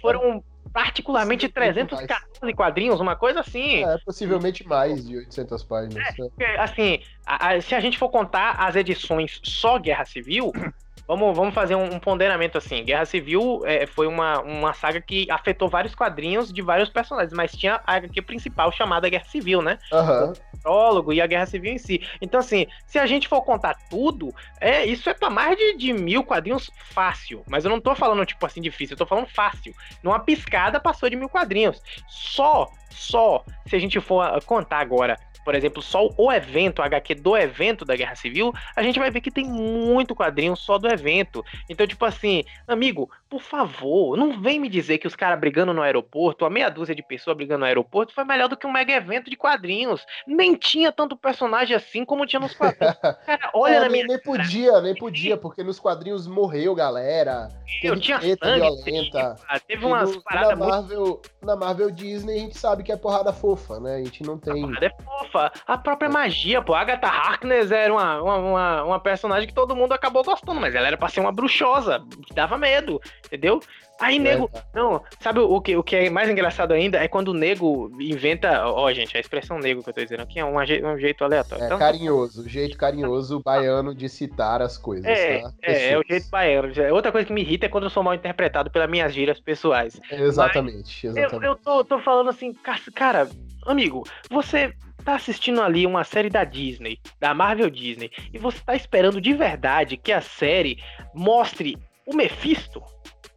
foram 0.00 0.42
particularmente 0.74 1.48
314 1.48 2.52
quadrinhos, 2.52 3.00
uma 3.00 3.14
coisa 3.14 3.40
assim. 3.40 3.84
É, 3.84 3.96
possivelmente 4.04 4.66
mais 4.66 5.06
de 5.06 5.16
800 5.18 5.62
páginas. 5.62 6.04
É, 6.38 6.44
é. 6.44 6.60
Assim, 6.60 6.98
a, 7.24 7.50
a, 7.50 7.60
se 7.60 7.76
a 7.76 7.80
gente 7.80 7.96
for 7.96 8.10
contar 8.10 8.56
as 8.58 8.74
edições 8.74 9.40
só 9.44 9.78
Guerra 9.78 10.04
Civil, 10.04 10.52
Vamos, 11.06 11.36
vamos 11.36 11.52
fazer 11.52 11.74
um, 11.74 11.84
um 11.84 11.98
ponderamento 11.98 12.56
assim. 12.56 12.82
Guerra 12.82 13.04
Civil 13.04 13.60
é, 13.66 13.86
foi 13.86 14.06
uma, 14.06 14.40
uma 14.40 14.72
saga 14.72 15.02
que 15.02 15.30
afetou 15.30 15.68
vários 15.68 15.94
quadrinhos 15.94 16.50
de 16.50 16.62
vários 16.62 16.88
personagens, 16.88 17.32
mas 17.34 17.52
tinha 17.52 17.78
a 17.86 17.96
HQ 17.96 18.22
principal 18.22 18.72
chamada 18.72 19.06
Guerra 19.08 19.26
Civil, 19.26 19.60
né? 19.60 19.78
Uhum. 19.92 20.32
Prólogo 20.64 21.12
e 21.12 21.20
a 21.20 21.26
Guerra 21.26 21.44
Civil 21.44 21.74
em 21.74 21.78
si. 21.78 22.00
Então, 22.20 22.40
assim, 22.40 22.66
se 22.86 22.98
a 22.98 23.04
gente 23.04 23.28
for 23.28 23.42
contar 23.42 23.76
tudo, 23.90 24.34
é 24.60 24.84
isso 24.86 25.10
é 25.10 25.14
pra 25.14 25.28
mais 25.28 25.56
de, 25.56 25.76
de 25.76 25.92
mil 25.92 26.24
quadrinhos 26.24 26.70
fácil. 26.90 27.44
Mas 27.46 27.64
eu 27.64 27.70
não 27.70 27.78
tô 27.78 27.94
falando, 27.94 28.24
tipo 28.24 28.44
assim, 28.46 28.62
difícil, 28.62 28.94
eu 28.94 28.98
tô 28.98 29.06
falando 29.06 29.26
fácil. 29.26 29.74
Numa 30.02 30.18
piscada 30.18 30.80
passou 30.80 31.10
de 31.10 31.16
mil 31.16 31.28
quadrinhos. 31.28 31.80
Só, 32.08 32.70
só, 32.90 33.44
se 33.66 33.76
a 33.76 33.78
gente 33.78 34.00
for 34.00 34.42
contar 34.44 34.78
agora 34.78 35.18
por 35.44 35.54
exemplo, 35.54 35.82
só 35.82 36.08
o 36.16 36.32
evento, 36.32 36.80
o 36.80 36.82
HQ 36.82 37.16
do 37.16 37.36
evento 37.36 37.84
da 37.84 37.96
Guerra 37.96 38.14
Civil, 38.14 38.52
a 38.74 38.82
gente 38.82 38.98
vai 38.98 39.10
ver 39.10 39.20
que 39.20 39.30
tem 39.30 39.44
muito 39.44 40.14
quadrinho 40.14 40.56
só 40.56 40.78
do 40.78 40.88
evento. 40.88 41.44
Então, 41.68 41.86
tipo 41.86 42.04
assim, 42.04 42.44
amigo, 42.66 43.10
por 43.28 43.42
favor, 43.42 44.16
não 44.16 44.40
vem 44.40 44.58
me 44.58 44.68
dizer 44.68 44.98
que 44.98 45.06
os 45.06 45.16
caras 45.16 45.38
brigando 45.38 45.74
no 45.74 45.82
aeroporto, 45.82 46.44
a 46.44 46.50
meia 46.50 46.68
dúzia 46.68 46.94
de 46.94 47.02
pessoas 47.02 47.36
brigando 47.36 47.60
no 47.60 47.66
aeroporto, 47.66 48.14
foi 48.14 48.24
melhor 48.24 48.48
do 48.48 48.56
que 48.56 48.66
um 48.66 48.72
mega 48.72 48.92
evento 48.92 49.28
de 49.28 49.36
quadrinhos. 49.36 50.04
Nem 50.26 50.54
tinha 50.54 50.92
tanto 50.92 51.16
personagem 51.16 51.76
assim 51.76 52.04
como 52.04 52.26
tinha 52.26 52.40
nos 52.40 52.54
quadrinhos. 52.54 52.94
Cara, 53.26 53.50
olha 53.52 53.74
é, 53.74 53.80
na 53.80 53.88
minha. 53.88 54.06
Nem 54.06 54.20
podia, 54.20 54.80
nem 54.80 54.94
podia, 54.94 55.36
porque 55.36 55.62
nos 55.62 55.80
quadrinhos 55.80 56.26
morreu 56.26 56.74
galera. 56.74 57.48
Eu 57.82 57.98
tinha 57.98 58.20
sangue, 58.20 58.36
violenta. 58.84 59.36
Teve 59.66 59.84
umas 59.84 60.14
no, 60.14 60.22
paradas 60.22 60.58
na 60.58 60.66
Marvel, 60.66 61.00
muito... 61.00 61.30
na 61.42 61.56
Marvel 61.56 61.90
Disney 61.90 62.36
a 62.36 62.40
gente 62.40 62.58
sabe 62.58 62.82
que 62.82 62.92
é 62.92 62.96
porrada 62.96 63.32
fofa, 63.32 63.80
né? 63.80 63.96
A 63.96 64.04
gente 64.04 64.22
não 64.22 64.38
tem. 64.38 64.62
A 64.62 64.66
porrada 64.66 64.86
é 64.86 65.02
fofa 65.02 65.33
a 65.66 65.78
própria 65.78 66.08
magia, 66.08 66.62
pô. 66.62 66.74
A 66.74 66.80
Agatha 66.80 67.06
Harkness 67.06 67.70
era 67.70 67.92
uma, 67.92 68.22
uma, 68.22 68.84
uma, 68.84 69.00
personagem 69.00 69.48
que 69.48 69.54
todo 69.54 69.76
mundo 69.76 69.92
acabou 69.92 70.22
gostando, 70.22 70.60
mas 70.60 70.74
ela 70.74 70.86
era 70.86 70.96
pra 70.96 71.08
ser 71.08 71.20
uma 71.20 71.32
bruxosa, 71.32 72.02
que 72.26 72.34
dava 72.34 72.56
medo, 72.58 73.00
entendeu? 73.26 73.60
Aí, 74.00 74.18
nego. 74.18 74.50
É, 74.52 74.62
não, 74.74 75.02
sabe 75.20 75.38
o 75.38 75.60
que, 75.60 75.76
o 75.76 75.82
que 75.82 75.94
é 75.94 76.10
mais 76.10 76.28
engraçado 76.28 76.72
ainda? 76.72 76.98
É 76.98 77.06
quando 77.06 77.28
o 77.28 77.34
nego 77.34 77.90
inventa. 78.00 78.66
Ó, 78.66 78.92
gente, 78.92 79.16
a 79.16 79.20
expressão 79.20 79.58
nego 79.58 79.82
que 79.82 79.90
eu 79.90 79.94
tô 79.94 80.02
dizendo 80.02 80.22
aqui 80.22 80.40
é 80.40 80.44
um, 80.44 80.56
um 80.56 80.98
jeito 80.98 81.22
aleatório. 81.22 81.62
É 81.62 81.66
então, 81.66 81.78
carinhoso, 81.78 82.42
o 82.42 82.48
jeito 82.48 82.76
carinhoso 82.76 83.40
baiano 83.40 83.94
de 83.94 84.08
citar 84.08 84.60
as 84.60 84.76
coisas. 84.76 85.06
É, 85.06 85.40
tá? 85.40 85.52
é, 85.62 85.92
é, 85.92 85.98
o 85.98 86.02
jeito 86.08 86.28
baiano. 86.28 86.72
Outra 86.92 87.12
coisa 87.12 87.26
que 87.26 87.32
me 87.32 87.42
irrita 87.42 87.66
é 87.66 87.68
quando 87.68 87.84
eu 87.84 87.90
sou 87.90 88.02
mal 88.02 88.14
interpretado 88.14 88.70
pelas 88.70 88.90
minhas 88.90 89.14
gírias 89.14 89.38
pessoais. 89.40 90.00
Exatamente, 90.10 91.06
Mas 91.06 91.16
exatamente. 91.16 91.44
Eu, 91.44 91.52
eu 91.52 91.56
tô, 91.56 91.84
tô 91.84 91.98
falando 92.00 92.30
assim, 92.30 92.52
cara, 92.94 93.28
amigo, 93.64 94.02
você 94.28 94.74
tá 95.04 95.14
assistindo 95.14 95.60
ali 95.60 95.86
uma 95.86 96.04
série 96.04 96.30
da 96.30 96.44
Disney, 96.44 96.98
da 97.20 97.34
Marvel 97.34 97.70
Disney, 97.70 98.10
e 98.32 98.38
você 98.38 98.58
tá 98.64 98.74
esperando 98.74 99.20
de 99.20 99.32
verdade 99.34 99.96
que 99.96 100.12
a 100.12 100.20
série 100.20 100.82
mostre 101.14 101.76
o 102.06 102.14
Mephisto? 102.14 102.82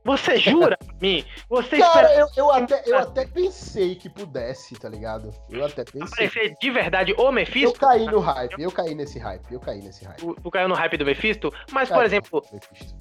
Você 0.08 0.38
jura 0.39 0.77
pra 0.77 0.95
mim? 1.01 1.25
Você 1.49 1.77
Cara, 1.77 2.03
espera... 2.03 2.19
eu, 2.19 2.27
eu, 2.38 2.51
até, 2.51 2.84
eu 2.86 2.97
até 2.97 3.25
pensei 3.25 3.93
que 3.95 4.10
pudesse, 4.10 4.73
tá 4.75 4.88
ligado? 4.88 5.34
Eu 5.49 5.65
até 5.65 5.84
pensei. 5.84 6.27
Aparecer 6.27 6.56
de 6.60 6.71
verdade 6.71 7.13
o 7.17 7.30
Mephisto? 7.30 7.75
Eu 7.75 7.88
caí 7.88 8.06
no 8.06 8.19
hype, 8.19 8.62
eu 8.62 8.71
caí 8.71 8.95
nesse 8.95 9.19
hype, 9.19 9.51
eu 9.51 9.60
caí 9.60 9.82
nesse 9.82 10.06
hype. 10.06 10.17
Tu, 10.17 10.36
tu 10.41 10.49
caiu 10.49 10.69
no 10.69 10.75
hype 10.75 10.95
do 10.95 11.06
Mephisto? 11.06 11.53
Mas, 11.71 11.89
por 11.89 12.06
exemplo. 12.06 12.41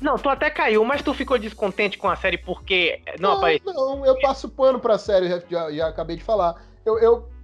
Não, 0.01 0.19
tu 0.19 0.29
até 0.29 0.51
caiu, 0.51 0.85
mas 0.85 1.01
tu 1.01 1.15
ficou 1.15 1.39
descontente 1.39 1.97
com 1.97 2.09
a 2.09 2.17
série 2.17 2.39
porque 2.39 3.01
não, 3.21 3.31
não 3.31 3.39
apareceu. 3.39 3.73
Não, 3.73 4.05
eu 4.05 4.19
passo 4.19 4.49
pano 4.49 4.81
pra 4.81 4.99
série, 4.99 5.29
já, 5.29 5.41
já, 5.49 5.71
já 5.71 5.87
acabei 5.87 6.17
de 6.17 6.25
falar. 6.25 6.61
Eu, 6.85 6.99
eu 6.99 7.36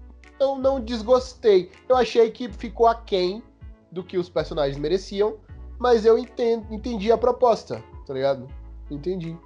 não, 0.42 0.59
não 0.59 0.81
desgostei. 0.81 1.70
Eu 1.88 1.96
achei 1.96 2.31
que 2.31 2.48
ficou 2.52 2.87
aquém 2.87 3.42
do 3.90 4.02
que 4.02 4.18
os 4.18 4.28
personagens 4.28 4.76
mereciam, 4.76 5.37
mas 5.78 6.05
eu 6.05 6.18
entendo, 6.18 6.66
entendi 6.70 7.12
a 7.12 7.18
proposta, 7.18 7.83
tá 8.07 8.12
ligado? 8.12 8.48
Entendi. 8.90 9.37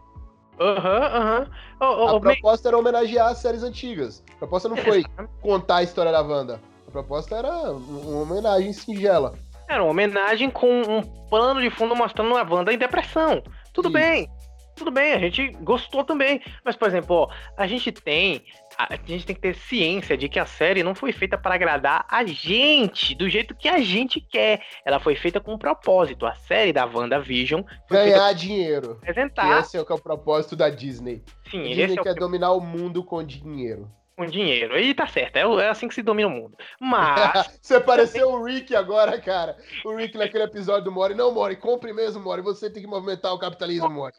Aham, 0.59 0.99
uhum, 0.99 1.05
aham. 1.05 1.39
Uhum. 1.41 1.47
Oh, 1.81 2.05
oh, 2.05 2.17
a 2.17 2.21
proposta 2.21 2.69
era 2.69 2.79
homenagear 2.79 3.29
as 3.29 3.39
séries 3.39 3.63
antigas. 3.63 4.25
A 4.37 4.39
proposta 4.39 4.69
não 4.69 4.77
foi 4.77 5.05
contar 5.43 5.77
a 5.77 5.83
história 5.83 6.11
da 6.11 6.23
Wanda. 6.23 6.61
A 6.89 6.91
proposta 6.91 7.37
era 7.37 7.73
uma 7.73 8.23
homenagem 8.23 8.73
singela. 8.73 9.35
Era 9.69 9.83
uma 9.83 9.91
homenagem 9.91 10.49
com 10.49 10.81
um 10.81 11.03
plano 11.29 11.61
de 11.61 11.69
fundo 11.69 11.95
mostrando 11.95 12.35
a 12.37 12.43
Wanda 12.43 12.73
em 12.73 12.79
depressão. 12.79 13.43
Tudo 13.75 13.89
Isso. 13.89 13.93
bem. 13.93 14.31
Tudo 14.77 14.91
bem, 14.91 15.15
a 15.15 15.19
gente 15.19 15.49
gostou 15.63 16.05
também. 16.05 16.41
Mas, 16.63 16.77
por 16.77 16.87
exemplo, 16.87 17.17
ó, 17.17 17.29
a 17.57 17.67
gente 17.67 17.91
tem 17.91 18.45
a 18.79 18.97
gente 19.07 19.27
tem 19.27 19.35
que 19.35 19.41
ter 19.41 19.55
ciência 19.55 20.17
de 20.17 20.29
que 20.29 20.39
a 20.39 20.47
série 20.47 20.83
não 20.83 20.95
foi 20.95 21.13
feita 21.13 21.39
para 21.39 21.55
agradar 21.55 22.07
a 22.09 22.25
gente 22.25 23.15
do 23.15 23.29
jeito 23.29 23.55
que 23.55 23.69
a 23.69 23.79
gente 23.79 24.21
quer. 24.21 24.63
Ela 24.85 25.01
foi 25.01 25.17
feita 25.17 25.41
com 25.41 25.55
um 25.55 25.59
propósito. 25.59 26.27
A 26.27 26.35
série 26.35 26.73
da 26.73 26.85
WandaVision 26.85 27.63
ganhar 27.91 28.33
dinheiro. 28.35 28.99
Apresentar. 29.03 29.61
Esse 29.61 29.77
é 29.77 29.81
o, 29.81 29.85
que 29.87 29.93
é 29.93 29.95
o 29.95 30.01
propósito 30.01 30.55
da 30.55 30.69
Disney. 30.69 31.23
Sim, 31.51 31.61
a 31.61 31.69
Disney 31.69 31.85
esse 31.85 32.03
quer 32.03 32.11
é 32.11 32.13
o... 32.13 32.17
dominar 32.17 32.53
o 32.53 32.61
mundo 32.61 33.03
com 33.03 33.23
dinheiro. 33.25 33.91
Com 34.17 34.25
dinheiro. 34.25 34.79
E 34.79 34.95
tá 34.95 35.07
certo, 35.07 35.37
é, 35.37 35.41
é 35.43 35.69
assim 35.69 35.89
que 35.89 35.95
se 35.95 36.03
domina 36.03 36.29
o 36.29 36.31
mundo. 36.31 36.57
Mas. 36.81 37.59
você 37.61 37.79
pareceu 37.79 38.31
o 38.31 38.45
Rick 38.45 38.75
agora, 38.75 39.21
cara. 39.21 39.57
O 39.85 39.95
Rick 39.95 40.17
naquele 40.17 40.45
episódio 40.45 40.85
do 40.85 40.93
Mori. 40.93 41.15
Não, 41.15 41.33
Mori, 41.33 41.57
compre 41.57 41.93
mesmo, 41.93 42.23
Mori. 42.23 42.41
Você 42.41 42.71
tem 42.71 42.83
que 42.83 42.89
movimentar 42.89 43.35
o 43.35 43.39
capitalismo, 43.39 43.91
Mori. 43.91 44.15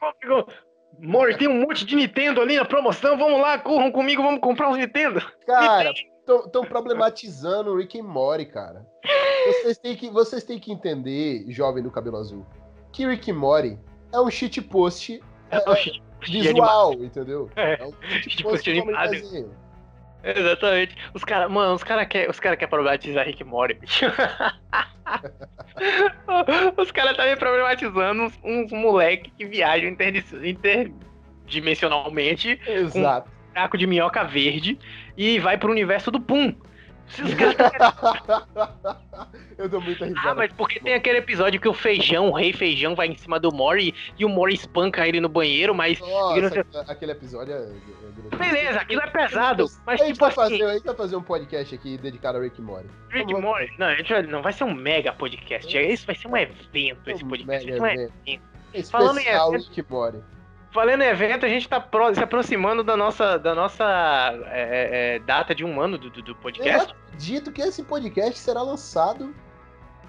Mori, 1.00 1.38
tem 1.38 1.48
um 1.48 1.62
monte 1.62 1.86
de 1.86 1.96
Nintendo 1.96 2.42
ali 2.42 2.56
na 2.56 2.66
promoção. 2.66 3.18
Vamos 3.18 3.40
lá, 3.40 3.58
corram 3.60 3.92
comigo, 3.92 4.24
vamos 4.24 4.40
comprar 4.40 4.70
uns 4.70 4.78
Nintendo. 4.78 5.22
Cara, 5.46 5.94
estão 6.46 6.66
problematizando 6.66 7.72
o 7.72 7.78
Rick 7.78 7.98
e 7.98 8.02
Mori, 8.02 8.46
cara. 8.46 8.86
Vocês 9.46 9.78
têm, 9.78 9.96
que, 9.96 10.10
vocês 10.10 10.44
têm 10.44 10.60
que 10.60 10.72
entender, 10.72 11.46
jovem 11.50 11.82
do 11.84 11.92
cabelo 11.92 12.18
azul, 12.18 12.46
que 12.92 13.06
Rick 13.06 13.30
e 13.30 13.34
Mori 13.34 13.80
é 14.12 14.20
um 14.20 14.30
shitpost 14.30 15.22
é, 15.50 15.58
é, 15.58 15.62
é, 15.62 15.92
visual, 16.26 16.94
entendeu? 16.94 17.50
É, 17.56 17.82
é 17.82 17.86
um 17.86 17.94
shitpost 18.30 18.70
animado. 18.70 19.12
Exatamente. 20.24 20.96
Os 21.14 21.24
caras, 21.24 21.52
mano, 21.52 21.74
os 21.74 21.84
caras 21.84 22.08
querem 22.08 22.32
cara 22.32 22.58
quer 22.58 22.68
problematizar 22.68 23.26
Rick 23.26 23.44
Mori, 23.44 23.76
bicho. 23.76 24.06
os 26.78 26.92
caras 26.92 27.16
tá 27.16 27.26
me 27.26 27.36
problematizando 27.36 28.24
uns, 28.24 28.40
uns 28.44 28.72
moleque 28.72 29.32
que 29.38 29.46
viajam 29.46 29.90
interdimensionalmente 29.90 32.60
Exato. 32.68 33.30
com 33.30 33.36
um 33.36 33.54
saco 33.54 33.78
de 33.78 33.86
minhoca 33.88 34.24
verde 34.24 34.80
e 35.16 35.40
vai 35.40 35.58
pro 35.58 35.72
universo 35.72 36.12
do 36.12 36.20
Pum. 36.20 36.54
Eu 39.58 39.68
dou 39.68 39.82
muita 39.82 40.06
risada. 40.06 40.30
Ah, 40.30 40.36
mas 40.36 40.54
porque 40.54 40.80
tem 40.80 40.94
aquele 40.94 41.18
episódio 41.18 41.60
que 41.60 41.68
o 41.68 41.74
feijão, 41.74 42.30
o 42.30 42.32
rei 42.32 42.54
feijão, 42.54 42.96
vai 42.96 43.08
em 43.08 43.18
cima 43.18 43.40
do 43.40 43.52
Mori 43.52 43.96
e 44.18 44.24
o 44.24 44.30
Mori 44.30 44.54
espanca 44.54 45.08
ele 45.08 45.20
no 45.20 45.30
banheiro, 45.30 45.74
mas. 45.74 46.00
Nossa, 46.00 46.64
aquele 46.88 47.14
episódio 47.14 47.54
é. 47.54 47.58
é 47.58 48.38
Beleza, 48.38 48.82
aquilo 48.82 49.02
é 49.02 49.08
pesado. 49.08 49.66
Mas 49.86 50.02
a, 50.02 50.06
gente 50.06 50.14
tipo 50.14 50.30
vai 50.30 50.46
assim... 50.46 50.58
fazer, 50.58 50.64
a 50.64 50.74
gente 50.74 50.86
vai 50.86 50.96
fazer 50.96 51.16
um 51.16 51.24
podcast 51.24 51.74
aqui 51.74 51.98
dedicado 51.98 52.38
a 52.38 52.42
Rick 52.42 52.62
Mori. 52.62 52.88
Rick 53.10 53.34
Mori? 53.34 53.74
Não, 53.80 53.88
a 53.88 53.96
gente 53.96 54.12
vai, 54.12 54.22
não 54.24 54.42
vai 54.42 54.54
ser 54.54 54.66
um 54.66 54.74
mega 54.74 55.14
podcast. 55.14 55.78
Isso 55.78 56.06
vai 56.06 56.16
ser 56.16 56.28
um 56.28 56.38
evento, 56.38 57.10
esse 57.10 57.26
podcast. 57.26 57.66
Mega 57.66 57.82
um 57.82 57.88
evento. 57.88 58.14
evento. 58.26 58.44
Especial 58.74 59.02
Falando 59.02 59.20
em 59.20 59.28
evento, 59.28 59.70
Rick 59.70 59.86
Mori. 59.90 60.20
Falando 60.78 61.02
em 61.02 61.08
evento, 61.08 61.44
a 61.44 61.50
gente 61.50 61.68
tá 61.68 61.80
pro, 61.80 62.14
se 62.14 62.22
aproximando 62.24 62.84
da 62.84 62.96
nossa, 62.96 63.40
da 63.40 63.56
nossa 63.56 63.84
é, 64.46 65.16
é, 65.16 65.20
data 65.20 65.56
de 65.56 65.66
um 65.66 65.82
ano 65.82 65.98
do, 65.98 66.12
do 66.12 66.36
podcast. 66.36 66.94
Eu 66.94 67.00
acredito 67.08 67.52
que 67.52 67.64
esse 67.64 67.82
podcast 67.82 68.38
será 68.38 68.62
lançado 68.62 69.34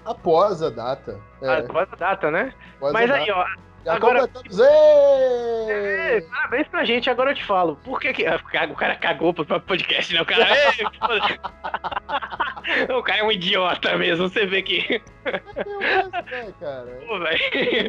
após 0.05 0.61
a 0.61 0.69
data. 0.69 1.19
É. 1.41 1.57
Após 1.61 1.91
a 1.91 1.95
data, 1.95 2.29
né? 2.29 2.53
Após 2.75 2.93
Mas 2.93 3.09
aí, 3.09 3.25
data. 3.25 3.39
ó, 3.39 3.68
já 3.85 3.93
agora... 3.93 4.27
completamos. 4.27 4.59
É, 4.59 6.21
parabéns 6.21 6.67
pra 6.67 6.85
gente, 6.85 7.09
agora 7.09 7.31
eu 7.31 7.35
te 7.35 7.43
falo. 7.43 7.75
Por 7.77 7.99
que, 7.99 8.13
que... 8.13 8.25
Ah, 8.25 8.39
o 8.69 8.75
cara 8.75 8.95
cagou 8.95 9.33
pro 9.33 9.45
podcast, 9.61 10.13
né? 10.13 10.21
O 10.21 10.25
cara. 10.25 10.45
o 12.97 13.03
cara 13.03 13.19
é 13.19 13.23
um 13.23 13.31
idiota 13.31 13.97
mesmo, 13.97 14.29
você 14.29 14.45
vê 14.45 14.61
que. 14.61 15.01
É, 15.25 16.51
cara. 16.59 16.99
Pô, 17.07 17.19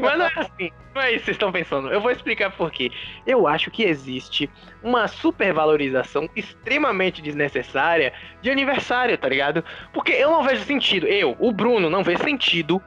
Mas 0.01 0.19
não 0.19 0.27
é 0.27 0.33
assim. 0.37 0.71
Não 0.95 1.03
é 1.03 1.13
isso 1.13 1.21
que 1.21 1.25
vocês 1.25 1.37
estão 1.37 1.53
pensando. 1.53 1.91
Eu 1.91 2.01
vou 2.01 2.11
explicar 2.11 2.51
por 2.51 2.71
quê. 2.71 2.91
Eu 3.27 3.47
acho 3.47 3.71
que 3.71 3.85
existe 3.85 4.51
uma 4.83 5.09
supervalorização 5.09 6.29
extremamente 6.35 7.23
desnecessária 7.23 8.13
de 8.43 8.51
aniversário, 8.51 9.17
tá 9.17 9.29
ligado? 9.29 9.65
Porque 9.93 10.13
eu 10.13 10.31
não 10.31 10.43
vejo 10.43 10.65
sentido. 10.65 11.07
Eu, 11.07 11.37
o 11.39 11.53
Bruno, 11.53 11.89
não 11.89 12.03
vejo 12.03 12.23
sentido 12.23 12.83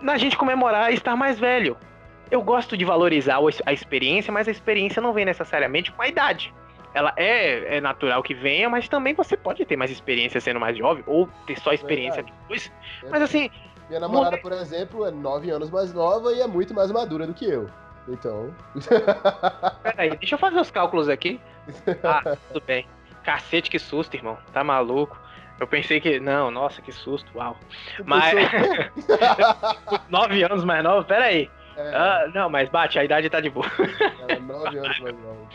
na 0.00 0.16
gente 0.16 0.36
comemorar 0.36 0.92
estar 0.92 1.16
mais 1.16 1.38
velho 1.38 1.76
eu 2.34 2.42
gosto 2.42 2.76
de 2.76 2.84
valorizar 2.84 3.38
a 3.64 3.72
experiência, 3.72 4.32
mas 4.32 4.48
a 4.48 4.50
experiência 4.50 5.00
não 5.00 5.12
vem 5.12 5.24
necessariamente 5.24 5.92
com 5.92 6.02
a 6.02 6.08
idade. 6.08 6.52
Ela 6.92 7.12
é, 7.16 7.76
é 7.76 7.80
natural 7.80 8.22
que 8.22 8.34
venha, 8.34 8.68
mas 8.68 8.88
também 8.88 9.14
você 9.14 9.36
pode 9.36 9.64
ter 9.64 9.76
mais 9.76 9.90
experiência 9.90 10.40
sendo 10.40 10.60
mais 10.60 10.76
jovem, 10.76 11.02
ou 11.06 11.28
ter 11.46 11.58
só 11.58 11.72
experiência 11.72 12.22
Verdade. 12.22 12.40
depois. 12.42 12.72
Mas 13.10 13.22
assim. 13.22 13.50
Minha 13.88 14.00
namorada, 14.00 14.38
por 14.38 14.52
exemplo, 14.52 15.04
é 15.04 15.10
nove 15.10 15.50
anos 15.50 15.70
mais 15.70 15.92
nova 15.92 16.32
e 16.32 16.40
é 16.40 16.46
muito 16.46 16.72
mais 16.72 16.90
madura 16.90 17.26
do 17.26 17.34
que 17.34 17.44
eu. 17.44 17.68
Então. 18.08 18.54
Peraí, 19.82 20.16
deixa 20.16 20.34
eu 20.34 20.38
fazer 20.38 20.60
os 20.60 20.70
cálculos 20.70 21.08
aqui. 21.08 21.40
Ah, 22.02 22.36
tudo 22.48 22.62
bem. 22.66 22.86
Cacete, 23.22 23.70
que 23.70 23.78
susto, 23.78 24.14
irmão. 24.14 24.38
Tá 24.52 24.62
maluco. 24.62 25.18
Eu 25.58 25.66
pensei 25.66 26.00
que. 26.00 26.20
Não, 26.20 26.50
nossa, 26.50 26.82
que 26.82 26.92
susto, 26.92 27.30
uau. 27.34 27.56
Mas. 28.04 28.34
nove 30.10 30.42
anos 30.42 30.64
mais 30.64 30.82
nova, 30.82 31.04
peraí. 31.04 31.50
É. 31.76 31.94
Ah, 31.94 32.30
não, 32.34 32.48
mas 32.48 32.68
bate, 32.68 32.98
a 32.98 33.04
idade 33.04 33.28
tá 33.28 33.40
de 33.40 33.50
boa. 33.50 33.66
É, 34.28 34.38
nove 34.38 34.78
anos 34.78 35.00
mais 35.00 35.16
nova. 35.16 35.48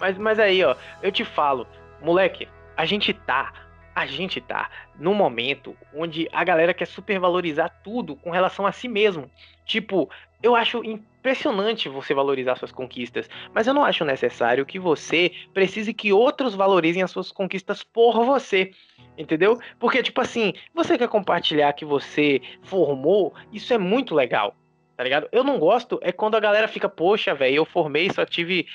Mas, 0.00 0.18
mas 0.18 0.38
aí, 0.38 0.62
ó, 0.64 0.76
eu 1.02 1.10
te 1.10 1.24
falo, 1.24 1.66
moleque, 2.00 2.48
a 2.76 2.84
gente 2.84 3.12
tá. 3.12 3.52
A 3.94 4.06
gente 4.06 4.40
tá 4.40 4.70
num 4.98 5.14
momento 5.14 5.76
onde 5.94 6.28
a 6.32 6.42
galera 6.42 6.74
quer 6.74 6.86
supervalorizar 6.86 7.80
tudo 7.84 8.16
com 8.16 8.30
relação 8.30 8.66
a 8.66 8.72
si 8.72 8.88
mesmo. 8.88 9.30
Tipo, 9.64 10.10
eu 10.42 10.56
acho 10.56 10.84
impressionante 10.84 11.88
você 11.88 12.12
valorizar 12.12 12.56
suas 12.56 12.72
conquistas, 12.72 13.30
mas 13.54 13.68
eu 13.68 13.72
não 13.72 13.84
acho 13.84 14.04
necessário 14.04 14.66
que 14.66 14.80
você 14.80 15.30
precise 15.54 15.94
que 15.94 16.12
outros 16.12 16.56
valorizem 16.56 17.04
as 17.04 17.10
suas 17.12 17.30
conquistas 17.30 17.84
por 17.84 18.24
você. 18.24 18.72
Entendeu? 19.16 19.60
Porque, 19.78 20.02
tipo 20.02 20.20
assim, 20.20 20.52
você 20.74 20.98
quer 20.98 21.08
compartilhar 21.08 21.72
que 21.72 21.84
você 21.84 22.42
formou, 22.64 23.32
isso 23.52 23.72
é 23.72 23.78
muito 23.78 24.12
legal 24.12 24.56
tá 24.96 25.04
ligado? 25.04 25.28
Eu 25.32 25.44
não 25.44 25.58
gosto 25.58 25.98
é 26.02 26.12
quando 26.12 26.36
a 26.36 26.40
galera 26.40 26.68
fica, 26.68 26.88
poxa, 26.88 27.34
velho, 27.34 27.56
eu 27.56 27.64
formei, 27.64 28.10
só 28.12 28.24
tive 28.24 28.66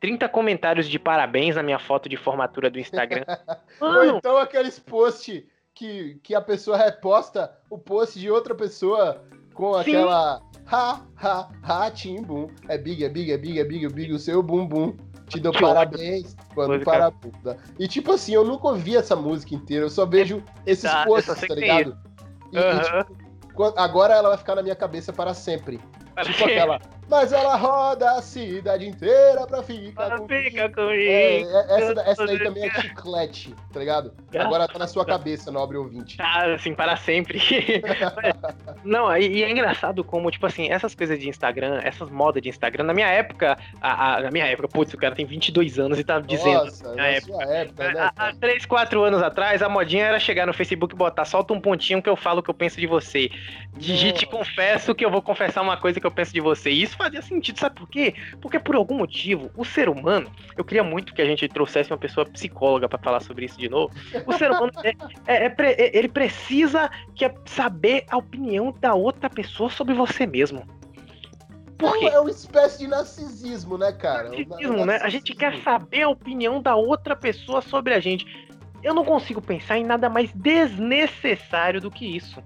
30 0.00 0.28
comentários 0.28 0.88
de 0.88 0.98
parabéns 0.98 1.56
na 1.56 1.62
minha 1.62 1.78
foto 1.78 2.08
de 2.08 2.16
formatura 2.16 2.68
do 2.70 2.78
Instagram. 2.78 3.24
Ou 3.80 4.04
então 4.04 4.36
aqueles 4.36 4.78
posts 4.78 5.44
que, 5.74 6.18
que 6.22 6.34
a 6.34 6.40
pessoa 6.40 6.76
reposta 6.76 7.56
o 7.70 7.78
post 7.78 8.18
de 8.18 8.30
outra 8.30 8.54
pessoa 8.54 9.24
com 9.54 9.74
Sim. 9.74 9.80
aquela 9.80 10.42
ha, 10.66 11.00
ha, 11.16 11.48
ha, 11.62 11.90
timbum. 11.90 12.48
É 12.68 12.76
big, 12.76 13.04
é 13.04 13.08
big, 13.08 13.32
é 13.32 13.38
big, 13.38 13.60
é 13.60 13.64
big, 13.64 13.86
é 13.86 13.88
big, 13.88 14.12
o 14.12 14.18
seu 14.18 14.42
bumbum. 14.42 14.96
Te 15.28 15.40
dou 15.40 15.52
que 15.52 15.60
parabéns 15.60 16.36
quando 16.54 16.84
para 16.84 17.10
puta. 17.10 17.56
E 17.78 17.88
tipo 17.88 18.12
assim, 18.12 18.34
eu 18.34 18.44
nunca 18.44 18.68
ouvi 18.68 18.96
essa 18.96 19.16
música 19.16 19.54
inteira, 19.54 19.86
eu 19.86 19.90
só 19.90 20.04
vejo 20.04 20.42
esses 20.66 20.90
tá, 20.90 21.04
posts, 21.04 21.40
tá 21.40 21.54
ligado? 21.54 21.96
E, 22.52 22.58
uhum. 22.58 22.76
e, 22.76 23.04
tipo, 23.04 23.21
agora 23.76 24.14
ela 24.14 24.30
vai 24.30 24.38
ficar 24.38 24.54
na 24.54 24.62
minha 24.62 24.74
cabeça 24.76 25.12
para 25.12 25.34
sempre. 25.34 25.80
Para 26.14 26.24
tipo 26.24 26.44
aquela. 26.44 26.80
Mas 27.08 27.32
ela 27.32 27.56
roda 27.56 28.12
a 28.12 28.22
cidade 28.22 28.86
inteira 28.86 29.46
pra 29.46 29.62
ficar 29.62 30.18
com 30.18 30.28
Fica. 30.28 30.72
É, 30.92 31.42
é, 31.42 31.42
essa, 31.42 32.00
essa 32.02 32.26
daí 32.26 32.38
também 32.38 32.64
é 32.64 32.80
chiclete, 32.80 33.54
tá 33.72 33.80
ligado? 33.80 34.12
Agora 34.34 34.68
tá 34.68 34.78
na 34.78 34.86
sua 34.86 35.04
cabeça, 35.04 35.50
nobre 35.50 35.76
ouvinte. 35.76 36.16
Ah, 36.20 36.54
assim, 36.54 36.74
para 36.74 36.96
sempre. 36.96 37.40
Não, 38.84 39.14
e, 39.16 39.42
é 39.42 39.50
engraçado 39.50 40.02
como, 40.02 40.30
tipo 40.30 40.46
assim, 40.46 40.70
essas 40.70 40.94
coisas 40.94 41.18
de 41.18 41.28
Instagram, 41.28 41.80
essas 41.82 42.08
modas 42.08 42.42
de 42.42 42.48
Instagram, 42.48 42.84
na 42.84 42.94
minha 42.94 43.08
época, 43.08 43.58
a, 43.80 44.16
a, 44.16 44.20
na 44.22 44.30
minha 44.30 44.46
época, 44.46 44.68
putz, 44.68 44.94
o 44.94 44.96
cara 44.98 45.14
tem 45.14 45.26
22 45.26 45.78
anos 45.78 45.98
e 45.98 46.04
tá 46.04 46.20
dizendo. 46.20 46.64
Nossa, 46.64 46.94
na, 46.94 47.06
época, 47.08 47.44
época 47.44 47.92
né, 47.92 48.10
há, 48.16 48.28
há 48.28 48.34
3, 48.34 48.64
4 48.64 49.02
anos 49.02 49.22
atrás, 49.22 49.60
a 49.60 49.68
modinha 49.68 50.06
era 50.06 50.18
chegar 50.18 50.46
no 50.46 50.54
Facebook 50.54 50.94
e 50.94 50.98
botar, 50.98 51.24
solta 51.24 51.52
um 51.52 51.60
pontinho 51.60 52.02
que 52.02 52.08
eu 52.08 52.16
falo 52.16 52.40
o 52.40 52.42
que 52.42 52.50
eu 52.50 52.54
penso 52.54 52.80
de 52.80 52.86
você. 52.86 53.30
Digite, 53.76 54.26
confesso 54.26 54.94
que 54.94 55.04
eu 55.04 55.10
vou 55.10 55.22
confessar 55.22 55.62
uma 55.62 55.76
coisa 55.76 56.00
que 56.00 56.06
eu 56.06 56.10
penso 56.10 56.32
de 56.32 56.40
você. 56.40 56.70
E 56.70 56.91
isso 56.92 56.96
fazia 56.96 57.22
sentido, 57.22 57.58
sabe 57.58 57.76
por 57.76 57.88
quê? 57.88 58.14
Porque 58.40 58.58
por 58.58 58.76
algum 58.76 58.96
motivo, 58.96 59.50
o 59.56 59.64
ser 59.64 59.88
humano, 59.88 60.30
eu 60.56 60.64
queria 60.64 60.84
muito 60.84 61.14
que 61.14 61.22
a 61.22 61.24
gente 61.24 61.48
trouxesse 61.48 61.90
uma 61.90 61.98
pessoa 61.98 62.26
psicóloga 62.26 62.88
para 62.88 62.98
falar 62.98 63.20
sobre 63.20 63.46
isso 63.46 63.58
de 63.58 63.68
novo. 63.68 63.92
O 64.26 64.32
ser 64.34 64.50
humano, 64.50 64.70
é, 64.84 65.46
é, 65.46 65.46
é, 65.46 65.96
ele 65.96 66.08
precisa 66.08 66.90
que 67.14 67.24
é 67.24 67.34
saber 67.46 68.04
a 68.08 68.18
opinião 68.18 68.74
da 68.78 68.94
outra 68.94 69.30
pessoa 69.30 69.70
sobre 69.70 69.94
você 69.94 70.26
mesmo. 70.26 70.66
Por 71.78 71.98
quê? 71.98 72.06
É 72.06 72.20
uma 72.20 72.30
espécie 72.30 72.78
de 72.80 72.86
narcisismo, 72.86 73.76
né, 73.76 73.90
cara? 73.92 74.28
Narcisismo, 74.28 74.86
né? 74.86 74.98
A 75.02 75.08
gente 75.08 75.34
quer 75.34 75.58
saber 75.62 76.02
a 76.02 76.08
opinião 76.08 76.62
da 76.62 76.76
outra 76.76 77.16
pessoa 77.16 77.60
sobre 77.60 77.94
a 77.94 77.98
gente. 77.98 78.24
Eu 78.82 78.94
não 78.94 79.04
consigo 79.04 79.40
pensar 79.40 79.78
em 79.78 79.84
nada 79.84 80.08
mais 80.08 80.30
desnecessário 80.32 81.80
do 81.80 81.90
que 81.90 82.04
isso. 82.04 82.42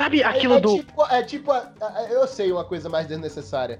Sabe 0.00 0.24
aquilo 0.24 0.54
é, 0.54 0.56
é 0.56 0.60
do. 0.60 0.76
Tipo, 0.76 1.06
é 1.10 1.22
tipo. 1.22 1.52
A, 1.52 1.70
a, 1.78 2.04
eu 2.10 2.26
sei 2.26 2.50
uma 2.50 2.64
coisa 2.64 2.88
mais 2.88 3.06
desnecessária. 3.06 3.78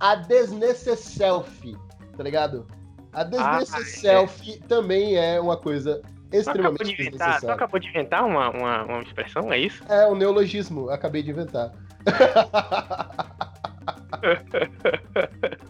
A 0.00 0.14
desnecesselfie, 0.14 1.76
tá 2.16 2.22
ligado? 2.22 2.66
A 3.12 3.22
desnecesselfie 3.22 4.52
ah, 4.52 4.64
é. 4.64 4.66
também 4.66 5.18
é 5.18 5.38
uma 5.38 5.58
coisa 5.58 6.00
extremamente 6.32 6.78
tu 6.78 6.96
desnecessária. 6.96 7.40
Tu 7.40 7.50
acabou 7.50 7.78
de 7.78 7.86
inventar 7.88 8.24
uma, 8.24 8.48
uma, 8.48 8.84
uma 8.84 9.02
expressão, 9.02 9.52
é 9.52 9.58
isso? 9.58 9.84
É, 9.92 10.06
um 10.06 10.14
neologismo. 10.14 10.88
Acabei 10.88 11.22
de 11.22 11.32
inventar. 11.32 11.70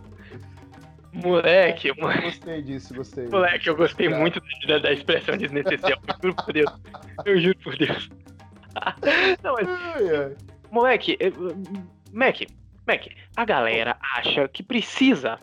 Moleque, 1.12 1.92
mano. 2.00 2.22
Gostei 2.22 2.62
disso, 2.62 2.94
gostei. 2.94 3.26
Moleque, 3.26 3.68
eu 3.68 3.74
gostei 3.74 4.08
muito 4.08 4.40
da, 4.68 4.78
da 4.78 4.92
expressão 4.92 5.36
desnecessária. 5.36 5.98
Eu 6.06 6.14
juro 6.22 6.36
por 6.36 6.52
Deus. 6.52 6.72
Eu 7.24 7.40
juro 7.40 7.58
por 7.58 7.76
Deus. 7.76 8.08
Não, 9.42 9.54
mas... 9.54 9.68
Ai, 9.68 10.16
ai. 10.16 10.36
Moleque, 10.70 11.18
Mac, 12.12 12.40
Mac, 12.86 13.06
a 13.36 13.44
galera 13.44 13.96
acha 14.16 14.46
que 14.48 14.62
precisa 14.62 15.38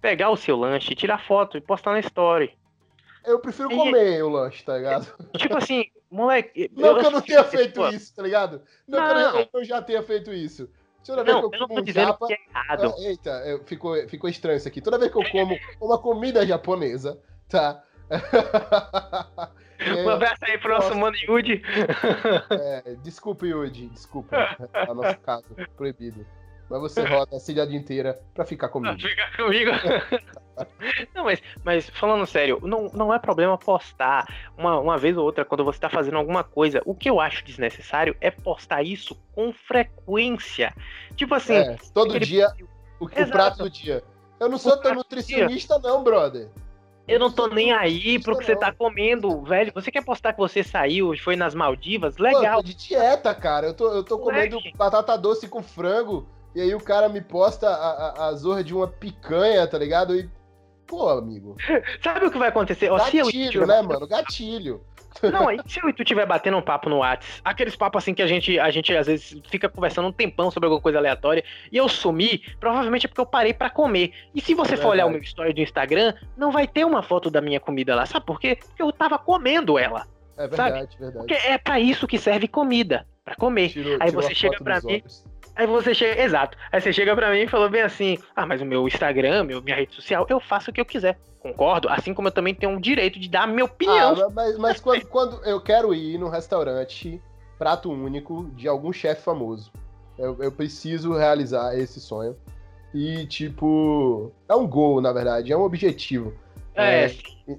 pegar 0.00 0.30
o 0.30 0.36
seu 0.36 0.56
lanche, 0.56 0.94
tirar 0.94 1.18
foto 1.18 1.56
e 1.56 1.60
postar 1.60 1.92
na 1.92 2.00
story. 2.00 2.56
Eu 3.24 3.40
prefiro 3.40 3.72
e... 3.72 3.76
comer 3.76 4.22
o 4.22 4.28
lanche, 4.28 4.62
tá 4.62 4.76
ligado? 4.76 5.06
Tipo 5.36 5.56
assim, 5.56 5.86
moleque. 6.10 6.70
Não 6.74 6.88
eu, 6.88 7.00
que 7.00 7.06
eu 7.06 7.10
não 7.10 7.20
tenha 7.20 7.44
feito 7.44 7.80
pô. 7.80 7.88
isso, 7.88 8.14
tá 8.14 8.22
ligado? 8.22 8.62
Não, 8.86 9.14
não. 9.14 9.32
que 9.32 9.56
eu, 9.56 9.60
eu, 9.60 9.64
já 9.64 9.82
tenha 9.82 10.02
feito 10.02 10.32
isso. 10.32 10.68
Toda 11.04 11.22
vez 11.22 11.36
não, 11.36 11.50
que 11.50 11.56
eu 11.56 11.68
como 11.68 11.80
um 11.80 11.86
japa. 11.86 12.26
É 12.30 12.34
errado. 12.34 12.94
Ah, 12.96 13.02
eita, 13.02 13.60
ficou, 13.64 13.96
ficou 14.08 14.28
estranho 14.28 14.56
isso 14.56 14.68
aqui. 14.68 14.80
Toda 14.80 14.98
vez 14.98 15.10
que 15.10 15.18
eu 15.18 15.30
como 15.30 15.56
uma 15.80 15.98
comida 15.98 16.46
japonesa, 16.46 17.20
tá? 17.48 17.82
É, 19.78 20.04
um 20.04 20.08
abraço 20.08 20.42
aí 20.42 20.58
pro 20.58 20.74
nosso 20.74 20.94
mano 20.96 21.16
Yudi. 21.28 21.62
É, 22.50 22.94
desculpa, 23.02 23.46
Yudi, 23.46 23.88
desculpa. 23.88 24.34
É 24.72 24.90
o 24.90 24.94
nosso 24.94 25.18
caso, 25.20 25.44
proibido. 25.76 26.26
Mas 26.68 26.80
você 26.80 27.04
roda 27.04 27.36
a 27.36 27.40
cidade 27.40 27.76
inteira 27.76 28.18
pra 28.34 28.44
ficar 28.44 28.68
comigo. 28.68 28.98
Pra 28.98 29.08
ficar 29.08 29.36
comigo. 29.36 29.70
não, 31.14 31.24
mas, 31.24 31.40
mas 31.62 31.88
falando 31.90 32.26
sério, 32.26 32.58
não, 32.62 32.88
não 32.92 33.14
é 33.14 33.18
problema 33.18 33.56
postar 33.56 34.26
uma, 34.58 34.80
uma 34.80 34.98
vez 34.98 35.16
ou 35.16 35.24
outra 35.24 35.44
quando 35.44 35.64
você 35.64 35.78
tá 35.78 35.88
fazendo 35.88 36.16
alguma 36.16 36.42
coisa. 36.42 36.82
O 36.84 36.94
que 36.94 37.08
eu 37.08 37.20
acho 37.20 37.44
desnecessário 37.44 38.16
é 38.20 38.30
postar 38.30 38.82
isso 38.82 39.14
com 39.32 39.52
frequência. 39.52 40.74
Tipo 41.14 41.34
assim. 41.34 41.54
É, 41.54 41.76
todo 41.94 42.18
dia, 42.18 42.48
o, 43.00 43.04
o 43.04 43.08
prato 43.08 43.58
do 43.58 43.70
dia. 43.70 44.02
Eu 44.40 44.48
não 44.48 44.58
sou 44.58 44.76
tão 44.78 44.94
nutricionista, 44.94 45.78
não, 45.78 46.02
brother. 46.02 46.50
Eu 47.06 47.20
não 47.20 47.30
tô 47.30 47.46
nem 47.46 47.72
aí 47.72 48.18
pro 48.20 48.36
que 48.36 48.44
você 48.44 48.56
tá 48.56 48.72
comendo, 48.72 49.42
velho. 49.42 49.72
Você 49.74 49.90
quer 49.90 50.04
postar 50.04 50.32
que 50.32 50.38
você 50.38 50.62
saiu 50.64 51.14
e 51.14 51.18
foi 51.18 51.36
nas 51.36 51.54
Maldivas? 51.54 52.16
Legal. 52.18 52.56
Pô, 52.56 52.62
de 52.62 52.74
dieta, 52.74 53.34
cara. 53.34 53.68
Eu 53.68 53.74
tô, 53.74 53.92
eu 53.92 54.02
tô 54.02 54.18
comendo 54.18 54.58
batata 54.76 55.16
doce 55.16 55.48
com 55.48 55.62
frango. 55.62 56.26
E 56.54 56.60
aí 56.60 56.74
o 56.74 56.80
cara 56.80 57.08
me 57.08 57.20
posta 57.20 57.68
a, 57.68 57.90
a, 57.90 58.28
a 58.28 58.34
zorra 58.34 58.64
de 58.64 58.74
uma 58.74 58.88
picanha, 58.88 59.66
tá 59.66 59.78
ligado? 59.78 60.16
E 60.16 60.28
Pô, 60.86 61.08
amigo. 61.08 61.56
Sabe 62.02 62.26
o 62.26 62.30
que 62.30 62.38
vai 62.38 62.48
acontecer? 62.48 62.90
Ó, 62.90 62.98
se 62.98 63.16
eu 63.18 63.26
Gatilho, 63.26 63.66
né, 63.66 63.82
mano? 63.82 64.06
Gatilho. 64.06 64.80
Não, 65.32 65.48
aí 65.48 65.58
se 65.66 65.82
eu 65.82 65.88
e 65.88 65.94
tu 65.94 66.02
estiver 66.02 66.26
batendo 66.26 66.58
um 66.58 66.62
papo 66.62 66.90
no 66.90 66.98
Whats, 66.98 67.40
aqueles 67.42 67.74
papos 67.74 68.02
assim 68.02 68.12
que 68.12 68.20
a 68.20 68.26
gente, 68.26 68.58
a 68.60 68.70
gente 68.70 68.94
às 68.94 69.06
vezes 69.06 69.40
fica 69.48 69.66
conversando 69.66 70.08
um 70.08 70.12
tempão 70.12 70.50
sobre 70.50 70.66
alguma 70.66 70.80
coisa 70.82 70.98
aleatória, 70.98 71.42
e 71.72 71.76
eu 71.78 71.88
sumi, 71.88 72.42
provavelmente 72.60 73.06
é 73.06 73.08
porque 73.08 73.20
eu 73.22 73.26
parei 73.26 73.54
pra 73.54 73.70
comer. 73.70 74.12
E 74.34 74.42
se 74.42 74.52
você 74.52 74.76
for 74.76 74.88
olhar 74.88 75.06
o 75.06 75.10
meu 75.10 75.22
story 75.22 75.54
do 75.54 75.60
Instagram, 75.62 76.12
não 76.36 76.52
vai 76.52 76.66
ter 76.68 76.84
uma 76.84 77.02
foto 77.02 77.30
da 77.30 77.40
minha 77.40 77.58
comida 77.58 77.94
lá. 77.94 78.04
Sabe 78.04 78.26
por 78.26 78.38
quê? 78.38 78.56
Porque 78.56 78.82
eu 78.82 78.92
tava 78.92 79.18
comendo 79.18 79.78
ela. 79.78 80.06
É 80.36 80.46
verdade, 80.46 80.96
verdade. 80.98 81.16
Porque 81.16 81.32
é 81.32 81.56
pra 81.56 81.80
isso 81.80 82.06
que 82.06 82.18
serve 82.18 82.46
comida, 82.46 83.06
pra 83.24 83.34
comer. 83.36 83.70
Tirou- 83.70 83.96
Aí 83.98 84.10
você 84.10 84.34
chega 84.34 84.58
dos 84.58 84.84
mim, 84.84 85.00
olhos. 85.02 85.24
Aí 85.56 85.66
você 85.66 85.94
chega, 85.94 86.22
exato. 86.22 86.56
Aí 86.70 86.80
você 86.80 86.92
chega 86.92 87.16
pra 87.16 87.30
mim 87.30 87.40
e 87.40 87.48
falou 87.48 87.70
bem 87.70 87.80
assim: 87.80 88.18
"Ah, 88.36 88.44
mas 88.44 88.60
o 88.60 88.64
meu 88.64 88.86
Instagram, 88.86 89.44
meu, 89.44 89.62
minha 89.62 89.74
rede 89.74 89.94
social, 89.94 90.26
eu 90.28 90.38
faço 90.38 90.70
o 90.70 90.72
que 90.72 90.80
eu 90.80 90.84
quiser". 90.84 91.18
Concordo, 91.40 91.88
assim 91.88 92.12
como 92.12 92.28
eu 92.28 92.32
também 92.32 92.54
tenho 92.54 92.76
o 92.76 92.80
direito 92.80 93.18
de 93.18 93.28
dar 93.28 93.44
a 93.44 93.46
minha 93.46 93.64
opinião. 93.64 94.14
Ah, 94.20 94.30
mas, 94.30 94.58
mas 94.58 94.80
quando, 94.80 95.06
quando 95.08 95.44
eu 95.44 95.60
quero 95.60 95.94
ir 95.94 96.18
num 96.18 96.28
restaurante, 96.28 97.22
prato 97.58 97.90
único, 97.90 98.50
de 98.54 98.68
algum 98.68 98.92
chefe 98.92 99.22
famoso, 99.22 99.72
eu, 100.18 100.36
eu 100.42 100.52
preciso 100.52 101.16
realizar 101.16 101.78
esse 101.78 102.00
sonho. 102.00 102.36
E, 102.92 103.26
tipo, 103.26 104.32
é 104.48 104.54
um 104.54 104.66
gol, 104.66 105.00
na 105.00 105.12
verdade, 105.12 105.52
é 105.52 105.56
um 105.56 105.62
objetivo. 105.62 106.34
é, 106.74 107.06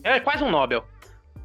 é. 0.03 0.17
é 0.17 0.19
quase 0.19 0.43
um 0.43 0.51
Nobel. 0.51 0.83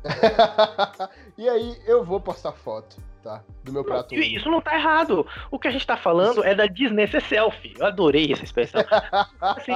e 1.39 1.49
aí 1.49 1.77
eu 1.87 2.05
vou 2.05 2.21
postar 2.21 2.53
foto, 2.53 2.97
tá? 3.23 3.43
Do 3.65 3.73
meu 3.73 3.85
prato 3.85 4.15
único. 4.15 4.37
Isso 4.37 4.51
não 4.51 4.61
tá 4.61 4.75
errado. 4.75 5.27
O 5.51 5.59
que 5.59 5.69
a 5.69 5.71
gente 5.71 5.87
tá 5.87 5.97
falando 5.97 6.45
é 6.45 6.55
da 6.55 6.67
desnecesselfie. 6.67 7.69
selfie. 7.71 7.75
Eu 7.79 7.87
adorei 7.87 8.33
essa 8.33 8.45
expressão. 8.45 8.83
assim, 9.41 9.73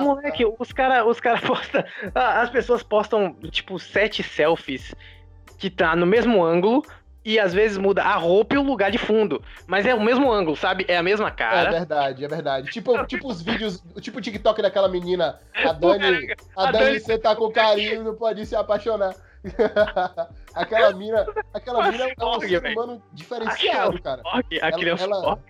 Moleque, 0.00 0.44
os 0.58 0.72
caras 0.72 1.06
os 1.06 1.20
cara 1.20 1.40
postam. 1.40 1.82
As 2.14 2.50
pessoas 2.50 2.82
postam, 2.82 3.34
tipo, 3.50 3.78
sete 3.78 4.22
selfies 4.22 4.94
que 5.58 5.70
tá 5.70 5.96
no 5.96 6.06
mesmo 6.06 6.44
ângulo. 6.44 6.84
E 7.24 7.40
às 7.40 7.52
vezes 7.52 7.76
muda 7.76 8.04
a 8.04 8.14
roupa 8.14 8.54
e 8.54 8.58
o 8.58 8.62
lugar 8.62 8.88
de 8.88 8.98
fundo. 8.98 9.42
Mas 9.66 9.84
é 9.84 9.92
o 9.92 10.00
mesmo 10.00 10.30
ângulo, 10.30 10.54
sabe? 10.54 10.84
É 10.86 10.96
a 10.96 11.02
mesma 11.02 11.26
É 11.26 11.30
cara. 11.32 11.70
verdade, 11.72 12.24
é 12.24 12.28
verdade. 12.28 12.70
Tipo, 12.70 12.92
tipo 13.04 13.26
os 13.28 13.42
vídeos, 13.42 13.82
tipo 14.00 14.18
o 14.18 14.20
TikTok 14.22 14.62
daquela 14.62 14.88
menina, 14.88 15.40
a 15.52 15.72
Dani, 15.72 16.36
a 16.56 16.70
Dani- 16.70 17.00
você 17.00 17.18
tá 17.18 17.34
com 17.34 17.50
carinho, 17.50 18.04
não 18.04 18.14
pode 18.14 18.46
se 18.46 18.54
apaixonar. 18.54 19.12
aquela 20.54 20.92
mina, 20.92 21.26
aquela 21.52 21.90
mina 21.90 22.04
é 22.08 22.24
um 22.24 22.40
ser 22.40 22.64
humano 22.66 23.02
diferenciado, 23.12 24.00
cara. 24.02 24.22
Aquele 24.62 24.90
é 24.90 24.92
ela- 25.02 25.16
suporte. 25.16 25.42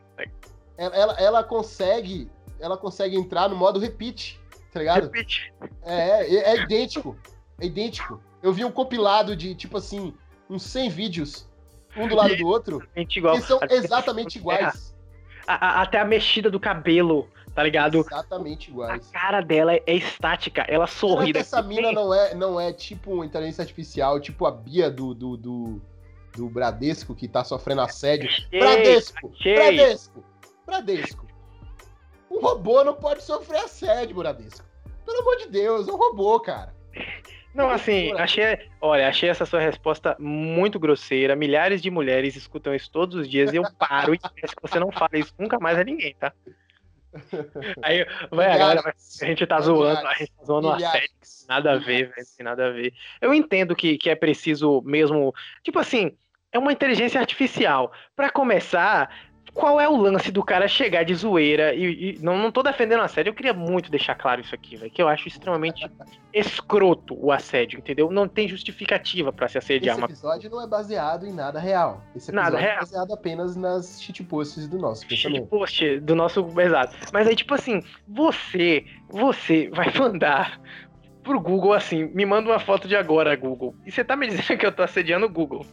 Ela, 0.78 0.94
ela, 0.96 1.12
ela 1.14 1.44
consegue, 1.44 2.30
ela 2.60 2.76
consegue 2.76 3.16
entrar 3.16 3.48
no 3.48 3.56
modo 3.56 3.78
repeat, 3.78 4.38
tá 4.72 4.80
ligado? 4.80 5.04
Repite. 5.04 5.52
É, 5.82 6.34
é, 6.34 6.34
é 6.52 6.62
idêntico, 6.62 7.16
é 7.58 7.64
idêntico. 7.66 8.20
Eu 8.42 8.52
vi 8.52 8.64
um 8.64 8.70
compilado 8.70 9.34
de, 9.34 9.54
tipo 9.54 9.78
assim, 9.78 10.14
uns 10.50 10.62
100 10.64 10.90
vídeos, 10.90 11.48
um 11.96 12.06
do 12.06 12.14
lado 12.14 12.36
do 12.36 12.46
outro, 12.46 12.86
igual. 12.94 13.36
que 13.36 13.40
são 13.42 13.58
exatamente 13.70 14.36
iguais. 14.36 14.94
a- 15.46 15.54
a- 15.78 15.82
até 15.82 15.98
a 15.98 16.04
mexida 16.04 16.50
do 16.50 16.60
cabelo, 16.60 17.26
tá 17.56 17.62
ligado? 17.62 18.00
Exatamente 18.00 18.68
A 18.68 18.70
iguais. 18.70 19.10
cara 19.10 19.40
dela 19.40 19.72
é, 19.74 19.82
é 19.86 19.94
estática, 19.94 20.60
ela 20.68 20.86
Será 20.86 20.98
sorri. 21.00 21.32
que 21.32 21.38
essa 21.38 21.62
mina 21.62 21.90
não 21.90 22.12
é, 22.12 22.34
não 22.34 22.60
é 22.60 22.70
tipo 22.70 23.14
uma 23.14 23.24
inteligência 23.24 23.62
artificial, 23.62 24.20
tipo 24.20 24.44
a 24.44 24.50
Bia 24.50 24.90
do, 24.90 25.14
do, 25.14 25.36
do, 25.38 25.82
do 26.36 26.48
Bradesco, 26.50 27.14
que 27.14 27.26
tá 27.26 27.42
sofrendo 27.42 27.80
assédio? 27.80 28.28
Achei, 28.28 28.60
Bradesco! 28.60 29.32
achei. 29.34 29.54
Bradesco! 29.54 30.24
Bradesco! 30.66 31.26
Um 32.30 32.40
robô 32.40 32.84
não 32.84 32.94
pode 32.94 33.22
sofrer 33.24 33.60
assédio, 33.60 34.16
Bradesco. 34.16 34.66
Pelo 35.06 35.20
amor 35.20 35.36
de 35.38 35.48
Deus, 35.48 35.88
é 35.88 35.92
um 35.92 35.96
robô, 35.96 36.38
cara. 36.38 36.74
Não, 37.54 37.70
assim, 37.70 38.12
achei. 38.18 38.68
Olha, 38.82 39.08
achei 39.08 39.30
essa 39.30 39.46
sua 39.46 39.60
resposta 39.60 40.14
muito 40.18 40.78
grosseira. 40.78 41.34
Milhares 41.34 41.80
de 41.80 41.90
mulheres 41.90 42.36
escutam 42.36 42.74
isso 42.74 42.90
todos 42.90 43.16
os 43.16 43.26
dias 43.26 43.50
e 43.50 43.56
eu 43.56 43.62
paro 43.78 44.14
e 44.14 44.18
peço 44.18 44.54
que 44.54 44.60
você 44.60 44.78
não 44.78 44.92
fale 44.92 45.20
isso 45.20 45.32
nunca 45.38 45.58
mais 45.58 45.78
a 45.78 45.84
ninguém, 45.84 46.14
tá? 46.20 46.34
Aí, 47.82 48.06
vai, 48.30 48.52
a 48.52 48.58
galera 48.58 48.82
a 48.82 49.24
gente 49.24 49.46
tá 49.46 49.60
zoando, 49.60 50.06
a 50.06 50.14
gente 50.14 50.32
tá 50.32 50.44
zoando 50.44 50.70
assédio. 50.70 50.90
Milhares. 50.90 51.46
Nada 51.48 51.72
a 51.72 51.76
ver, 51.76 52.12
velho. 52.14 52.26
Nada 52.40 52.66
a 52.66 52.70
ver. 52.70 52.92
Eu 53.20 53.32
entendo 53.32 53.74
que, 53.74 53.96
que 53.98 54.10
é 54.10 54.14
preciso 54.14 54.82
mesmo. 54.84 55.34
Tipo 55.62 55.78
assim, 55.78 56.16
é 56.52 56.58
uma 56.58 56.72
inteligência 56.72 57.20
artificial. 57.20 57.92
Pra 58.14 58.30
começar, 58.30 59.10
qual 59.56 59.80
é 59.80 59.88
o 59.88 59.96
lance 59.96 60.30
do 60.30 60.44
cara 60.44 60.68
chegar 60.68 61.02
de 61.02 61.14
zoeira? 61.14 61.74
E, 61.74 62.10
e- 62.10 62.18
não, 62.20 62.36
não 62.36 62.52
tô 62.52 62.62
defendendo 62.62 63.00
o 63.00 63.02
assédio, 63.02 63.30
eu 63.30 63.34
queria 63.34 63.54
muito 63.54 63.90
deixar 63.90 64.14
claro 64.14 64.42
isso 64.42 64.54
aqui, 64.54 64.76
velho. 64.76 64.90
Que 64.90 65.00
eu 65.02 65.08
acho 65.08 65.26
extremamente 65.26 65.90
escroto 66.32 67.16
o 67.18 67.32
assédio, 67.32 67.78
entendeu? 67.78 68.10
Não 68.10 68.28
tem 68.28 68.46
justificativa 68.46 69.32
pra 69.32 69.48
se 69.48 69.56
assediar 69.56 69.94
Esse 69.94 70.00
uma 70.02 70.06
episódio 70.06 70.50
não 70.50 70.62
é 70.62 70.66
baseado 70.66 71.26
em 71.26 71.32
nada 71.32 71.58
real. 71.58 72.02
Esse 72.14 72.30
Nada 72.30 72.48
episódio 72.58 72.66
real. 72.66 72.76
é 72.76 72.80
baseado 72.80 73.12
apenas 73.14 73.56
nas 73.56 74.02
shitposts 74.02 74.68
do 74.68 74.76
nosso 74.78 75.06
pensamento. 75.06 75.46
post 75.46 76.00
do 76.00 76.14
nosso. 76.14 76.46
Exato. 76.60 76.94
Mas 77.10 77.26
aí, 77.26 77.34
tipo 77.34 77.54
assim, 77.54 77.82
você, 78.06 78.84
você 79.08 79.70
vai 79.70 79.90
mandar 79.98 80.60
pro 81.22 81.40
Google 81.40 81.72
assim, 81.72 82.04
me 82.14 82.26
manda 82.26 82.50
uma 82.50 82.60
foto 82.60 82.86
de 82.86 82.94
agora, 82.94 83.34
Google. 83.34 83.74
E 83.86 83.90
você 83.90 84.04
tá 84.04 84.14
me 84.14 84.26
dizendo 84.28 84.58
que 84.58 84.66
eu 84.66 84.72
tô 84.72 84.82
assediando 84.82 85.24
o 85.24 85.30
Google. 85.30 85.64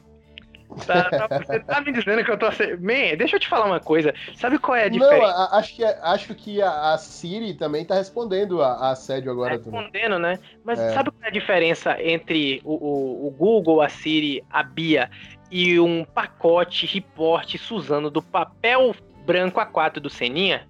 Tá, 0.85 1.09
tá- 1.09 1.39
você 1.39 1.59
tá 1.59 1.81
me 1.81 1.91
dizendo 1.91 2.23
que 2.23 2.31
eu 2.31 2.37
tô. 2.37 2.47
Man, 2.47 3.15
deixa 3.17 3.35
eu 3.35 3.39
te 3.39 3.47
falar 3.47 3.65
uma 3.65 3.79
coisa. 3.79 4.13
Sabe 4.35 4.57
qual 4.59 4.75
é 4.75 4.85
a 4.85 4.89
Não, 4.89 4.97
diferença? 4.99 5.27
a- 5.27 5.57
acho 5.57 5.75
que, 5.75 5.83
acho 5.83 6.35
que 6.35 6.61
a, 6.61 6.93
a 6.93 6.97
Siri 6.97 7.53
também 7.53 7.85
tá 7.85 7.95
respondendo 7.95 8.61
a, 8.61 8.73
a 8.73 8.89
assédio 8.91 9.31
agora 9.31 9.57
também. 9.59 9.81
Respondendo, 9.81 10.19
né? 10.19 10.39
Mas 10.63 10.79
É. 10.79 10.89
sabe 10.93 11.11
qual 11.11 11.23
é 11.23 11.27
a 11.27 11.31
diferença 11.31 12.01
entre 12.01 12.61
o, 12.63 12.73
o, 12.73 13.27
o 13.27 13.31
Google, 13.31 13.81
a 13.81 13.89
Siri, 13.89 14.43
a 14.49 14.63
Bia 14.63 15.09
e 15.51 15.79
um 15.79 16.03
pacote 16.03 16.85
reporte 16.85 17.57
Suzano 17.57 18.09
do 18.09 18.21
papel 18.21 18.95
branco 19.25 19.59
A4 19.59 19.99
do 19.99 20.09
Seninha? 20.09 20.67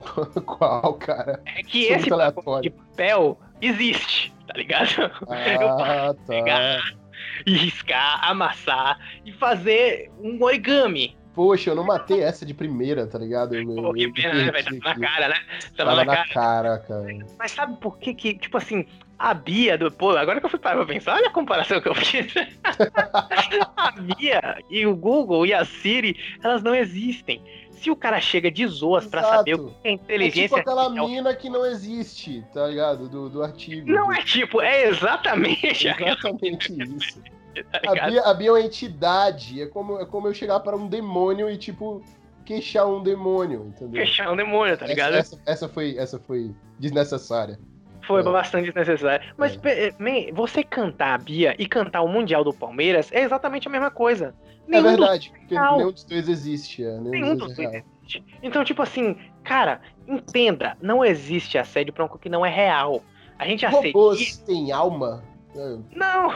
Qual, 0.46 0.94
cara? 0.94 1.42
É 1.56 1.62
que 1.62 1.82
Isso 1.84 1.92
é 1.92 1.96
esse 1.96 2.08
pacote 2.08 2.62
de 2.62 2.70
papel 2.70 3.38
existe, 3.60 4.32
tá 4.46 4.54
ligado? 4.56 5.10
Ah, 5.28 6.14
tá. 6.26 6.97
E 7.46 7.56
riscar, 7.56 8.28
amassar 8.28 8.98
e 9.24 9.32
fazer 9.32 10.10
um 10.20 10.42
origami. 10.42 11.16
Poxa, 11.34 11.70
eu 11.70 11.76
não 11.76 11.84
matei 11.84 12.20
essa 12.20 12.44
de 12.44 12.52
primeira, 12.52 13.06
tá 13.06 13.16
ligado? 13.16 13.54
Eu, 13.54 13.64
Pô, 13.64 13.94
que 13.94 14.12
pena, 14.12 14.34
né, 14.34 14.50
velho? 14.50 14.80
Tá 14.80 14.94
na 14.94 15.08
cara, 15.08 15.28
né? 15.28 15.36
Tava 15.76 15.94
na 15.94 16.04
na 16.04 16.16
cara. 16.16 16.28
cara, 16.28 16.78
cara. 16.78 17.26
Mas 17.38 17.52
sabe 17.52 17.76
por 17.76 17.96
que 17.98 18.12
que, 18.12 18.36
tipo 18.36 18.56
assim, 18.56 18.84
a 19.18 19.34
Bia 19.34 19.78
do. 19.78 19.90
Pô, 19.90 20.16
agora 20.16 20.40
que 20.40 20.46
eu 20.46 20.50
fui 20.50 20.58
parar 20.58 20.76
pra 20.76 20.86
pensar, 20.86 21.14
olha 21.14 21.28
a 21.28 21.32
comparação 21.32 21.80
que 21.80 21.88
eu 21.88 21.94
fiz. 21.94 22.32
a 23.76 23.90
Bia 23.92 24.58
e 24.68 24.84
o 24.84 24.96
Google 24.96 25.46
e 25.46 25.54
a 25.54 25.64
Siri, 25.64 26.16
elas 26.42 26.62
não 26.62 26.74
existem. 26.74 27.40
Se 27.80 27.90
o 27.90 27.96
cara 27.96 28.20
chega 28.20 28.50
de 28.50 28.66
zoas 28.66 29.06
pra 29.06 29.20
Exato. 29.20 29.36
saber 29.36 29.54
o 29.54 29.68
que 29.68 29.74
é 29.84 29.92
É 29.92 29.96
tipo 29.96 30.04
inteligência 30.04 30.58
aquela 30.58 30.82
artificial, 30.82 31.08
mina 31.08 31.34
que 31.34 31.48
não 31.50 31.64
existe, 31.66 32.44
tá 32.52 32.66
ligado? 32.66 33.08
Do, 33.08 33.28
do 33.28 33.42
artigo. 33.42 33.90
não 33.90 34.12
é 34.12 34.22
tipo, 34.22 34.60
é 34.60 34.88
exatamente, 34.88 35.88
Exatamente 35.88 36.72
isso. 36.96 37.22
tá 37.72 37.80
A? 38.02 38.08
Bia, 38.10 38.22
a 38.22 38.34
Bia 38.34 38.48
é 38.48 38.52
uma 38.52 38.60
entidade. 38.60 39.62
É 39.62 39.66
como, 39.66 39.98
é 40.00 40.04
como 40.06 40.28
eu 40.28 40.34
chegar 40.34 40.60
para 40.60 40.76
um 40.76 40.86
demônio 40.86 41.50
e, 41.50 41.56
tipo, 41.56 42.02
queixar 42.44 42.86
um 42.86 43.02
demônio, 43.02 43.66
entendeu? 43.68 44.00
Fechar 44.04 44.30
um 44.32 44.36
demônio, 44.36 44.76
tá 44.76 44.86
ligado? 44.86 45.14
Essa, 45.14 45.34
essa, 45.36 45.42
essa 45.50 45.68
foi, 45.68 45.96
essa 45.98 46.18
foi 46.18 46.54
desnecessária. 46.78 47.58
Foi 48.06 48.20
É. 48.20 48.24
bastante 48.24 48.66
desnecessário. 48.72 49.34
Mas, 49.36 49.54
É. 49.54 49.58
pe- 49.58 49.94
man, 49.98 50.32
você 50.34 50.62
cantar 50.62 51.14
a 51.14 51.18
Bia 51.18 51.54
e 51.58 51.66
cantar 51.66 52.00
o 52.02 52.08
Mundial 52.08 52.42
do 52.42 52.52
Palmeiras 52.54 53.12
é 53.12 53.22
exatamente 53.22 53.68
a 53.68 53.70
mesma 53.70 53.90
coisa. 53.90 54.34
É 54.70 54.80
verdade, 54.80 55.30
porque 55.30 55.54
nenhum 55.58 55.92
dos 55.92 56.04
dois 56.04 56.28
existe. 56.28 56.84
É, 56.84 56.90
nenhum, 56.98 57.10
Nenhum 57.10 57.36
dos 57.36 57.54
dois 57.54 57.58
é 57.58 57.62
dois 57.62 57.72
real. 57.72 57.84
existe. 58.02 58.24
Então, 58.42 58.64
tipo 58.64 58.82
assim, 58.82 59.16
cara, 59.44 59.80
entenda, 60.06 60.76
não 60.80 61.04
existe 61.04 61.56
assédio 61.58 61.92
pra 61.92 62.04
algo 62.04 62.18
que 62.18 62.28
não 62.28 62.44
é 62.44 62.50
real. 62.50 63.02
A 63.38 63.46
gente 63.46 63.64
assedia. 63.64 63.92
Robôs 63.92 64.36
têm 64.38 64.72
alma? 64.72 65.22
É, 65.56 65.78
Não! 65.94 66.28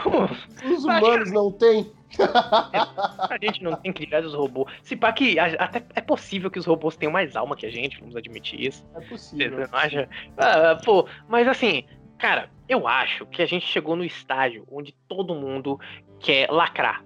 Os 0.75 0.83
humanos 0.83 1.31
não 1.31 1.51
têm. 1.51 1.91
A 2.19 3.37
gente 3.41 3.63
não 3.63 3.75
tem 3.75 3.91
criado 3.91 4.25
os 4.25 4.33
robôs. 4.33 4.71
Se 4.83 4.95
pá 4.95 5.11
que 5.11 5.37
até 5.39 5.83
é 5.95 6.01
possível 6.01 6.49
que 6.51 6.59
os 6.59 6.65
robôs 6.65 6.95
tenham 6.95 7.11
mais 7.11 7.35
alma 7.35 7.55
que 7.55 7.65
a 7.65 7.71
gente, 7.71 7.99
vamos 7.99 8.15
admitir 8.15 8.59
isso. 8.67 8.85
É 8.95 9.01
possível. 9.01 9.67
acha? 9.71 10.07
Ah, 10.37 10.79
pô, 10.83 11.07
mas 11.27 11.47
assim, 11.47 11.83
cara, 12.17 12.49
eu 12.69 12.87
acho 12.87 13.25
que 13.27 13.41
a 13.41 13.45
gente 13.45 13.65
chegou 13.65 13.95
no 13.95 14.03
estágio 14.03 14.65
onde 14.71 14.93
todo 15.07 15.35
mundo 15.35 15.79
quer 16.19 16.49
lacrar. 16.49 17.03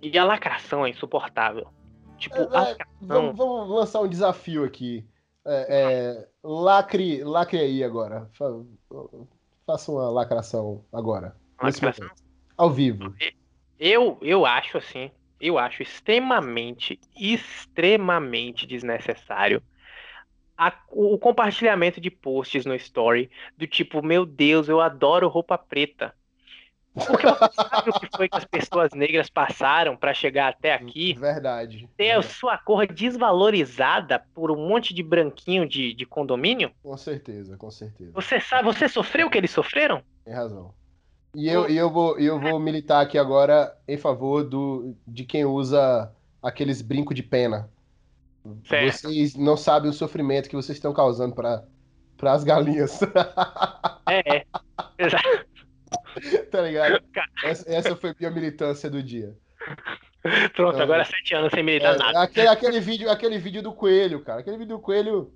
E 0.00 0.16
a 0.18 0.24
lacração 0.24 0.86
é 0.86 0.90
insuportável. 0.90 1.68
Tipo, 2.16 2.36
É, 2.36 2.40
é, 2.40 2.44
lacração. 2.44 2.86
Vamos, 3.00 3.36
vamos 3.36 3.68
lançar 3.70 4.00
um 4.00 4.08
desafio 4.08 4.64
aqui. 4.64 5.04
É, 5.46 5.66
é, 5.70 6.28
lacre, 6.42 7.22
lacre 7.24 7.58
aí 7.58 7.82
agora. 7.82 8.28
Fa- 8.32 8.60
Faça 9.66 9.90
uma 9.92 10.08
lacração 10.10 10.84
agora. 10.92 11.36
lacração. 11.60 12.08
Ao 12.56 12.70
vivo. 12.70 13.14
Eu, 13.78 14.18
eu 14.20 14.44
acho 14.44 14.78
assim, 14.78 15.10
eu 15.40 15.58
acho 15.58 15.82
extremamente, 15.82 16.98
extremamente 17.16 18.66
desnecessário 18.66 19.62
a- 20.56 20.76
o, 20.90 21.14
o 21.14 21.18
compartilhamento 21.18 22.00
de 22.00 22.10
posts 22.10 22.66
no 22.66 22.74
story 22.74 23.30
do 23.56 23.66
tipo, 23.66 24.02
meu 24.02 24.26
Deus, 24.26 24.68
eu 24.68 24.80
adoro 24.80 25.28
roupa 25.28 25.56
preta. 25.56 26.12
Porque 27.06 27.26
você 27.26 27.54
sabe 27.54 27.90
o 27.90 27.92
que 27.92 28.08
foi 28.16 28.28
que 28.28 28.36
as 28.36 28.44
pessoas 28.44 28.90
negras 28.92 29.30
passaram 29.30 29.96
para 29.96 30.12
chegar 30.14 30.48
até 30.48 30.74
aqui? 30.74 31.14
Verdade. 31.14 31.88
Ter 31.96 32.12
a 32.12 32.22
sua 32.22 32.58
cor 32.58 32.86
desvalorizada 32.86 34.22
por 34.34 34.50
um 34.50 34.68
monte 34.68 34.92
de 34.92 35.02
branquinho 35.02 35.68
de, 35.68 35.94
de 35.94 36.06
condomínio? 36.06 36.70
Com 36.82 36.96
certeza, 36.96 37.56
com 37.56 37.70
certeza. 37.70 38.12
Você 38.14 38.40
sabe, 38.40 38.64
você 38.64 38.88
sofreu 38.88 39.26
o 39.26 39.30
que 39.30 39.38
eles 39.38 39.50
sofreram? 39.50 40.02
Tem 40.24 40.34
razão. 40.34 40.74
E 41.34 41.48
eu, 41.48 41.68
e 41.68 41.76
eu, 41.76 41.90
vou, 41.90 42.18
eu 42.18 42.40
vou 42.40 42.58
militar 42.58 43.02
aqui 43.02 43.18
agora 43.18 43.76
em 43.86 43.96
favor 43.96 44.42
do, 44.42 44.94
de 45.06 45.24
quem 45.24 45.44
usa 45.44 46.10
aqueles 46.42 46.80
brincos 46.80 47.14
de 47.14 47.22
pena. 47.22 47.70
Certo. 48.64 49.08
Vocês 49.08 49.34
não 49.34 49.56
sabem 49.56 49.90
o 49.90 49.94
sofrimento 49.94 50.48
que 50.48 50.56
vocês 50.56 50.76
estão 50.78 50.92
causando 50.92 51.34
para 51.34 51.62
as 52.22 52.44
galinhas, 52.44 53.00
É, 54.08 54.36
é. 54.38 54.46
Exato. 54.98 55.47
tá 56.50 56.60
ligado? 56.62 57.02
Essa, 57.44 57.70
essa 57.70 57.96
foi 57.96 58.10
a 58.10 58.14
minha 58.18 58.30
militância 58.30 58.88
do 58.90 59.02
dia. 59.02 59.34
Pronto, 60.54 60.80
agora 60.80 61.04
sete 61.04 61.34
anos 61.34 61.50
sem 61.52 61.62
militar 61.62 61.94
É, 61.94 61.98
nada. 61.98 62.22
aquele, 62.22 62.48
aquele, 62.48 62.80
vídeo, 62.80 63.10
aquele 63.10 63.38
vídeo 63.38 63.62
do 63.62 63.72
coelho, 63.72 64.20
cara. 64.22 64.40
Aquele 64.40 64.56
vídeo 64.58 64.76
do 64.76 64.82
coelho. 64.82 65.32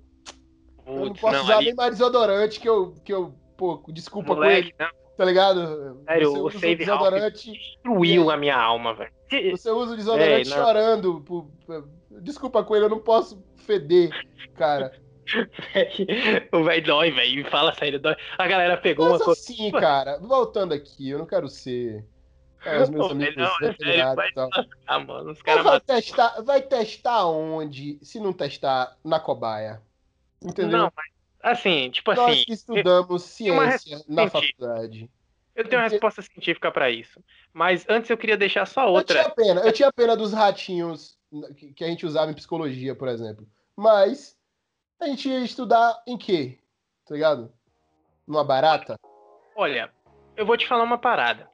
Eu 0.85 0.93
não 0.95 1.07
Putz, 1.07 1.21
posso 1.21 1.35
não, 1.37 1.43
usar 1.43 1.55
ali, 1.57 1.65
nem 1.67 1.75
mais 1.75 1.91
desodorante 1.91 2.59
que 2.59 2.67
eu. 2.67 2.93
Que 3.03 3.13
eu 3.13 3.33
pô, 3.57 3.81
desculpa, 3.89 4.33
moleque, 4.35 4.73
coelho, 4.73 4.75
não, 4.79 5.15
tá 5.17 5.25
ligado? 5.25 6.03
Sério, 6.05 6.31
Você 6.31 6.37
o 6.39 6.43
usa 6.45 6.59
Save 6.59 6.75
desodorante. 6.75 7.51
destruiu 7.51 8.29
a 8.29 8.37
minha 8.37 8.57
alma, 8.57 8.93
velho. 8.93 9.11
Você 9.51 9.71
usa 9.71 9.93
o 9.93 9.97
desodorante 9.97 10.49
chorando. 10.49 11.21
por- 11.21 11.47
Desculpa, 12.21 12.63
coelho, 12.63 12.85
eu 12.85 12.89
não 12.89 12.99
posso 12.99 13.43
feder, 13.57 14.09
cara. 14.55 14.91
O 16.51 16.63
velho 16.63 16.85
dói, 16.85 17.11
velho. 17.11 17.43
Me 17.43 17.49
fala 17.49 17.73
sério, 17.73 17.99
dói. 17.99 18.15
A 18.37 18.47
galera 18.47 18.77
pegou 18.77 19.09
Mas 19.09 19.19
uma 19.21 19.25
coisa. 19.25 19.39
assim, 19.41 19.71
cara, 19.71 20.17
voltando 20.19 20.73
aqui, 20.73 21.09
eu 21.09 21.19
não 21.19 21.25
quero 21.25 21.47
ser. 21.49 22.05
Os 22.81 22.89
meus 22.89 23.11
amigos 23.11 23.35
não, 23.35 23.67
é 23.67 23.73
sério, 23.73 24.15
vai. 24.15 24.29
Ah, 24.87 24.99
mano, 24.99 25.31
os 25.31 25.39
vai 25.41 25.79
testar, 25.81 26.41
vai 26.41 26.61
testar 26.61 27.25
onde, 27.27 27.99
se 28.01 28.19
não 28.19 28.31
testar 28.33 28.97
na 29.03 29.19
cobaia? 29.19 29.81
Entendeu? 30.41 30.77
Não, 30.77 30.91
mas 30.95 31.05
assim, 31.41 31.89
tipo 31.91 32.13
Nós 32.13 32.31
assim, 32.31 32.43
que 32.45 32.53
estudamos 32.53 33.23
ciência 33.23 33.97
na 34.07 34.27
científica. 34.29 34.65
faculdade. 34.65 35.09
eu 35.55 35.67
tenho 35.67 35.81
uma 35.81 35.87
resposta 35.87 36.21
científica 36.21 36.71
pra 36.71 36.89
isso. 36.89 37.21
Mas 37.53 37.85
antes 37.89 38.09
eu 38.09 38.17
queria 38.17 38.37
deixar 38.37 38.65
só 38.65 38.87
Eu 38.87 38.91
outra. 38.93 39.23
tinha 39.23 39.35
pena, 39.35 39.61
eu 39.61 39.71
tinha 39.73 39.91
pena 39.91 40.15
dos 40.15 40.33
ratinhos 40.33 41.17
que 41.75 41.83
a 41.83 41.87
gente 41.87 42.05
usava 42.05 42.31
em 42.31 42.35
psicologia, 42.35 42.95
por 42.95 43.07
exemplo. 43.07 43.47
Mas 43.75 44.37
a 44.99 45.05
gente 45.07 45.29
ia 45.29 45.39
estudar 45.39 46.01
em 46.07 46.17
quê? 46.17 46.59
Tá 47.05 47.13
ligado? 47.13 47.51
Numa 48.27 48.43
barata? 48.43 48.95
Olha, 49.55 49.91
eu 50.35 50.45
vou 50.45 50.57
te 50.57 50.67
falar 50.67 50.83
uma 50.83 50.97
parada. 50.97 51.49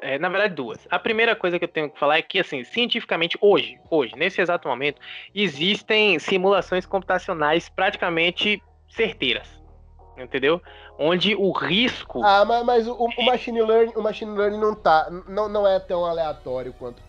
É, 0.00 0.18
na 0.18 0.28
verdade, 0.28 0.54
duas. 0.54 0.86
A 0.90 0.98
primeira 0.98 1.36
coisa 1.36 1.58
que 1.58 1.64
eu 1.64 1.68
tenho 1.68 1.90
que 1.90 1.98
falar 1.98 2.18
é 2.18 2.22
que, 2.22 2.40
assim, 2.40 2.64
cientificamente, 2.64 3.38
hoje, 3.40 3.78
hoje, 3.88 4.14
nesse 4.16 4.40
exato 4.40 4.66
momento, 4.68 5.00
existem 5.32 6.18
simulações 6.18 6.84
computacionais 6.84 7.68
praticamente 7.68 8.60
certeiras. 8.88 9.48
Entendeu? 10.16 10.60
Onde 10.98 11.34
o 11.34 11.50
risco. 11.52 12.22
Ah, 12.22 12.44
mas, 12.44 12.64
mas 12.64 12.88
o, 12.88 12.94
o 12.94 13.24
machine 13.24 13.62
learning, 13.62 13.92
o 13.96 14.02
machine 14.02 14.36
learning 14.36 14.58
não 14.58 14.74
tá, 14.74 15.08
não, 15.28 15.48
não 15.48 15.66
é 15.66 15.78
tão 15.80 16.04
aleatório 16.04 16.72
quanto. 16.74 17.02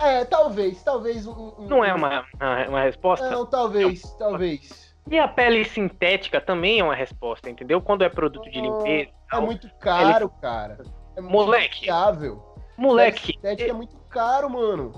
É, 0.00 0.24
talvez, 0.24 0.82
talvez 0.82 1.26
um, 1.26 1.54
um- 1.58 1.66
não 1.68 1.84
é 1.84 1.92
uma, 1.92 2.26
uma, 2.40 2.68
uma 2.68 2.80
resposta. 2.82 3.28
Não, 3.30 3.44
talvez, 3.46 4.02
talvez. 4.18 4.87
E 5.10 5.18
a 5.18 5.26
pele 5.26 5.64
sintética 5.64 6.40
também 6.40 6.80
é 6.80 6.84
uma 6.84 6.94
resposta, 6.94 7.48
entendeu? 7.48 7.80
Quando 7.80 8.02
é 8.02 8.08
produto 8.08 8.50
de 8.50 8.60
limpeza. 8.60 9.10
É 9.10 9.30
tal. 9.30 9.42
muito 9.42 9.68
caro, 9.80 10.28
cara. 10.40 10.78
É 11.16 11.20
muito 11.20 11.32
Moleque. 11.32 11.84
viável. 11.86 12.48
Moleque, 12.76 13.32
Sintética 13.32 13.70
é 13.70 13.72
muito 13.72 13.96
caro, 14.08 14.48
mano. 14.48 14.92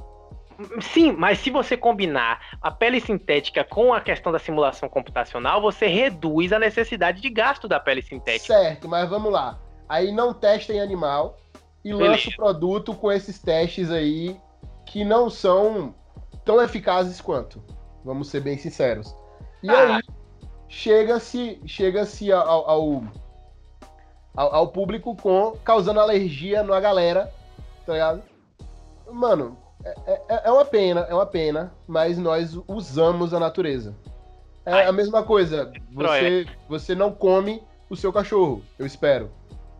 Sim, 0.82 1.12
mas 1.12 1.38
se 1.38 1.48
você 1.48 1.76
combinar 1.76 2.58
a 2.60 2.70
pele 2.70 3.00
sintética 3.00 3.64
com 3.64 3.94
a 3.94 4.00
questão 4.02 4.30
da 4.30 4.38
simulação 4.38 4.88
computacional, 4.88 5.62
você 5.62 5.86
reduz 5.86 6.52
a 6.52 6.58
necessidade 6.58 7.22
de 7.22 7.30
gasto 7.30 7.66
da 7.66 7.80
pele 7.80 8.02
sintética. 8.02 8.52
Certo, 8.52 8.86
mas 8.86 9.08
vamos 9.08 9.32
lá. 9.32 9.58
Aí 9.88 10.12
não 10.12 10.34
testa 10.34 10.74
em 10.74 10.80
animal 10.80 11.38
e 11.82 11.92
lança 11.94 12.08
Beleza. 12.08 12.28
o 12.28 12.36
produto 12.36 12.94
com 12.94 13.10
esses 13.10 13.38
testes 13.38 13.90
aí 13.90 14.38
que 14.84 15.02
não 15.02 15.30
são 15.30 15.94
tão 16.44 16.60
eficazes 16.60 17.20
quanto. 17.20 17.64
Vamos 18.04 18.28
ser 18.28 18.40
bem 18.40 18.58
sinceros. 18.58 19.16
E 19.62 19.70
Ah. 19.70 19.96
aí 19.96 20.02
chega-se 20.68 21.60
chega-se 21.66 22.32
ao, 22.32 22.48
ao, 22.68 23.02
ao, 24.36 24.54
ao 24.54 24.68
público 24.68 25.14
com 25.16 25.52
causando 25.64 26.00
alergia 26.00 26.62
na 26.62 26.78
galera, 26.80 27.32
tá 27.86 27.92
ligado? 27.92 28.22
Mano, 29.10 29.58
é, 29.84 29.94
é, 30.28 30.40
é 30.44 30.50
uma 30.52 30.64
pena, 30.64 31.00
é 31.08 31.14
uma 31.14 31.26
pena, 31.26 31.72
mas 31.86 32.16
nós 32.18 32.58
usamos 32.68 33.34
a 33.34 33.40
natureza. 33.40 33.94
É 34.64 34.72
Ai. 34.72 34.86
a 34.86 34.92
mesma 34.92 35.22
coisa. 35.22 35.72
Você, 35.92 36.46
você 36.68 36.94
não 36.94 37.12
come 37.12 37.62
o 37.88 37.96
seu 37.96 38.12
cachorro, 38.12 38.62
eu 38.78 38.86
espero, 38.86 39.30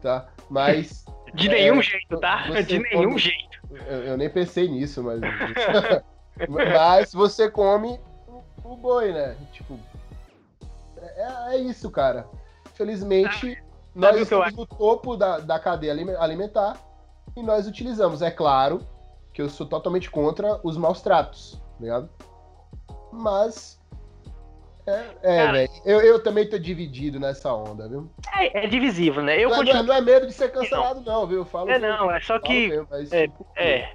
tá? 0.03 0.26
Mas 0.49 1.05
De 1.33 1.47
É, 1.49 1.53
nenhum 1.53 1.81
jeito, 1.81 2.18
tá? 2.18 2.49
De 2.62 2.81
nenhum 2.81 3.11
come- 3.11 3.18
jeito. 3.18 3.61
eu, 3.87 4.03
eu 4.05 4.16
nem 4.16 4.28
pensei 4.28 4.66
nisso, 4.68 5.01
mas 5.05 5.20
mas 6.49 7.12
você 7.12 7.49
come 7.49 8.01
o, 8.73 8.77
boi, 8.77 9.12
né? 9.12 9.37
Tipo, 9.53 9.79
é, 10.97 11.55
é 11.55 11.57
isso, 11.59 11.91
cara. 11.91 12.27
Felizmente 12.75 13.62
nós 13.95 14.11
o 14.23 14.27
que 14.27 14.35
eu 14.35 14.43
estamos 14.45 14.55
no 14.55 14.66
topo 14.66 15.16
da, 15.16 15.39
da 15.39 15.59
cadeia 15.59 15.93
alime- 15.93 16.14
alimentar 16.16 16.77
e 17.37 17.43
nós 17.43 17.66
utilizamos. 17.66 18.23
É 18.23 18.31
claro 18.31 18.81
que 19.33 19.43
eu 19.43 19.49
sou 19.49 19.66
totalmente 19.66 20.11
contra 20.11 20.61
os 20.62 20.77
maus 20.77 21.01
tratos, 21.03 21.61
tá 21.77 21.77
ligado? 21.81 22.09
Mas. 23.12 23.79
É, 24.87 25.05
é 25.23 25.53
velho. 25.53 25.71
Eu, 25.85 26.01
eu 26.01 26.23
também 26.23 26.49
tô 26.49 26.59
dividido 26.59 27.21
nessa 27.21 27.53
onda, 27.55 27.89
viu? 27.89 28.11
É, 28.35 28.64
é 28.64 28.66
divisível, 28.66 29.23
né? 29.23 29.37
Eu 29.39 29.51
não, 29.51 29.57
é- 29.57 29.59
não 29.59 29.62
é, 29.62 29.66
continuo. 29.66 29.83
não 29.87 29.95
é 29.95 30.01
medo 30.01 30.27
de 30.27 30.33
ser 30.33 30.51
cancelado, 30.51 31.01
não, 31.03 31.27
viu? 31.27 31.39
Eu 31.39 31.45
falo 31.45 31.71
É, 31.71 31.79
não, 31.79 32.11
é 32.11 32.21
só 32.21 32.39
que. 32.39 32.68
mesmo, 32.68 32.87
mas, 32.91 33.12
é, 33.12 33.27
tipo, 33.29 33.47
É, 33.57 33.93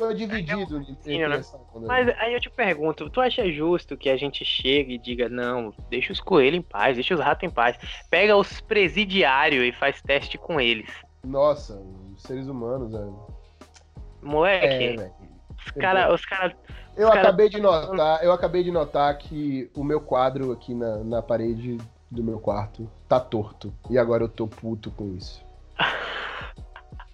tô 0.00 0.14
dividido 0.14 0.84
entre 0.88 1.28
né? 1.28 1.40
mas 1.86 2.08
aí 2.18 2.32
eu 2.34 2.40
te 2.40 2.50
pergunto, 2.50 3.10
tu 3.10 3.20
acha 3.20 3.50
justo 3.50 3.96
que 3.96 4.08
a 4.08 4.16
gente 4.16 4.44
chegue 4.44 4.94
e 4.94 4.98
diga, 4.98 5.28
não, 5.28 5.72
deixa 5.88 6.12
os 6.12 6.20
coelhos 6.20 6.58
em 6.58 6.62
paz, 6.62 6.96
deixa 6.96 7.14
os 7.14 7.20
ratos 7.20 7.48
em 7.48 7.52
paz, 7.52 7.76
pega 8.10 8.36
os 8.36 8.60
presidiários 8.60 9.62
e 9.64 9.72
faz 9.72 10.00
teste 10.02 10.38
com 10.38 10.60
eles. 10.60 10.90
Nossa, 11.24 11.80
os 12.14 12.22
seres 12.22 12.46
humanos, 12.48 12.92
velho. 12.92 13.14
Moleque, 14.22 15.00
É, 15.00 15.10
os 15.66 15.70
caras. 15.72 16.14
Os 16.14 16.24
cara, 16.26 16.56
Eu 16.96 17.06
Os 17.06 17.14
cara- 17.14 17.28
acabei 17.28 17.48
de 17.48 17.60
notar, 17.60 18.24
eu 18.24 18.32
acabei 18.32 18.62
de 18.64 18.70
notar 18.70 19.16
que 19.18 19.70
o 19.74 19.84
meu 19.84 20.00
quadro 20.00 20.52
aqui 20.52 20.74
na, 20.74 20.96
na 20.98 21.22
parede 21.22 21.78
do 22.10 22.24
meu 22.24 22.38
quarto 22.40 22.90
tá 23.08 23.20
torto. 23.20 23.72
E 23.88 23.96
agora 23.96 24.24
eu 24.24 24.28
tô 24.28 24.46
puto 24.48 24.90
com 24.90 25.14
isso. 25.14 25.44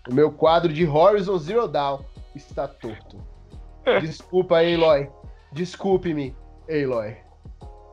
O 0.08 0.14
meu 0.14 0.30
quadro 0.30 0.72
de 0.72 0.86
Horizon 0.86 1.36
Zero 1.36 1.66
Dawn 1.66 1.98
está 2.36 2.68
torto. 2.68 3.18
Desculpa, 4.00 4.58
Aloy. 4.58 5.10
Desculpe-me, 5.52 6.34
Aloy. 6.68 7.16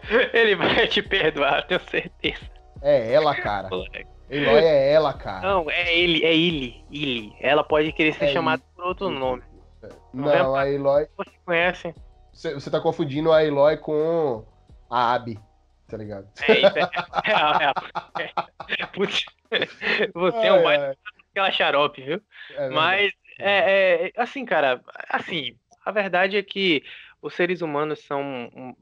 ele 0.33 0.55
vai 0.55 0.87
te 0.87 1.01
perdoar, 1.01 1.65
tenho 1.67 1.79
certeza. 1.81 2.51
É 2.81 3.13
ela, 3.13 3.35
cara. 3.35 3.67
Aloy 3.67 4.07
é 4.29 4.91
ela, 4.91 5.13
cara. 5.13 5.47
Não, 5.47 5.69
é 5.69 5.95
ele, 5.95 6.23
é 6.23 6.35
ele, 6.35 6.85
ele. 6.91 7.35
Ela 7.39 7.63
pode 7.63 7.91
querer 7.91 8.13
ser 8.13 8.25
É 8.25 8.33
chamada 8.33 8.63
por 8.75 8.85
outro 8.85 9.09
ele. 9.09 9.19
nome. 9.19 9.43
Não, 10.13 10.55
a 10.55 10.61
Aloy. 10.61 11.07
Você 11.17 11.31
conhece? 11.45 11.95
Você, 12.31 12.53
você 12.53 12.71
tá 12.71 12.79
confundindo 12.79 13.31
a 13.31 13.39
Aloy 13.39 13.77
com 13.77 14.43
a 14.89 15.13
Abby, 15.13 15.39
tá 15.87 15.97
ligado? 15.97 16.27
É 16.47 16.53
isso, 16.53 16.77
é. 16.77 16.81
é, 16.81 18.23
é, 18.23 18.33
é. 18.79 18.85
Putz, 18.87 19.25
você 20.13 20.47
é 20.47 20.53
um 20.53 20.63
baita 20.63 20.85
é, 20.85 20.95
aquela 21.31 21.51
xarope, 21.51 22.01
viu? 22.01 22.21
é. 22.55 22.69
Mas, 22.69 23.11
é, 23.39 24.07
é, 24.07 24.11
assim, 24.15 24.45
cara, 24.45 24.81
assim, 25.09 25.55
a 25.85 25.91
verdade 25.91 26.37
é 26.37 26.43
que 26.43 26.83
os 27.21 27.33
seres 27.33 27.61
humanos 27.61 27.99
são 27.99 28.21
um, 28.21 28.75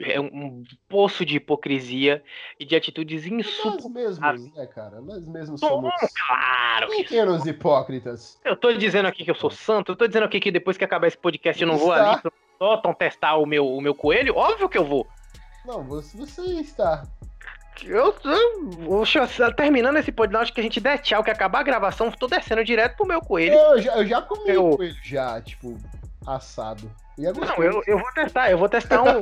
é 0.00 0.20
um 0.20 0.62
poço 0.88 1.24
de 1.24 1.36
hipocrisia 1.36 2.22
e 2.60 2.64
de 2.64 2.76
atitudes 2.76 3.24
Nós 3.26 3.46
insuportáveis. 3.46 4.20
mesmos, 4.20 4.54
né, 4.54 4.66
cara? 4.66 5.00
Nós 5.00 5.26
mesmos 5.26 5.60
Somos, 5.60 5.92
claro 6.26 6.90
que 6.90 6.96
pequenos 7.04 7.46
hipócritas. 7.46 8.38
Eu 8.44 8.56
tô 8.56 8.72
dizendo 8.72 9.06
aqui 9.06 9.24
que 9.24 9.30
eu 9.30 9.34
sou 9.34 9.50
santo, 9.50 9.92
eu 9.92 9.96
tô 9.96 10.06
dizendo 10.06 10.24
aqui 10.24 10.40
que 10.40 10.50
depois 10.50 10.76
que 10.76 10.84
acabar 10.84 11.06
esse 11.06 11.18
podcast 11.18 11.60
eu 11.60 11.68
não 11.68 11.78
vou 11.78 11.92
Está. 11.92 12.12
ali 12.12 12.22
pro 12.22 12.32
sótão 12.58 12.94
testar 12.94 13.36
o 13.36 13.46
meu, 13.46 13.66
o 13.66 13.80
meu 13.80 13.94
coelho. 13.94 14.36
Óbvio 14.36 14.68
que 14.68 14.78
eu 14.78 14.84
vou. 14.84 15.06
Não, 15.64 15.82
você, 15.84 16.16
você 16.16 16.42
está. 16.60 17.06
Eu 17.84 18.12
tô. 18.12 18.30
Oxe, 19.00 19.18
terminando 19.56 19.96
esse 19.98 20.10
podcast 20.12 20.52
que 20.52 20.60
a 20.60 20.62
gente 20.62 20.80
der 20.80 20.98
tchau, 20.98 21.22
que 21.22 21.30
acabar 21.30 21.60
a 21.60 21.64
gravação, 21.64 22.10
tô 22.10 22.26
descendo 22.26 22.64
direto 22.64 22.96
pro 22.96 23.06
meu 23.06 23.20
coelho. 23.20 23.54
Eu 23.54 23.82
já, 23.82 23.96
eu 23.96 24.06
já 24.06 24.22
comi 24.22 24.50
Eu- 24.50 24.76
coelho 24.76 24.96
já, 25.02 25.40
tipo, 25.40 25.76
assado. 26.26 26.90
É 27.18 27.32
Não, 27.32 27.64
eu, 27.64 27.82
eu 27.86 27.98
vou 27.98 28.12
testar, 28.12 28.50
eu 28.50 28.58
vou 28.58 28.68
testar 28.68 29.02
um, 29.02 29.20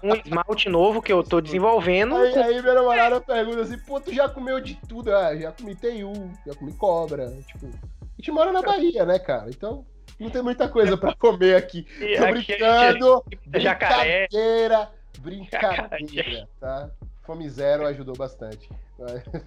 um 0.02 0.14
esmalte 0.14 0.66
novo 0.70 1.02
que 1.02 1.12
eu 1.12 1.22
tô 1.22 1.42
desenvolvendo. 1.42 2.16
Aí, 2.16 2.34
aí 2.38 2.62
minha 2.62 2.74
namorada 2.74 3.20
pergunta 3.20 3.60
assim, 3.60 3.78
pô, 3.78 4.00
tu 4.00 4.14
já 4.14 4.26
comeu 4.30 4.58
de 4.60 4.76
tudo? 4.88 5.14
Ah, 5.14 5.36
já 5.36 5.52
comi 5.52 5.74
teiu, 5.74 6.12
já 6.46 6.54
comi 6.54 6.72
cobra, 6.72 7.30
tipo... 7.46 7.66
A 7.66 8.16
gente 8.18 8.30
mora 8.30 8.50
na 8.50 8.62
Bahia, 8.62 9.04
né, 9.04 9.18
cara? 9.18 9.50
Então, 9.50 9.84
não 10.18 10.30
tem 10.30 10.40
muita 10.40 10.70
coisa 10.70 10.96
pra 10.96 11.14
comer 11.14 11.54
aqui. 11.56 11.82
Tô 12.16 12.24
aqui 12.24 12.32
brincando, 12.56 13.24
jacaré. 13.56 14.26
brincadeira, 14.26 14.88
brincadeira, 15.18 16.48
tá? 16.58 16.90
Fome 17.26 17.48
Zero 17.48 17.86
ajudou 17.86 18.16
bastante. 18.16 18.68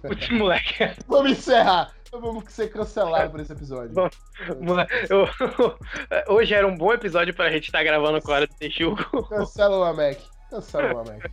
Putz, 0.02 0.28
moleque. 0.30 0.90
Vamos 1.08 1.32
encerrar. 1.32 1.92
Vamos 2.12 2.44
ser 2.52 2.70
cancelados 2.72 3.30
por 3.30 3.40
esse 3.40 3.52
episódio. 3.52 3.94
Vamos. 3.94 4.16
moleque, 4.60 4.92
eu- 5.08 5.28
hoje 6.34 6.54
era 6.54 6.66
um 6.66 6.76
bom 6.76 6.92
episódio 6.92 7.34
pra 7.34 7.50
gente 7.50 7.66
estar 7.66 7.82
gravando 7.82 8.20
com 8.20 8.30
a 8.30 8.34
hora 8.36 8.46
do 8.46 8.54
Texugo. 8.54 8.96
Cancela 9.28 9.78
o 9.78 9.84
Amec. 9.84 10.22
Cancela 10.50 10.94
o 10.94 10.98
Amec. 10.98 11.30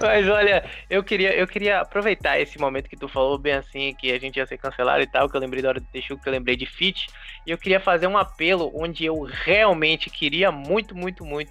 Mas 0.00 0.28
olha, 0.28 0.64
eu 0.88 1.02
queria, 1.02 1.34
eu 1.34 1.44
queria 1.46 1.80
aproveitar 1.80 2.38
esse 2.38 2.56
momento 2.56 2.88
que 2.88 2.96
tu 2.96 3.08
falou 3.08 3.36
bem 3.36 3.54
assim, 3.54 3.92
que 3.98 4.12
a 4.12 4.18
gente 4.20 4.36
ia 4.36 4.46
ser 4.46 4.58
cancelado 4.58 5.02
e 5.02 5.08
tal, 5.08 5.28
que 5.28 5.36
eu 5.36 5.40
lembrei 5.40 5.60
da 5.60 5.70
hora 5.70 5.80
do 5.80 5.86
Texugo, 5.88 6.22
que 6.22 6.28
eu 6.28 6.32
lembrei 6.32 6.54
de 6.54 6.66
Fit, 6.66 7.08
e 7.44 7.50
eu 7.50 7.58
queria 7.58 7.80
fazer 7.80 8.06
um 8.06 8.16
apelo 8.16 8.70
onde 8.74 9.04
eu 9.04 9.22
realmente 9.24 10.08
queria 10.08 10.52
muito, 10.52 10.94
muito, 10.96 11.24
muito 11.24 11.50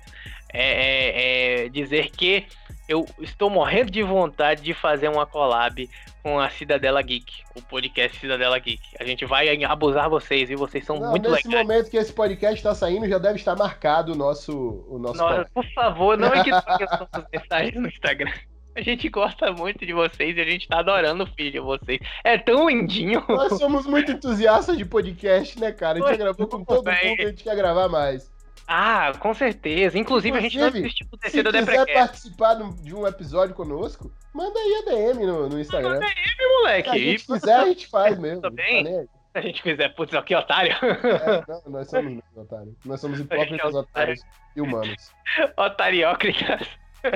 é, 0.56 1.64
é, 1.64 1.66
é, 1.66 1.70
dizer 1.70 2.10
que 2.12 2.46
eu 2.88 3.06
estou 3.20 3.50
morrendo 3.50 3.92
de 3.92 4.04
vontade 4.04 4.62
de 4.62 4.74
fazer 4.74 5.10
uma 5.10 5.26
collab 5.26 5.90
com 6.24 6.40
a 6.40 6.50
Cidadela 6.50 7.02
Geek, 7.02 7.44
o 7.56 7.62
podcast 7.62 8.20
Cidadela 8.20 8.58
Geek. 8.60 8.82
A 9.00 9.04
gente 9.04 9.26
vai 9.26 9.64
abusar 9.64 10.10
vocês, 10.10 10.50
e 10.50 10.56
vocês 10.56 10.86
são 10.86 11.00
Não, 11.00 11.10
muito 11.10 11.30
nesse 11.30 11.48
legais. 11.48 11.68
momento 11.68 11.90
que 11.90 11.98
esse 11.98 12.14
podcast 12.14 12.56
está 12.56 12.74
saindo, 12.74 13.08
já 13.08 13.18
deve 13.18 13.36
estar 13.38 13.56
marcado 13.56 14.14
o 14.14 14.16
nosso, 14.16 14.86
o 14.88 14.98
nosso 14.98 15.18
Nossa, 15.18 15.50
por 15.54 15.66
favor, 15.74 16.18
não 16.18 16.30
ignorem 16.36 16.88
as 16.90 17.00
nossas 17.00 17.26
mensagens 17.32 17.76
no 17.76 17.88
Instagram. 17.88 18.34
A 18.76 18.82
gente 18.82 19.08
gosta 19.08 19.54
muito 19.54 19.86
de 19.86 19.94
vocês 19.94 20.36
e 20.36 20.42
a 20.42 20.44
gente 20.44 20.68
tá 20.68 20.80
adorando 20.80 21.24
o 21.24 21.28
filho 21.28 21.52
de 21.52 21.60
vocês. 21.60 22.00
É 22.24 22.38
tão 22.38 22.70
lindinho. 22.70 23.24
Nós 23.28 23.58
somos 23.58 23.86
muito 23.86 24.12
entusiastas 24.12 24.78
de 24.78 24.84
podcast, 24.84 25.58
né, 25.60 25.72
cara? 25.72 25.98
A 25.98 26.02
gente 26.02 26.12
já 26.12 26.18
gravou 26.18 26.48
com 26.48 26.64
todo 26.64 26.86
mundo, 26.86 27.22
a 27.22 27.26
gente 27.28 27.44
quer 27.44 27.56
gravar 27.56 27.88
mais. 27.88 28.35
Ah, 28.68 29.12
com 29.20 29.34
certeza. 29.34 29.98
Inclusive, 29.98 30.38
a 30.38 30.42
gente 30.42 30.58
não 30.58 30.68
Inclusive, 30.68 30.88
desistiu 30.88 31.08
do 31.12 31.30
Se 31.30 31.44
do 31.44 31.52
quiser 31.52 31.94
participar 31.94 32.56
de 32.56 32.96
um 32.96 33.06
episódio 33.06 33.54
conosco, 33.54 34.12
manda 34.34 34.60
aí 34.60 34.76
a 34.76 34.90
DM 34.90 35.26
no, 35.26 35.50
no 35.50 35.60
Instagram. 35.60 35.94
Manda 35.94 36.06
aí, 36.06 36.14
Se 36.14 36.44
a 36.44 36.60
moleque. 36.60 37.00
gente 37.00 37.26
quiser, 37.26 37.56
a 37.56 37.66
gente 37.66 37.88
faz 37.88 38.18
mesmo. 38.18 38.42
Tá 38.42 38.50
bem? 38.50 38.84
nem 38.84 39.00
aí. 39.00 39.06
Se 39.06 39.40
a 39.40 39.42
gente 39.42 39.62
quiser, 39.62 39.90
putz, 39.90 40.14
ó, 40.14 40.22
que 40.22 40.34
otário. 40.34 40.72
É, 40.72 41.44
não, 41.48 41.62
nós 41.68 41.90
somos 41.90 42.06
mesmo, 42.06 42.24
otário. 42.36 42.76
Nós 42.86 43.02
somos 43.02 43.20
hipócritas, 43.22 43.76
otários 43.76 44.22
e 44.56 44.62
humanos. 44.62 45.12
Otariócritas. 45.58 46.68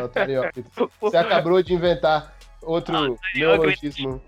Otariócritas. 0.03 0.71
Você 1.01 1.17
acabou 1.17 1.63
de 1.63 1.73
inventar 1.73 2.35
outro 2.61 3.17
neologismo. 3.33 4.21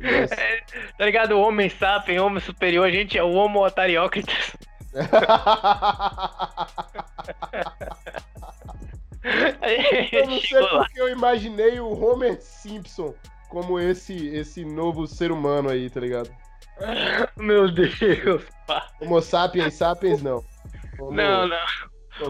Yes. 0.00 0.30
Tá 0.98 1.06
ligado? 1.06 1.38
Homem 1.38 1.70
sapien, 1.70 2.20
homem 2.20 2.40
superior, 2.40 2.86
a 2.86 2.90
gente 2.90 3.16
é 3.16 3.22
o 3.22 3.32
homo 3.32 3.64
otariócritas. 3.64 4.54
Eu 10.12 10.26
não 10.26 10.40
sei 10.40 10.66
porque 10.66 11.00
eu 11.00 11.08
imaginei 11.08 11.80
o 11.80 11.92
Homer 11.92 12.40
Simpson 12.40 13.14
como 13.48 13.78
esse, 13.78 14.28
esse 14.28 14.64
novo 14.64 15.06
ser 15.06 15.30
humano 15.32 15.70
aí, 15.70 15.90
tá 15.90 16.00
ligado? 16.00 16.30
Meu 17.36 17.70
Deus. 17.72 18.44
pá. 18.66 18.88
Homo 19.00 19.20
sapiens 19.20 19.74
sapiens, 19.74 20.22
não. 20.22 20.44
Homo, 20.98 21.12
Não, 21.12 21.48
não. 21.48 21.58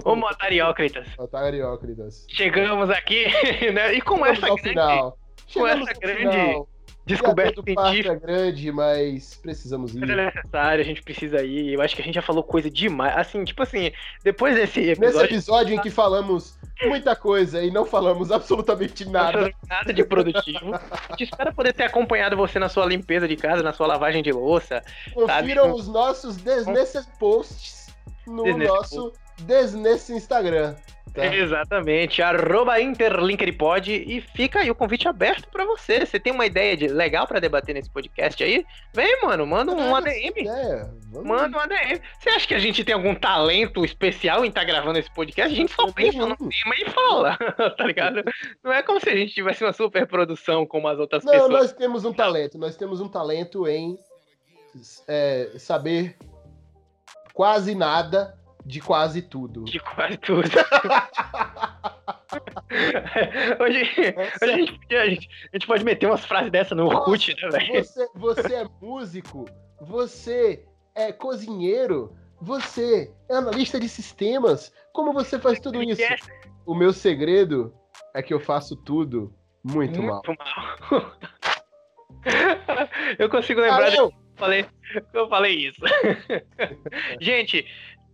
Homo 0.04 0.26
otariócritas. 0.26 1.06
Otariócritas. 1.18 2.26
Chegamos 2.28 2.90
aqui, 2.90 3.26
né? 3.72 3.94
E 3.94 4.00
com 4.00 4.24
Chegamos 4.24 4.38
essa 4.38 4.46
grande 4.46 4.68
final. 4.68 5.18
Chegamos 5.46 5.88
essa 5.88 5.92
ao 5.94 6.00
grande 6.00 6.18
final. 6.18 6.68
Descoberta 7.06 7.60
O 7.60 7.64
parto 7.64 7.80
científica 7.80 8.12
é 8.12 8.18
grande, 8.18 8.72
mas 8.72 9.36
precisamos 9.36 9.94
ir. 9.94 10.02
é 10.02 10.26
necessária, 10.26 10.82
a 10.82 10.84
gente 10.84 11.02
precisa 11.02 11.42
ir. 11.42 11.74
Eu 11.74 11.80
acho 11.80 11.94
que 11.94 12.02
a 12.02 12.04
gente 12.04 12.16
já 12.16 12.22
falou 12.22 12.42
coisa 12.42 12.68
demais. 12.68 13.16
Assim, 13.16 13.44
tipo 13.44 13.62
assim, 13.62 13.92
depois 14.24 14.56
desse 14.56 14.80
Nesse 14.80 15.02
episódio, 15.02 15.24
episódio 15.26 15.74
em 15.76 15.80
que 15.80 15.90
falamos 15.90 16.58
muita 16.84 17.14
coisa 17.14 17.62
e 17.62 17.70
não 17.70 17.86
falamos 17.86 18.30
absolutamente 18.32 19.08
nada. 19.08 19.52
nada 19.68 19.94
de 19.94 20.04
produtivo. 20.04 20.74
A 20.74 21.10
gente 21.10 21.24
espera 21.24 21.52
poder 21.52 21.72
ter 21.72 21.84
acompanhado 21.84 22.36
você 22.36 22.58
na 22.58 22.68
sua 22.68 22.84
limpeza 22.84 23.28
de 23.28 23.36
casa, 23.36 23.62
na 23.62 23.72
sua 23.72 23.86
lavagem 23.86 24.22
de 24.22 24.32
louça. 24.32 24.82
Confiram 25.14 25.72
os 25.72 25.86
nossos 25.86 26.36
desnesses 26.36 27.06
posts 27.18 27.86
no 28.26 28.42
Desnesse 28.42 28.68
nosso 28.68 29.12
desnesse 29.42 30.12
Instagram. 30.12 30.74
Tá? 31.16 31.34
Exatamente, 31.34 32.20
arroba 32.20 32.78
interlinkedpod 32.78 33.90
e 33.90 34.20
fica 34.20 34.60
aí 34.60 34.70
o 34.70 34.74
convite 34.74 35.08
aberto 35.08 35.48
pra 35.48 35.64
você. 35.64 36.04
Você 36.04 36.20
tem 36.20 36.30
uma 36.30 36.44
ideia 36.44 36.76
de 36.76 36.88
legal 36.88 37.26
pra 37.26 37.40
debater 37.40 37.74
nesse 37.74 37.88
podcast 37.90 38.44
aí? 38.44 38.66
Vem, 38.94 39.22
mano, 39.22 39.46
manda 39.46 39.72
um 39.72 39.96
ADM. 39.96 40.46
É, 40.46 40.86
Manda 41.24 41.56
um 41.56 41.60
ADM. 41.60 42.02
Você 42.20 42.28
acha 42.28 42.46
que 42.46 42.54
a 42.54 42.58
gente 42.58 42.84
tem 42.84 42.94
algum 42.94 43.14
talento 43.14 43.82
especial 43.82 44.44
em 44.44 44.48
estar 44.48 44.64
gravando 44.64 44.98
esse 44.98 45.10
podcast? 45.14 45.54
A 45.54 45.56
gente 45.56 45.72
só 45.72 45.90
pensa 45.90 46.18
no 46.18 46.36
tema 46.36 46.74
e 46.78 46.90
fala, 46.90 47.38
tá 47.78 47.84
ligado? 47.86 48.22
Não 48.62 48.70
é 48.70 48.82
como 48.82 49.00
se 49.00 49.08
a 49.08 49.16
gente 49.16 49.32
tivesse 49.32 49.64
uma 49.64 49.72
super 49.72 50.06
produção 50.06 50.66
como 50.66 50.86
as 50.86 50.98
outras 50.98 51.24
Não, 51.24 51.32
pessoas. 51.32 51.50
nós 51.50 51.72
temos 51.72 52.04
um 52.04 52.12
talento. 52.12 52.58
Nós 52.58 52.76
temos 52.76 53.00
um 53.00 53.08
talento 53.08 53.66
em 53.66 53.96
é, 55.08 55.52
saber 55.58 56.14
quase 57.32 57.74
nada 57.74 58.36
de 58.66 58.80
quase 58.80 59.22
tudo. 59.22 59.64
De 59.64 59.78
quase 59.78 60.16
tudo. 60.18 60.42
Hoje, 63.60 63.82
Essa- 63.96 64.44
hoje 64.44 64.52
a, 64.52 64.56
gente, 64.56 64.94
a, 64.94 65.06
gente, 65.08 65.28
a 65.52 65.56
gente 65.56 65.66
pode 65.66 65.84
meter 65.84 66.06
umas 66.06 66.24
frases 66.24 66.50
dessa 66.50 66.74
no 66.74 66.86
Orkut, 66.86 67.34
né, 67.40 67.48
velho? 67.50 67.84
Você, 67.84 68.08
você 68.14 68.54
é 68.56 68.66
músico, 68.82 69.46
você 69.80 70.64
é 70.94 71.12
cozinheiro, 71.12 72.14
você 72.40 73.12
é 73.30 73.36
analista 73.36 73.78
de 73.78 73.88
sistemas. 73.88 74.72
Como 74.92 75.12
você 75.12 75.38
faz 75.38 75.60
tudo 75.60 75.82
isso? 75.82 76.02
O 76.66 76.74
meu 76.74 76.92
segredo 76.92 77.72
é 78.14 78.20
que 78.22 78.34
eu 78.34 78.40
faço 78.40 78.74
tudo 78.76 79.32
muito, 79.62 80.02
mal. 80.02 80.20
Muito 80.26 80.38
mal. 80.44 81.12
Eu 83.18 83.30
consigo 83.30 83.60
lembrar 83.60 83.90
de 83.90 83.96
Valeu! 83.96 84.10
que 84.10 84.16
eu 84.16 84.36
falei, 84.36 84.66
eu 85.14 85.28
falei 85.28 85.68
isso. 85.68 85.80
Gente, 87.20 87.64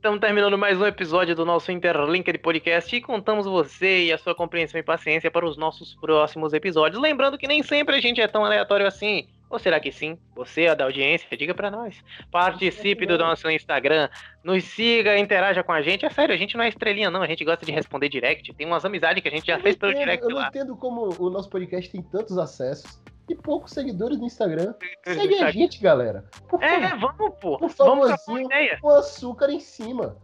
estamos 0.03 0.19
terminando 0.19 0.59
mais 0.59 0.81
um 0.81 0.85
episódio 0.85 1.33
do 1.33 1.45
nosso 1.45 1.71
Interlinked 1.71 2.37
Podcast 2.39 2.97
e 2.97 3.01
contamos 3.01 3.47
você 3.47 4.07
e 4.07 4.13
a 4.13 4.19
sua 4.19 4.35
compreensão 4.35 4.81
e 4.81 4.83
paciência 4.83 5.31
para 5.31 5.47
os 5.47 5.57
nossos 5.57 5.95
próximos 5.95 6.53
episódios. 6.53 7.01
Lembrando 7.01 7.39
que 7.39 7.47
nem 7.47 7.63
sempre 7.63 7.95
a 7.95 8.01
gente 8.01 8.21
é 8.21 8.27
tão 8.27 8.45
aleatório 8.45 8.85
assim. 8.85 9.29
Ou 9.53 9.59
será 9.59 9.79
que 9.79 9.93
sim? 9.93 10.17
Você, 10.35 10.67
a 10.67 10.75
da 10.75 10.85
audiência, 10.85 11.37
diga 11.37 11.53
pra 11.55 11.71
nós. 11.71 12.03
Participe 12.31 13.05
do 13.05 13.19
nosso 13.19 13.51
Instagram, 13.51 14.09
nos 14.43 14.65
siga, 14.65 15.19
interaja 15.19 15.63
com 15.63 15.73
a 15.73 15.83
gente. 15.83 16.07
É 16.07 16.11
sério, 16.11 16.35
a 16.35 16.39
gente 16.39 16.57
não 16.57 16.65
é 16.65 16.69
estrelinha, 16.71 17.11
não. 17.11 17.21
A 17.23 17.27
gente 17.27 17.45
gosta 17.45 17.67
de 17.67 17.71
responder 17.71 18.09
direct. 18.09 18.51
Tem 18.55 18.67
umas 18.67 18.83
amizades 18.87 19.23
que 19.23 19.29
a 19.29 19.31
gente 19.31 19.47
já 19.47 19.59
Eu 19.59 19.61
fez 19.61 19.75
não 19.77 19.81
pelo 19.81 19.93
entendo- 19.93 20.05
direct 20.05 20.25
eu 20.25 20.31
não 20.31 20.37
lá. 20.39 20.49
entendo 20.49 20.75
como 20.75 21.15
o 21.23 21.29
nosso 21.29 21.51
podcast 21.51 21.91
tem 21.93 22.01
tantos 22.03 22.39
acessos 22.39 22.99
e 23.29 23.35
poucos 23.35 23.73
seguidores 23.73 24.19
no 24.19 24.25
Instagram. 24.25 24.73
Segue 25.05 25.43
a 25.43 25.51
gente, 25.51 25.79
galera. 25.83 26.25
Por 26.49 26.63
É, 26.63 26.89
favor, 26.89 27.15
vamos, 27.19 27.35
pô. 27.39 27.59
Por 27.59 27.69
Vamos 27.69 27.75
trocar 27.77 27.93
uma 27.93 28.09
favorzinho. 28.17 28.47
ideia. 28.47 28.79
com 28.81 28.89
açúcar 28.89 29.51
em 29.51 29.61
cima. 29.61 30.17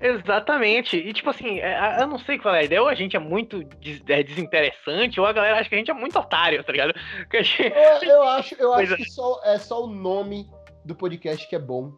Exatamente. 0.00 0.96
E 0.96 1.12
tipo 1.12 1.30
assim, 1.30 1.58
é, 1.60 2.02
eu 2.02 2.06
não 2.06 2.18
sei 2.18 2.38
qual 2.38 2.54
é 2.54 2.60
a 2.60 2.62
ideia. 2.64 2.82
Ou 2.82 2.88
a 2.88 2.94
gente 2.94 3.16
é 3.16 3.18
muito 3.18 3.64
des- 3.80 4.02
é, 4.08 4.22
desinteressante, 4.22 5.18
ou 5.18 5.26
a 5.26 5.32
galera 5.32 5.58
acha 5.58 5.68
que 5.68 5.74
a 5.74 5.78
gente 5.78 5.90
é 5.90 5.94
muito 5.94 6.18
otário, 6.18 6.62
tá 6.62 6.72
ligado? 6.72 6.92
Gente- 7.32 7.72
Eu, 8.04 8.08
eu 8.10 8.22
acho, 8.24 8.54
eu 8.56 8.72
Pois 8.72 8.92
acho 8.92 9.02
que 9.02 9.10
só, 9.10 9.40
é 9.44 9.58
só 9.58 9.84
o 9.84 9.86
nome 9.86 10.48
do 10.84 10.94
podcast 10.94 11.48
que 11.48 11.56
é 11.56 11.58
bom. 11.58 11.92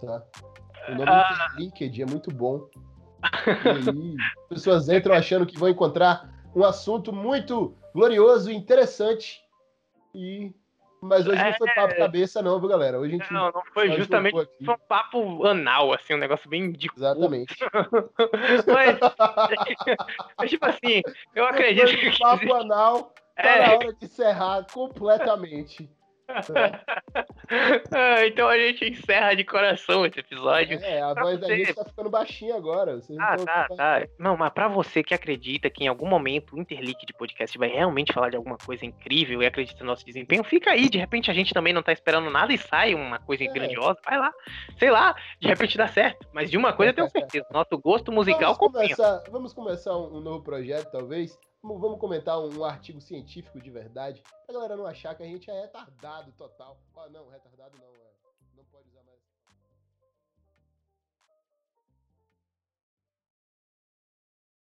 Tá? 0.00 0.22
O 0.88 0.92
nome 0.92 1.08
Ah. 1.10 1.48
do 1.54 1.60
LinkedIn 1.62 2.02
é 2.02 2.06
muito 2.06 2.30
bom. 2.30 2.68
E 3.22 3.68
aí, 3.70 4.16
as 4.42 4.48
pessoas 4.50 4.88
entram 4.90 5.14
achando 5.14 5.46
que 5.46 5.58
vão 5.58 5.68
encontrar 5.70 6.28
um 6.54 6.62
assunto 6.62 7.10
muito 7.12 7.74
glorioso 7.94 8.50
e 8.50 8.54
interessante. 8.54 9.40
E... 10.14 10.52
Mas 11.04 11.26
hoje 11.26 11.42
não 11.44 11.52
foi 11.54 11.68
papo 11.74 11.96
cabeça, 11.96 12.40
não, 12.40 12.58
viu, 12.58 12.68
galera? 12.68 12.98
Hoje 12.98 13.14
a 13.14 13.18
gente. 13.18 13.30
É. 13.30 13.32
Não, 13.32 13.52
não 13.52 13.62
foi 13.74 13.90
justamente. 13.92 14.32
Foi 14.64 14.74
um 14.74 14.78
papo 14.88 15.46
anal, 15.46 15.92
assim, 15.92 16.14
um 16.14 16.18
negócio 16.18 16.48
bem 16.48 16.72
cu. 16.72 16.78
Exatamente. 16.96 17.54
Mas, 18.66 18.96
mas, 20.38 20.50
tipo 20.50 20.66
assim, 20.66 21.02
eu 21.34 21.44
acredito 21.46 21.86
Depois 21.86 22.14
que. 22.14 22.18
papo 22.18 22.54
anal, 22.54 23.12
tá 23.36 23.42
É. 23.42 23.66
na 23.66 23.74
hora 23.74 23.92
de 23.94 24.04
encerrar 24.04 24.66
completamente. 24.72 25.88
Ah, 27.92 28.26
então 28.26 28.48
a 28.48 28.56
gente 28.56 28.88
encerra 28.90 29.34
de 29.34 29.44
coração 29.44 30.06
esse 30.06 30.20
episódio. 30.20 30.78
É, 30.82 31.00
a 31.02 31.14
voz 31.14 31.38
você... 31.38 31.46
da 31.46 31.56
gente 31.56 31.74
tá 31.74 31.84
ficando 31.84 32.10
baixinha 32.10 32.56
agora. 32.56 32.96
Vocês 32.96 33.18
ah, 33.18 33.36
tá, 33.36 33.68
tá. 33.68 34.06
Não, 34.18 34.36
mas 34.36 34.52
pra 34.52 34.68
você 34.68 35.02
que 35.02 35.14
acredita 35.14 35.68
que 35.68 35.84
em 35.84 35.88
algum 35.88 36.06
momento 36.06 36.54
o 36.54 36.60
Interleak 36.60 37.04
de 37.04 37.12
podcast 37.12 37.56
vai 37.58 37.68
realmente 37.68 38.12
falar 38.12 38.30
de 38.30 38.36
alguma 38.36 38.56
coisa 38.56 38.84
incrível 38.84 39.42
e 39.42 39.46
acredita 39.46 39.80
no 39.80 39.90
nosso 39.90 40.04
desempenho, 40.04 40.42
fica 40.44 40.70
aí. 40.70 40.88
De 40.88 40.98
repente 40.98 41.30
a 41.30 41.34
gente 41.34 41.52
também 41.52 41.72
não 41.72 41.82
tá 41.82 41.92
esperando 41.92 42.30
nada 42.30 42.52
e 42.52 42.58
sai 42.58 42.94
uma 42.94 43.18
coisa 43.18 43.44
é. 43.44 43.48
grandiosa. 43.48 43.98
Vai 44.04 44.18
lá. 44.18 44.32
Sei 44.78 44.90
lá, 44.90 45.14
de 45.40 45.48
repente 45.48 45.76
dá 45.76 45.88
certo. 45.88 46.26
Mas 46.32 46.50
de 46.50 46.56
uma 46.56 46.72
coisa 46.72 46.90
eu 46.90 46.94
tenho 46.94 47.10
certeza. 47.10 47.46
Nosso 47.50 47.78
gosto 47.78 48.10
musical 48.10 48.54
vamos 48.54 48.72
começar, 48.72 49.22
vamos 49.30 49.52
começar 49.52 49.96
um 49.96 50.20
novo 50.20 50.42
projeto, 50.42 50.90
talvez. 50.90 51.38
Vamos 51.66 51.98
comentar 51.98 52.38
um, 52.38 52.62
artigo 52.62 53.00
científico 53.00 53.58
de 53.58 53.70
verdade, 53.70 54.22
pra 54.44 54.54
galera 54.54 54.76
não 54.76 54.84
achar 54.84 55.14
que 55.14 55.22
a 55.22 55.26
gente 55.26 55.50
é 55.50 55.62
retardado 55.62 56.30
total. 56.32 56.78
Ah, 56.94 57.08
não, 57.08 57.26
retardado 57.30 57.78
não, 57.78 58.03